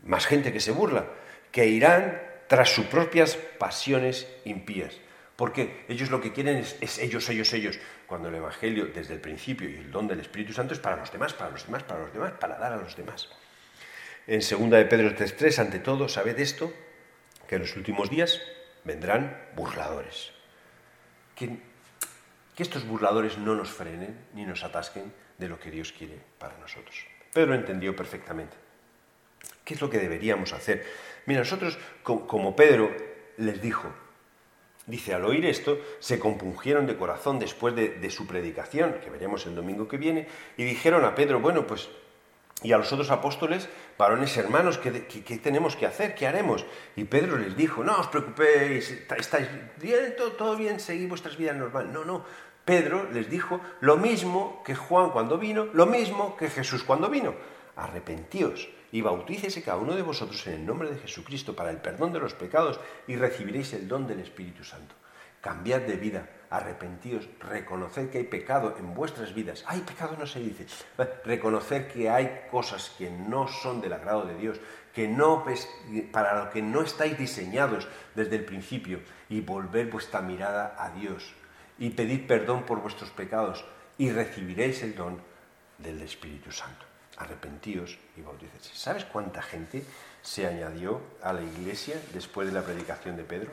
más 0.05 0.25
gente 0.25 0.53
que 0.53 0.61
se 0.61 0.71
burla, 0.71 1.05
que 1.51 1.67
irán 1.67 2.23
tras 2.47 2.69
sus 2.69 2.87
propias 2.87 3.35
pasiones 3.59 4.33
impías. 4.45 5.01
Porque 5.37 5.85
ellos 5.89 6.11
lo 6.11 6.21
que 6.21 6.33
quieren 6.33 6.57
es, 6.57 6.99
ellos, 6.99 7.29
ellos, 7.29 7.53
ellos. 7.53 7.79
Cuando 8.07 8.29
el 8.29 8.35
Evangelio, 8.35 8.87
desde 8.87 9.15
el 9.15 9.21
principio, 9.21 9.69
y 9.69 9.77
el 9.77 9.91
don 9.91 10.09
del 10.09 10.21
Espíritu 10.21 10.55
Santo 10.55 10.73
es 10.73 10.81
para 10.81 10.97
los 10.97 11.13
demás, 11.13 11.35
para 11.35 11.51
los 11.51 11.65
demás, 11.65 11.83
para 11.83 12.01
los 12.01 12.13
demás, 12.13 12.33
para 12.33 12.59
dar 12.59 12.73
a 12.73 12.77
los 12.77 12.97
demás. 12.97 13.29
En 14.27 14.41
2 14.41 14.71
de 14.71 14.85
Pedro 14.87 15.11
3.3, 15.11 15.59
ante 15.59 15.79
todo, 15.79 16.09
sabed 16.09 16.39
esto, 16.41 16.73
que 17.47 17.57
en 17.57 17.63
los 17.63 17.77
últimos 17.77 18.09
días 18.09 18.41
vendrán 18.85 19.51
burladores. 19.55 20.33
Que, 21.35 21.59
que 22.55 22.63
estos 22.63 22.87
burladores 22.87 23.37
no 23.37 23.55
nos 23.55 23.71
frenen 23.71 24.17
ni 24.33 24.47
nos 24.47 24.65
atasquen 24.65 25.13
de 25.37 25.49
lo 25.49 25.61
que 25.61 25.71
Dios 25.71 25.93
quiere 25.93 26.19
para 26.39 26.57
nosotros. 26.57 27.07
Pedro 27.33 27.55
entendió 27.55 27.95
perfectamente. 27.95 28.57
¿Qué 29.63 29.75
es 29.75 29.81
lo 29.83 29.91
que 29.91 29.99
deberíamos 29.99 30.55
hacer? 30.55 30.87
Mira, 31.27 31.41
nosotros, 31.41 31.79
como 32.03 32.57
Pedro 32.57 32.91
les 33.37 33.61
dijo, 33.61 33.93
Dice, 34.87 35.15
al 35.15 35.25
oír 35.25 35.45
esto, 35.47 35.79
se 35.99 36.21
compungieron 36.21 36.87
de 36.87 36.97
corazón 36.97 37.41
después 37.41 37.75
de, 37.75 38.11
su 38.11 38.27
predicación, 38.27 38.95
que 39.03 39.11
veremos 39.11 39.45
el 39.47 39.57
domingo 39.57 39.89
que 39.89 39.97
viene, 39.97 40.29
y 40.57 40.63
dijeron 40.63 41.05
a 41.05 41.17
Pedro, 41.17 41.41
bueno, 41.41 41.67
pues, 41.67 41.89
y 42.63 42.73
a 42.73 42.79
los 42.79 42.93
otros 42.93 43.11
apóstoles, 43.11 43.69
varones 43.99 44.37
hermanos, 44.37 44.79
¿qué, 44.79 44.91
tenemos 45.39 45.75
que 45.75 45.87
hacer? 45.87 46.15
¿Qué 46.15 46.29
haremos? 46.29 46.65
Y 46.95 47.05
Pedro 47.05 47.37
les 47.37 47.57
dijo, 47.57 47.83
no 47.83 47.99
os 47.99 48.07
preocupéis, 48.07 48.91
estáis 49.17 49.49
bien, 49.83 50.15
todo, 50.17 50.33
todo 50.33 50.57
bien, 50.57 50.79
seguid 50.79 51.09
vuestras 51.09 51.37
vidas 51.37 51.57
normales. 51.57 51.93
No, 51.93 52.05
no, 52.05 52.25
Pedro 52.65 53.11
les 53.13 53.29
dijo 53.29 53.61
lo 53.81 53.97
mismo 53.97 54.63
que 54.65 54.77
Juan 54.77 55.11
cuando 55.11 55.37
vino, 55.37 55.67
lo 55.73 55.87
mismo 55.87 56.37
que 56.37 56.49
Jesús 56.49 56.85
cuando 56.85 57.11
vino. 57.11 57.35
Arrepentíos 57.75 58.69
y 58.97 59.03
bautícese 59.03 59.63
cada 59.63 59.77
uno 59.77 59.95
de 59.95 60.01
vosotros 60.01 60.47
en 60.47 60.55
el 60.55 60.65
nombre 60.65 60.89
de 60.89 60.97
Jesucristo 60.97 61.55
para 61.55 61.69
el 61.69 61.77
perdón 61.77 62.15
de 62.15 62.19
los 62.19 62.33
pecados 62.33 62.81
y 63.07 63.17
recibiréis 63.17 63.75
el 63.75 63.87
don 63.87 64.07
del 64.07 64.21
Espíritu 64.21 64.65
Santo. 64.65 64.95
Cambiad 65.43 65.83
de 65.83 65.97
vida, 65.97 66.31
arrepentíos, 66.49 67.29
reconoced 67.39 68.09
que 68.09 68.17
hay 68.17 68.25
pecado 68.25 68.75
en 68.79 68.95
vuestras 68.95 69.35
vidas. 69.35 69.65
Hay 69.67 69.81
pecado 69.81 70.17
no 70.19 70.27
se 70.27 70.41
dice. 70.41 70.67
Reconocer 71.27 71.89
que 71.89 72.09
hay 72.09 72.47
cosas 72.51 72.91
que 72.97 73.11
no 73.11 73.49
son 73.49 73.83
del 73.83 73.93
agrado 73.93 74.25
de 74.25 74.35
Dios, 74.37 74.59
que 74.95 75.07
no 75.07 75.45
para 76.11 76.43
lo 76.43 76.51
que 76.51 76.63
no 76.63 76.81
estáis 76.81 77.19
diseñados 77.19 77.87
desde 78.15 78.37
el 78.37 78.47
principio 78.47 79.01
y 79.29 79.43
volver 79.43 79.91
vuestra 79.91 80.23
mirada 80.23 80.75
a 80.79 80.89
Dios 80.89 81.35
y 81.79 81.91
pedid 81.91 82.27
perdón 82.27 82.63
por 82.63 82.81
vuestros 82.81 83.11
pecados 83.11 83.63
y 83.99 84.11
recibiréis 84.11 84.83
el 84.83 84.95
don 84.95 85.21
del 85.77 86.01
Espíritu 86.01 86.51
Santo 86.51 86.86
arrepentíos 87.17 87.99
y 88.17 88.21
bautícese. 88.21 88.75
¿Sabes 88.75 89.05
cuánta 89.05 89.43
gente 89.43 89.83
se 90.23 90.47
añadió 90.47 91.01
a 91.23 91.33
la 91.33 91.43
iglesia 91.43 92.01
después 92.13 92.47
de 92.49 92.55
la 92.55 92.63
predicación 92.63 93.17
de 93.17 93.25
Pedro? 93.25 93.51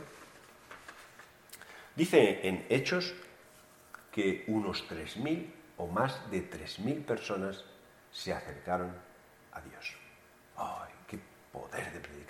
Dice 1.96 2.48
en 2.48 2.66
Hechos 2.70 3.14
que 4.12 4.44
unos 4.48 4.90
3.000 4.90 5.48
o 5.78 5.88
más 5.88 6.30
de 6.32 6.50
3.000 6.50 7.06
personas 7.06 7.66
se 8.12 8.34
acercaron 8.34 8.94
a 9.52 9.62
Dios. 9.62 9.96
¡Ay, 10.58 10.92
qué 11.08 11.20
poder 11.52 11.92
de 11.94 12.00
predicación! 12.00 12.23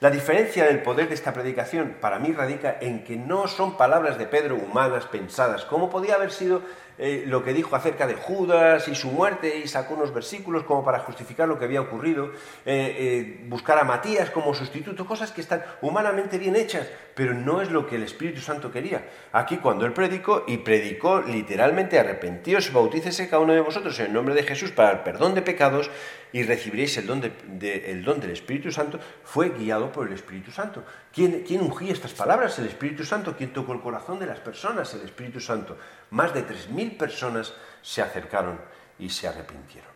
La 0.00 0.10
diferencia 0.10 0.64
del 0.64 0.80
poder 0.80 1.08
de 1.08 1.14
esta 1.14 1.32
predicación 1.32 1.96
para 2.00 2.20
mí 2.20 2.32
radica 2.32 2.78
en 2.80 3.02
que 3.02 3.16
no 3.16 3.48
son 3.48 3.76
palabras 3.76 4.16
de 4.16 4.26
Pedro 4.26 4.54
humanas, 4.54 5.06
pensadas, 5.06 5.64
como 5.64 5.90
podía 5.90 6.14
haber 6.14 6.30
sido 6.30 6.62
eh, 6.98 7.24
lo 7.26 7.42
que 7.42 7.52
dijo 7.52 7.74
acerca 7.74 8.06
de 8.06 8.14
Judas 8.14 8.86
y 8.86 8.94
su 8.94 9.10
muerte 9.10 9.58
y 9.58 9.66
sacó 9.66 9.94
unos 9.94 10.14
versículos 10.14 10.62
como 10.62 10.84
para 10.84 11.00
justificar 11.00 11.48
lo 11.48 11.58
que 11.58 11.64
había 11.64 11.80
ocurrido, 11.80 12.26
eh, 12.64 12.96
eh, 12.96 13.44
buscar 13.48 13.78
a 13.78 13.84
Matías 13.84 14.30
como 14.30 14.54
sustituto, 14.54 15.04
cosas 15.04 15.32
que 15.32 15.40
están 15.40 15.64
humanamente 15.80 16.38
bien 16.38 16.54
hechas, 16.54 16.88
pero 17.14 17.34
no 17.34 17.60
es 17.60 17.70
lo 17.70 17.86
que 17.86 17.96
el 17.96 18.04
Espíritu 18.04 18.40
Santo 18.40 18.70
quería. 18.70 19.04
Aquí 19.32 19.56
cuando 19.56 19.84
él 19.84 19.92
predicó 19.92 20.44
y 20.46 20.58
predicó 20.58 21.22
literalmente 21.22 21.98
arrepentíos, 21.98 22.72
bautícese 22.72 23.28
cada 23.28 23.42
uno 23.42 23.52
de 23.52 23.60
vosotros 23.60 23.98
en 23.98 24.06
el 24.06 24.12
nombre 24.12 24.34
de 24.36 24.44
Jesús 24.44 24.70
para 24.70 24.92
el 24.92 25.00
perdón 25.00 25.34
de 25.34 25.42
pecados 25.42 25.90
y 26.32 26.42
recibiréis 26.42 26.96
el 26.98 27.06
don, 27.06 27.22
el 27.60 28.04
don 28.04 28.20
del 28.20 28.30
Espíritu 28.30 28.70
Santo, 28.70 29.00
fue 29.24 29.50
guiado 29.50 29.90
por 29.90 30.06
el 30.06 30.12
Espíritu 30.12 30.50
Santo. 30.50 30.84
¿Quién, 31.12 31.44
¿Quién 31.46 31.62
ungía 31.62 31.92
estas 31.92 32.12
palabras? 32.12 32.58
El 32.58 32.66
Espíritu 32.66 33.04
Santo. 33.04 33.34
¿Quién 33.36 33.52
tocó 33.52 33.72
el 33.72 33.80
corazón 33.80 34.18
de 34.18 34.26
las 34.26 34.40
personas? 34.40 34.92
El 34.94 35.02
Espíritu 35.02 35.40
Santo. 35.40 35.78
Más 36.10 36.34
de 36.34 36.46
3.000 36.46 36.96
personas 36.96 37.54
se 37.82 38.02
acercaron 38.02 38.60
y 38.98 39.08
se 39.08 39.28
arrepintieron. 39.28 39.90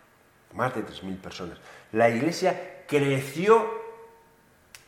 Más 0.55 0.75
de 0.75 0.85
3.000 0.85 1.19
personas. 1.19 1.59
La 1.93 2.09
iglesia 2.09 2.85
creció 2.87 3.69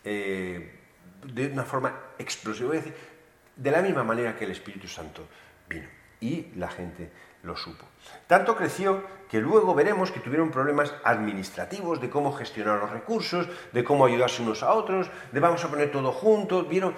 eh, 0.04 0.78
de 1.24 1.46
una 1.46 1.64
forma 1.64 1.94
explosiva, 2.18 2.74
de 3.56 3.70
la 3.70 3.82
misma 3.82 4.04
manera 4.04 4.36
que 4.36 4.44
el 4.44 4.50
Espíritu 4.50 4.88
Santo 4.88 5.26
vino. 5.68 5.88
Y 6.20 6.52
la 6.56 6.68
gente 6.68 7.10
lo 7.42 7.56
supo. 7.56 7.86
Tanto 8.26 8.56
creció 8.56 9.02
que 9.28 9.40
luego 9.40 9.74
veremos 9.74 10.10
que 10.10 10.20
tuvieron 10.20 10.50
problemas 10.50 10.94
administrativos 11.02 12.00
de 12.00 12.08
cómo 12.08 12.32
gestionar 12.32 12.78
los 12.78 12.90
recursos, 12.90 13.48
de 13.72 13.82
cómo 13.82 14.06
ayudarse 14.06 14.42
unos 14.42 14.62
a 14.62 14.72
otros, 14.72 15.10
de 15.32 15.40
vamos 15.40 15.64
a 15.64 15.68
poner 15.68 15.90
todo 15.90 16.12
junto, 16.12 16.64
vieron, 16.64 16.94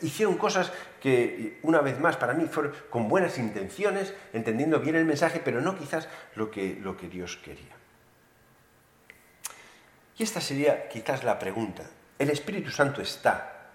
hicieron 0.00 0.36
cosas 0.36 0.72
que 1.00 1.58
una 1.62 1.80
vez 1.80 1.98
más 1.98 2.16
para 2.16 2.34
mí 2.34 2.46
fueron 2.46 2.72
con 2.88 3.08
buenas 3.08 3.36
intenciones, 3.38 4.14
entendiendo 4.32 4.78
bien 4.78 4.94
el 4.94 5.04
mensaje, 5.04 5.40
pero 5.44 5.60
no 5.60 5.76
quizás 5.76 6.08
lo 6.36 6.50
que, 6.50 6.78
lo 6.80 6.96
que 6.96 7.08
Dios 7.08 7.36
quería. 7.36 7.74
Y 10.16 10.22
esta 10.22 10.40
sería 10.40 10.88
quizás 10.88 11.24
la 11.24 11.38
pregunta. 11.38 11.82
El 12.18 12.30
Espíritu 12.30 12.70
Santo 12.70 13.02
está, 13.02 13.70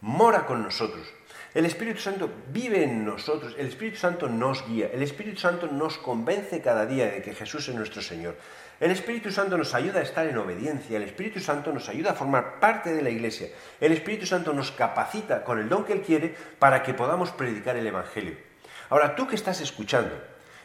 mora 0.00 0.46
con 0.46 0.62
nosotros, 0.62 1.12
el 1.54 1.64
Espíritu 1.64 2.00
Santo 2.00 2.30
vive 2.52 2.84
en 2.84 3.04
nosotros, 3.04 3.54
el 3.58 3.66
Espíritu 3.66 3.96
Santo 3.96 4.28
nos 4.28 4.66
guía, 4.66 4.90
el 4.92 5.02
Espíritu 5.02 5.40
Santo 5.40 5.66
nos 5.66 5.98
convence 5.98 6.60
cada 6.60 6.84
día 6.86 7.06
de 7.06 7.22
que 7.22 7.34
Jesús 7.34 7.68
es 7.68 7.74
nuestro 7.74 8.02
Señor. 8.02 8.36
El 8.80 8.90
Espíritu 8.90 9.32
Santo 9.32 9.58
nos 9.58 9.74
ayuda 9.74 10.00
a 10.00 10.02
estar 10.02 10.26
en 10.26 10.38
obediencia, 10.38 10.96
el 10.96 11.02
Espíritu 11.02 11.40
Santo 11.40 11.72
nos 11.72 11.88
ayuda 11.88 12.12
a 12.12 12.14
formar 12.14 12.60
parte 12.60 12.92
de 12.92 13.02
la 13.02 13.10
Iglesia, 13.10 13.48
el 13.80 13.92
Espíritu 13.92 14.26
Santo 14.26 14.52
nos 14.52 14.70
capacita 14.70 15.42
con 15.42 15.58
el 15.58 15.68
don 15.68 15.84
que 15.84 15.94
Él 15.94 16.02
quiere 16.02 16.34
para 16.58 16.82
que 16.82 16.94
podamos 16.94 17.30
predicar 17.30 17.76
el 17.76 17.86
Evangelio. 17.86 18.36
Ahora, 18.90 19.16
tú 19.16 19.26
que 19.26 19.34
estás 19.34 19.60
escuchando, 19.60 20.12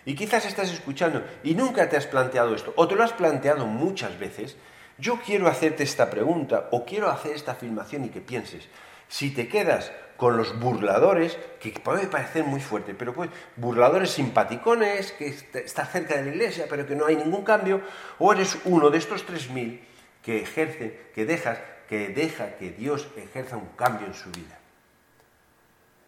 y 0.06 0.16
quizás 0.16 0.46
estás 0.46 0.72
escuchando 0.72 1.24
y 1.44 1.56
nunca 1.56 1.90
te 1.90 1.98
has 1.98 2.08
planteado 2.08 2.56
esto, 2.56 2.74
o 2.76 2.88
te 2.88 2.96
lo 2.96 3.04
has 3.04 3.14
planteado 3.14 3.66
muchas 3.66 4.20
veces, 4.20 4.58
yo 4.98 5.20
quiero 5.26 5.48
hacerte 5.48 5.84
esta 5.84 6.10
pregunta 6.10 6.68
o 6.72 6.86
quiero 6.86 7.10
hacer 7.10 7.36
esta 7.36 7.54
afirmación 7.54 8.06
y 8.06 8.10
que 8.10 8.22
pienses, 8.22 8.68
si 9.14 9.30
te 9.30 9.48
quedas 9.48 9.92
con 10.18 10.38
los 10.38 10.60
burladores, 10.60 11.38
que 11.60 11.70
puede 11.70 12.08
parecer 12.08 12.46
muy 12.46 12.60
fuerte, 12.60 12.96
pero 12.96 13.14
pues 13.14 13.30
burladores 13.58 14.10
simpaticones, 14.10 15.12
que 15.12 15.28
está 15.28 15.86
cerca 15.86 16.16
de 16.16 16.24
la 16.24 16.30
iglesia, 16.32 16.66
pero 16.68 16.88
que 16.88 16.96
no 16.96 17.06
hay 17.06 17.18
ningún 17.18 17.44
cambio, 17.44 17.82
o 18.18 18.34
eres 18.34 18.58
uno 18.66 18.90
de 18.90 18.98
estos 18.98 19.24
3.000 19.28 19.82
que 20.24 20.42
ejerce, 20.42 21.12
que 21.14 21.26
dejas, 21.26 21.60
que 21.88 22.08
deja 22.08 22.56
que 22.56 22.72
Dios 22.72 23.08
ejerza 23.16 23.56
un 23.56 23.68
cambio 23.76 24.08
en 24.08 24.16
su 24.16 24.32
vida. 24.32 24.58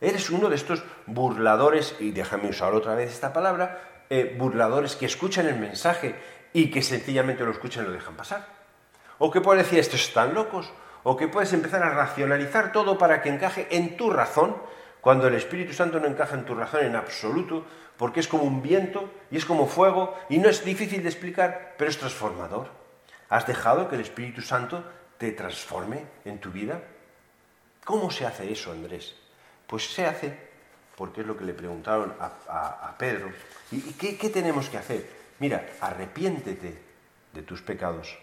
Eres 0.01 0.32
uno 0.32 0.49
de 0.49 0.56
estos 0.56 0.84
burladores, 1.06 1.95
y 1.99 2.10
déjame 2.10 2.49
usar 2.49 2.74
otra 2.74 2.95
vez 2.95 3.12
esta 3.12 3.34
palabra, 3.34 3.84
eh, 4.10 4.36
burladores 4.36 4.95
que 4.95 5.06
escuchan 5.06 5.45
el 5.45 5.60
mensaje 5.60 6.16
y 6.53 6.72
que 6.72 6.82
sencillamente 6.82 7.43
lo 7.43 7.51
escuchan 7.51 7.84
y 7.84 7.88
lo 7.88 7.93
dejan 7.93 8.16
pasar. 8.16 8.47
O 9.20 9.30
que 9.30 9.41
puede 9.41 9.62
decir, 9.62 9.78
estos 9.78 10.01
están 10.01 10.34
locos, 10.34 10.74
o 11.06 11.16
que 11.16 11.30
puedes 11.30 11.53
empezar 11.53 11.84
a 11.84 11.93
racionalizar 11.93 12.72
todo 12.74 12.97
para 12.97 13.22
que 13.22 13.30
encaje 13.30 13.68
en 13.70 13.95
tu 13.95 14.10
razón, 14.10 14.58
cuando 15.01 15.28
el 15.28 15.36
Espíritu 15.36 15.72
Santo 15.72 15.99
no 15.99 16.08
encaja 16.08 16.34
en 16.34 16.45
tu 16.45 16.56
razón 16.56 16.84
en 16.84 16.95
absoluto, 16.95 17.64
porque 17.95 18.20
es 18.20 18.28
como 18.28 18.43
un 18.43 18.64
viento 18.64 19.14
y 19.30 19.38
es 19.38 19.45
como 19.45 19.68
fuego 19.68 20.18
y 20.30 20.39
no 20.39 20.49
es 20.49 20.66
difícil 20.66 21.03
de 21.03 21.10
explicar, 21.10 21.76
pero 21.78 21.91
es 21.91 21.99
transformador. 21.99 22.70
¿Has 23.30 23.45
dejado 23.45 23.88
que 23.88 23.95
el 23.95 24.01
Espíritu 24.01 24.41
Santo 24.41 24.84
te 25.20 25.32
transforme 25.32 26.06
en 26.26 26.39
tu 26.39 26.49
vida? 26.49 26.82
¿Cómo 27.84 28.10
se 28.10 28.26
hace 28.26 28.51
eso, 28.51 28.72
Andrés? 28.72 29.14
Pues 29.68 29.93
se 29.93 30.08
hace, 30.08 30.36
porque 30.97 31.22
es 31.22 31.28
lo 31.28 31.38
que 31.38 31.45
le 31.45 31.53
preguntaron 31.53 32.16
a, 32.20 32.95
Pedro. 32.97 33.30
¿Y, 33.72 33.93
qué, 33.93 34.18
qué 34.18 34.30
tenemos 34.32 34.70
que 34.70 34.80
hacer? 34.80 35.08
Mira, 35.38 35.68
arrepiéntete 35.82 36.82
de 37.32 37.41
tus 37.43 37.62
pecados. 37.62 38.18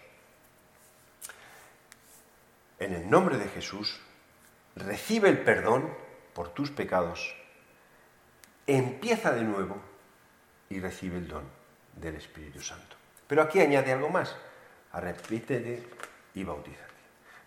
En 2.83 2.93
el 2.93 3.09
nombre 3.09 3.37
de 3.37 3.47
Jesús, 3.47 3.97
recibe 4.75 5.29
el 5.29 5.39
perdón 5.39 5.89
por 6.33 6.49
tus 6.49 6.69
pecados, 6.69 7.33
empieza 8.67 9.31
de 9.31 9.43
nuevo 9.43 9.81
y 10.69 10.81
recibe 10.81 11.17
el 11.17 11.29
don 11.29 11.45
del 11.95 12.17
Espíritu 12.17 12.59
Santo. 12.59 12.97
Pero 13.25 13.41
aquí 13.41 13.61
añade 13.61 13.93
algo 13.93 14.09
más, 14.09 14.35
arrepiéntete 14.91 15.81
y 16.35 16.43
bautízate. 16.43 16.91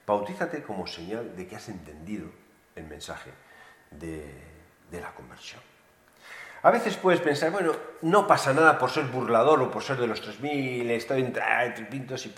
Bautízate 0.06 0.62
como 0.62 0.86
señal 0.86 1.36
de 1.36 1.46
que 1.46 1.56
has 1.56 1.68
entendido 1.68 2.30
el 2.74 2.84
mensaje 2.84 3.30
de, 3.90 4.24
la 4.90 5.12
conversión. 5.12 5.60
A 6.62 6.70
veces 6.70 6.96
puedes 6.96 7.20
pensar, 7.20 7.50
bueno, 7.50 7.76
no 8.00 8.26
pasa 8.26 8.54
nada 8.54 8.78
por 8.78 8.88
ser 8.88 9.04
burlador 9.04 9.60
o 9.60 9.70
por 9.70 9.82
ser 9.82 9.98
de 9.98 10.06
los 10.06 10.26
3.000, 10.26 10.88
estoy 10.92 11.20
entre, 11.20 11.44
pintos 11.90 12.24
y... 12.24 12.34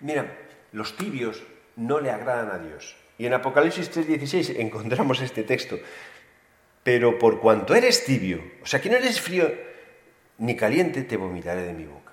Mira, 0.00 0.26
los 0.72 0.96
tibios 0.96 1.40
no 1.76 2.00
le 2.00 2.10
agradan 2.10 2.50
a 2.50 2.58
Dios. 2.58 2.96
Y 3.18 3.26
en 3.26 3.34
Apocalipsis 3.34 3.90
3.16 3.94 4.56
encontramos 4.58 5.20
este 5.20 5.42
texto. 5.42 5.78
Pero 6.82 7.18
por 7.18 7.40
cuanto 7.40 7.74
eres 7.74 8.04
tibio, 8.04 8.42
o 8.62 8.66
sea 8.66 8.80
que 8.80 8.88
no 8.88 8.96
eres 8.96 9.20
frío 9.20 9.50
ni 10.38 10.56
caliente, 10.56 11.02
te 11.02 11.16
vomitaré 11.16 11.62
de 11.62 11.74
mi 11.74 11.84
boca. 11.84 12.12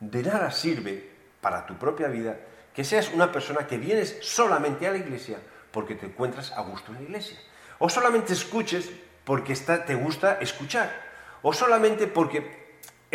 De 0.00 0.22
nada 0.22 0.50
sirve 0.50 1.10
para 1.40 1.66
tu 1.66 1.76
propia 1.76 2.08
vida 2.08 2.38
que 2.74 2.84
seas 2.84 3.12
una 3.12 3.30
persona 3.30 3.66
que 3.66 3.78
vienes 3.78 4.18
solamente 4.22 4.86
a 4.86 4.92
la 4.92 4.98
iglesia 4.98 5.38
porque 5.70 5.94
te 5.94 6.06
encuentras 6.06 6.52
a 6.52 6.62
gusto 6.62 6.92
en 6.92 6.98
la 6.98 7.02
iglesia. 7.04 7.38
O 7.78 7.88
solamente 7.90 8.32
escuches 8.32 8.90
porque 9.24 9.54
te 9.54 9.94
gusta 9.94 10.38
escuchar. 10.40 10.90
O 11.42 11.52
solamente 11.52 12.06
porque 12.06 12.65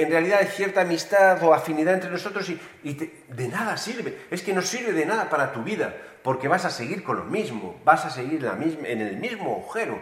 en 0.02 0.12
realidad 0.12 0.39
hay 0.39 0.47
cierta 0.47 0.82
amistad 0.82 1.41
o 1.43 1.54
afinidad 1.54 1.93
entre 1.93 2.10
nosotros 2.10 2.49
y, 2.49 2.93
de 2.93 3.47
nada 3.47 3.78
sirve. 3.78 4.26
Es 4.32 4.41
que 4.41 4.54
no 4.54 4.62
sirve 4.62 4.93
de 4.93 5.06
nada 5.06 5.30
para 5.30 5.52
tu 5.52 5.64
vida 5.64 5.95
porque 6.24 6.47
vas 6.47 6.66
a 6.66 6.70
seguir 6.70 7.04
con 7.04 7.18
lo 7.18 7.24
mismo, 7.26 7.80
vas 7.84 8.06
a 8.06 8.10
seguir 8.10 8.45
en 8.45 9.02
el 9.02 9.18
mismo 9.18 9.52
agujero. 9.52 10.02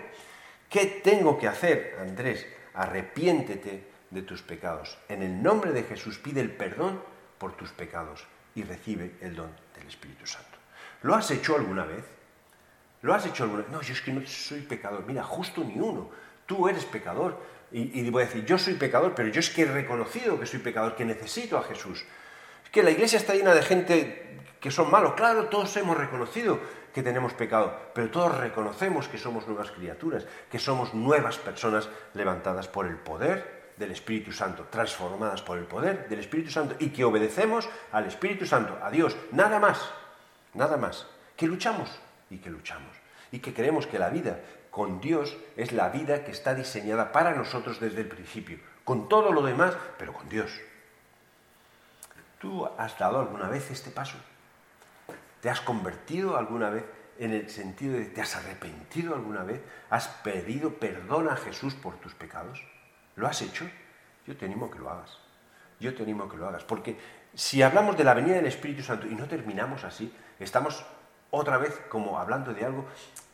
¿Qué 0.70 1.02
tengo 1.04 1.40
que 1.40 1.48
hacer, 1.48 1.98
Andrés? 2.00 2.46
Arrepiéntete 2.74 3.84
de 4.12 4.22
tus 4.22 4.42
pecados. 4.42 4.98
En 5.08 5.24
el 5.24 5.42
nombre 5.42 5.72
de 5.72 5.84
Jesús 5.84 6.18
pide 6.20 6.42
el 6.42 6.52
perdón 6.52 7.02
por 7.38 7.56
tus 7.56 7.72
pecados 7.72 8.26
y 8.56 8.64
recibe 8.64 9.16
el 9.22 9.36
don 9.36 9.50
del 9.76 9.88
Espíritu 9.88 10.26
Santo. 10.28 10.58
¿Lo 11.02 11.16
has 11.16 11.32
hecho 11.32 11.56
alguna 11.56 11.86
vez? 11.86 12.04
¿Lo 13.02 13.14
has 13.14 13.26
hecho 13.26 13.44
alguna 13.44 13.64
vez? 13.64 13.72
No, 13.72 13.82
yo 13.82 13.94
es 13.94 14.02
que 14.02 14.12
no 14.12 14.26
soy 14.28 14.62
pecador. 14.62 15.06
Mira, 15.06 15.24
justo 15.24 15.64
ni 15.64 15.80
uno. 15.80 16.10
Tú 16.46 16.68
eres 16.68 16.86
pecador. 16.86 17.40
Y, 17.72 18.00
y 18.00 18.10
voy 18.10 18.24
a 18.24 18.26
decir, 18.26 18.46
yo 18.46 18.58
soy 18.58 18.74
pecador, 18.76 19.14
pero 19.16 19.30
yo 19.30 19.40
es 19.40 19.50
que 19.50 19.64
he 19.64 19.66
reconocido 19.66 20.40
que 20.40 20.46
soy 20.46 20.60
pecador, 20.60 20.96
que 20.96 21.06
necesito 21.06 21.58
a 21.58 21.64
Jesús. 21.64 22.04
Es 22.64 22.70
que 22.72 22.84
la 22.84 22.92
iglesia 22.92 23.18
está 23.18 23.34
llena 23.34 23.54
de 23.54 23.62
gente 23.62 24.40
que 24.60 24.72
son 24.72 24.92
malos. 24.92 25.14
Claro, 25.14 25.46
todos 25.46 25.76
hemos 25.78 25.98
reconocido 25.98 26.60
que 26.94 27.04
tenemos 27.04 27.34
pecado, 27.34 27.78
pero 27.94 28.10
todos 28.10 28.38
reconocemos 28.38 29.08
que 29.08 29.18
somos 29.18 29.48
nuevas 29.48 29.72
criaturas, 29.72 30.26
que 30.52 30.60
somos 30.60 30.94
nuevas 30.94 31.38
personas 31.38 31.90
levantadas 32.14 32.68
por 32.68 32.88
el 32.88 32.98
poder 32.98 33.60
del 33.78 33.92
Espíritu 33.92 34.32
Santo, 34.32 34.68
transformadas 34.70 35.42
por 35.42 35.58
el 35.58 35.66
poder 35.66 36.10
del 36.10 36.20
Espíritu 36.20 36.50
Santo 36.50 36.76
y 36.80 36.90
que 36.90 37.06
obedecemos 37.06 37.70
al 37.92 38.06
Espíritu 38.06 38.46
Santo, 38.46 38.78
a 38.82 38.92
Dios, 38.92 39.16
nada 39.32 39.60
más, 39.60 39.80
nada 40.54 40.78
más, 40.78 41.08
que 41.38 41.48
luchamos 41.48 41.90
y 42.30 42.40
que 42.40 42.50
luchamos 42.50 42.96
y 43.32 43.40
que 43.40 43.54
creemos 43.54 43.88
que 43.88 44.00
la 44.00 44.10
vida 44.10 44.40
con 44.72 45.02
Dios 45.02 45.38
es 45.58 45.72
la 45.72 45.90
vida 45.90 46.24
que 46.24 46.32
está 46.32 46.54
diseñada 46.56 47.12
para 47.12 47.34
nosotros 47.34 47.80
desde 47.80 48.02
el 48.02 48.08
principio, 48.08 48.60
con 48.84 49.10
todo 49.10 49.32
lo 49.32 49.42
demás, 49.42 49.76
pero 49.98 50.14
con 50.14 50.30
Dios. 50.30 50.52
¿Tú 52.40 52.66
has 52.78 52.98
dado 52.98 53.20
alguna 53.20 53.50
vez 53.50 53.70
este 53.72 53.92
paso? 53.92 54.18
¿Te 55.42 55.50
has 55.50 55.62
convertido 55.62 56.38
alguna 56.38 56.70
vez 56.70 56.86
en 57.18 57.32
el 57.32 57.50
sentido 57.50 57.94
de 57.98 58.06
te 58.06 58.22
has 58.22 58.36
arrepentido 58.36 59.16
alguna 59.16 59.44
vez? 59.44 59.62
¿Has 59.90 60.08
pedido 60.08 60.76
perdón 60.76 61.30
a 61.30 61.36
Jesús 61.36 61.76
por 61.76 61.96
tus 61.98 62.14
pecados? 62.16 62.64
¿Lo 63.16 63.28
has 63.28 63.42
hecho? 63.42 63.70
Yo 64.26 64.38
te 64.38 64.46
animo 64.46 64.72
que 64.72 64.80
lo 64.80 64.90
hagas. 64.90 65.18
Yo 65.80 65.94
te 65.94 66.04
animo 66.04 66.30
que 66.30 66.38
lo 66.38 66.48
hagas. 66.48 66.64
Porque 66.64 66.98
si 67.34 67.62
hablamos 67.62 67.98
de 67.98 68.04
la 68.04 68.14
venida 68.14 68.36
del 68.36 68.46
Espíritu 68.46 68.84
Santo 68.84 69.08
y 69.08 69.16
no 69.16 69.28
terminamos 69.28 69.84
así, 69.84 70.14
estamos 70.40 70.86
otra 71.32 71.58
vez 71.58 71.80
como 71.90 72.20
hablando 72.20 72.54
de 72.54 72.66
algo 72.66 72.86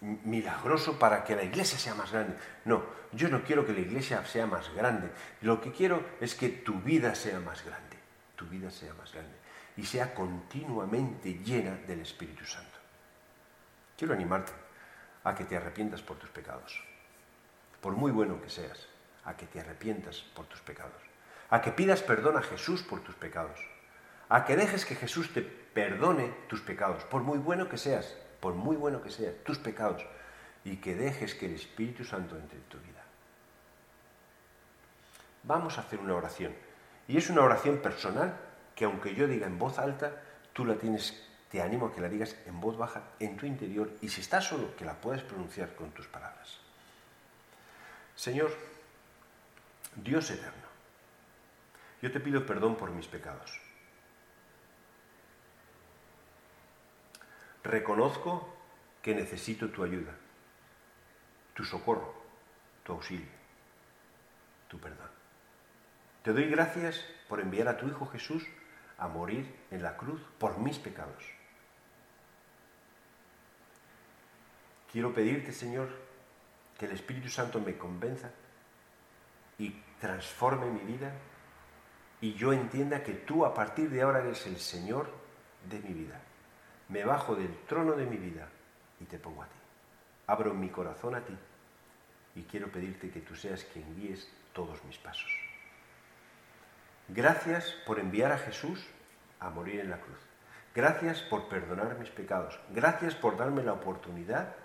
milagroso 0.01 0.99
para 0.99 1.23
que 1.23 1.35
la 1.35 1.43
iglesia 1.43 1.77
sea 1.77 1.95
más 1.95 2.11
grande. 2.11 2.35
No, 2.65 2.83
yo 3.11 3.29
no 3.29 3.43
quiero 3.43 3.65
que 3.65 3.73
la 3.73 3.79
iglesia 3.79 4.25
sea 4.25 4.45
más 4.45 4.73
grande. 4.73 5.09
Lo 5.41 5.61
que 5.61 5.71
quiero 5.71 6.03
es 6.19 6.35
que 6.35 6.49
tu 6.49 6.79
vida 6.81 7.15
sea 7.15 7.39
más 7.39 7.63
grande. 7.63 7.97
Tu 8.35 8.45
vida 8.45 8.69
sea 8.69 8.93
más 8.93 9.13
grande. 9.13 9.35
Y 9.77 9.85
sea 9.85 10.13
continuamente 10.13 11.39
llena 11.43 11.75
del 11.87 12.01
Espíritu 12.01 12.45
Santo. 12.45 12.77
Quiero 13.97 14.13
animarte 14.13 14.51
a 15.23 15.33
que 15.33 15.45
te 15.45 15.57
arrepientas 15.57 16.01
por 16.01 16.17
tus 16.17 16.29
pecados. 16.29 16.83
Por 17.81 17.93
muy 17.93 18.11
bueno 18.11 18.41
que 18.41 18.49
seas 18.49 18.87
a 19.25 19.35
que 19.35 19.47
te 19.47 19.59
arrepientas 19.59 20.21
por 20.35 20.45
tus 20.45 20.61
pecados, 20.61 21.01
a 21.49 21.61
que 21.61 21.71
pidas 21.71 22.01
perdón 22.01 22.37
a 22.37 22.41
Jesús 22.41 22.83
por 22.83 23.01
tus 23.01 23.15
pecados, 23.15 23.59
a 24.29 24.45
que 24.45 24.55
dejes 24.55 24.85
que 24.85 24.95
Jesús 24.95 25.33
te 25.33 25.41
perdone 25.41 26.33
tus 26.47 26.61
pecados, 26.61 27.03
por 27.03 27.21
muy 27.21 27.37
bueno 27.37 27.69
que 27.69 27.77
seas, 27.77 28.15
por 28.39 28.53
muy 28.53 28.75
bueno 28.75 29.01
que 29.01 29.09
seas, 29.09 29.35
tus 29.43 29.59
pecados, 29.59 30.05
y 30.63 30.77
que 30.77 30.95
dejes 30.95 31.35
que 31.35 31.45
el 31.45 31.55
Espíritu 31.55 32.03
Santo 32.03 32.35
entre 32.35 32.57
en 32.57 32.63
tu 32.63 32.77
vida. 32.79 33.03
Vamos 35.43 35.77
a 35.77 35.81
hacer 35.81 35.99
una 35.99 36.15
oración, 36.15 36.53
y 37.07 37.17
es 37.17 37.29
una 37.29 37.43
oración 37.43 37.77
personal 37.77 38.35
que 38.75 38.85
aunque 38.85 39.13
yo 39.13 39.27
diga 39.27 39.45
en 39.45 39.59
voz 39.59 39.77
alta, 39.77 40.21
tú 40.53 40.65
la 40.65 40.75
tienes, 40.75 41.27
te 41.49 41.61
animo 41.61 41.87
a 41.87 41.93
que 41.93 42.01
la 42.01 42.09
digas 42.09 42.35
en 42.45 42.59
voz 42.59 42.77
baja, 42.77 43.03
en 43.19 43.37
tu 43.37 43.45
interior, 43.45 43.91
y 44.01 44.09
si 44.09 44.21
estás 44.21 44.45
solo, 44.45 44.75
que 44.75 44.85
la 44.85 44.95
puedas 44.95 45.21
pronunciar 45.21 45.75
con 45.75 45.91
tus 45.91 46.07
palabras. 46.07 46.59
Señor, 48.15 48.51
Dios 49.95 50.29
eterno, 50.31 50.65
yo 52.01 52.11
te 52.11 52.19
pido 52.19 52.45
perdón 52.45 52.75
por 52.75 52.91
mis 52.91 53.07
pecados. 53.07 53.64
Reconozco 57.65 58.47
que 59.01 59.15
necesito 59.15 59.71
tu 59.71 59.83
ayuda, 59.83 60.13
tu 61.55 61.63
socorro, 61.65 62.13
tu 62.83 62.93
auxilio, 62.93 63.25
tu 64.67 64.79
perdón. 64.79 65.09
Te 66.21 66.31
doy 66.31 66.45
gracias 66.45 67.03
por 67.27 67.39
enviar 67.39 67.67
a 67.67 67.75
tu 67.75 67.87
Hijo 67.87 68.05
Jesús 68.05 68.45
a 68.99 69.07
morir 69.07 69.51
en 69.71 69.81
la 69.81 69.97
cruz 69.97 70.21
por 70.37 70.59
mis 70.59 70.77
pecados. 70.77 71.25
Quiero 74.91 75.11
pedirte, 75.11 75.51
Señor, 75.51 75.89
que 76.77 76.85
el 76.85 76.91
Espíritu 76.91 77.29
Santo 77.29 77.59
me 77.59 77.79
convenza 77.79 78.29
y 79.57 79.71
transforme 79.99 80.67
mi 80.67 80.81
vida 80.81 81.11
y 82.21 82.35
yo 82.35 82.53
entienda 82.53 83.01
que 83.01 83.13
tú 83.13 83.43
a 83.43 83.55
partir 83.55 83.89
de 83.89 84.03
ahora 84.03 84.19
eres 84.19 84.45
el 84.45 84.57
Señor 84.57 85.09
de 85.67 85.79
mi 85.79 85.93
vida. 85.93 86.21
Me 86.89 87.03
bajo 87.03 87.35
del 87.35 87.53
trono 87.67 87.93
de 87.93 88.05
mi 88.05 88.17
vida 88.17 88.47
y 88.99 89.05
te 89.05 89.17
pongo 89.17 89.43
a 89.43 89.47
ti. 89.47 89.55
Abro 90.27 90.53
mi 90.53 90.69
corazón 90.69 91.15
a 91.15 91.21
ti 91.21 91.35
y 92.35 92.43
quiero 92.43 92.71
pedirte 92.71 93.09
que 93.09 93.21
tú 93.21 93.35
seas 93.35 93.63
quien 93.65 93.95
guíes 93.95 94.29
todos 94.53 94.83
mis 94.85 94.97
pasos. 94.97 95.31
Gracias 97.07 97.75
por 97.85 97.99
enviar 97.99 98.31
a 98.31 98.37
Jesús 98.37 98.85
a 99.39 99.49
morir 99.49 99.79
en 99.79 99.89
la 99.89 99.99
cruz. 99.99 100.19
Gracias 100.73 101.21
por 101.21 101.47
perdonar 101.47 101.97
mis 101.97 102.09
pecados. 102.09 102.59
Gracias 102.71 103.15
por 103.15 103.37
darme 103.37 103.63
la 103.63 103.73
oportunidad 103.73 104.55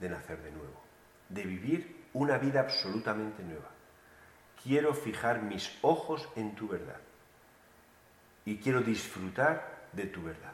de 0.00 0.10
nacer 0.10 0.42
de 0.42 0.50
nuevo, 0.50 0.80
de 1.28 1.44
vivir 1.44 2.04
una 2.12 2.38
vida 2.38 2.60
absolutamente 2.60 3.42
nueva 3.42 3.74
quiero 4.64 4.94
fijar 4.94 5.42
mis 5.42 5.78
ojos 5.82 6.26
en 6.34 6.54
tu 6.54 6.66
verdad 6.66 7.00
y 8.46 8.56
quiero 8.56 8.80
disfrutar 8.80 9.88
de 9.92 10.06
tu 10.06 10.22
verdad. 10.22 10.52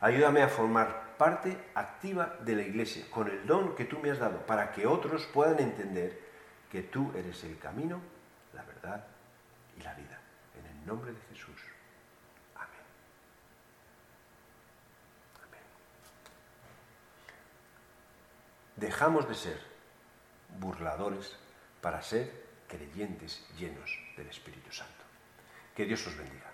Ayúdame 0.00 0.42
a 0.42 0.48
formar 0.48 1.16
parte 1.16 1.56
activa 1.74 2.36
de 2.40 2.54
la 2.54 2.62
iglesia 2.62 3.06
con 3.10 3.28
el 3.28 3.46
don 3.46 3.74
que 3.74 3.86
tú 3.86 3.98
me 3.98 4.10
has 4.10 4.18
dado 4.18 4.44
para 4.44 4.70
que 4.72 4.86
otros 4.86 5.26
puedan 5.26 5.58
entender 5.58 6.20
que 6.70 6.82
tú 6.82 7.12
eres 7.16 7.42
el 7.44 7.58
camino, 7.58 8.00
la 8.52 8.62
verdad 8.64 9.06
y 9.78 9.82
la 9.82 9.94
vida. 9.94 10.20
En 10.58 10.66
el 10.66 10.86
nombre 10.86 11.12
de 11.12 11.20
Jesús. 11.30 11.60
Amén. 12.54 12.68
Dejamos 18.76 19.26
de 19.28 19.34
ser 19.34 19.60
burladores 20.60 21.36
para 21.80 22.02
ser 22.02 22.46
creyentes 22.68 23.46
llenos 23.56 23.98
del 24.16 24.28
Espíritu 24.28 24.72
Santo. 24.72 25.04
Que 25.74 25.84
Dios 25.84 26.06
os 26.06 26.16
bendiga. 26.16 26.45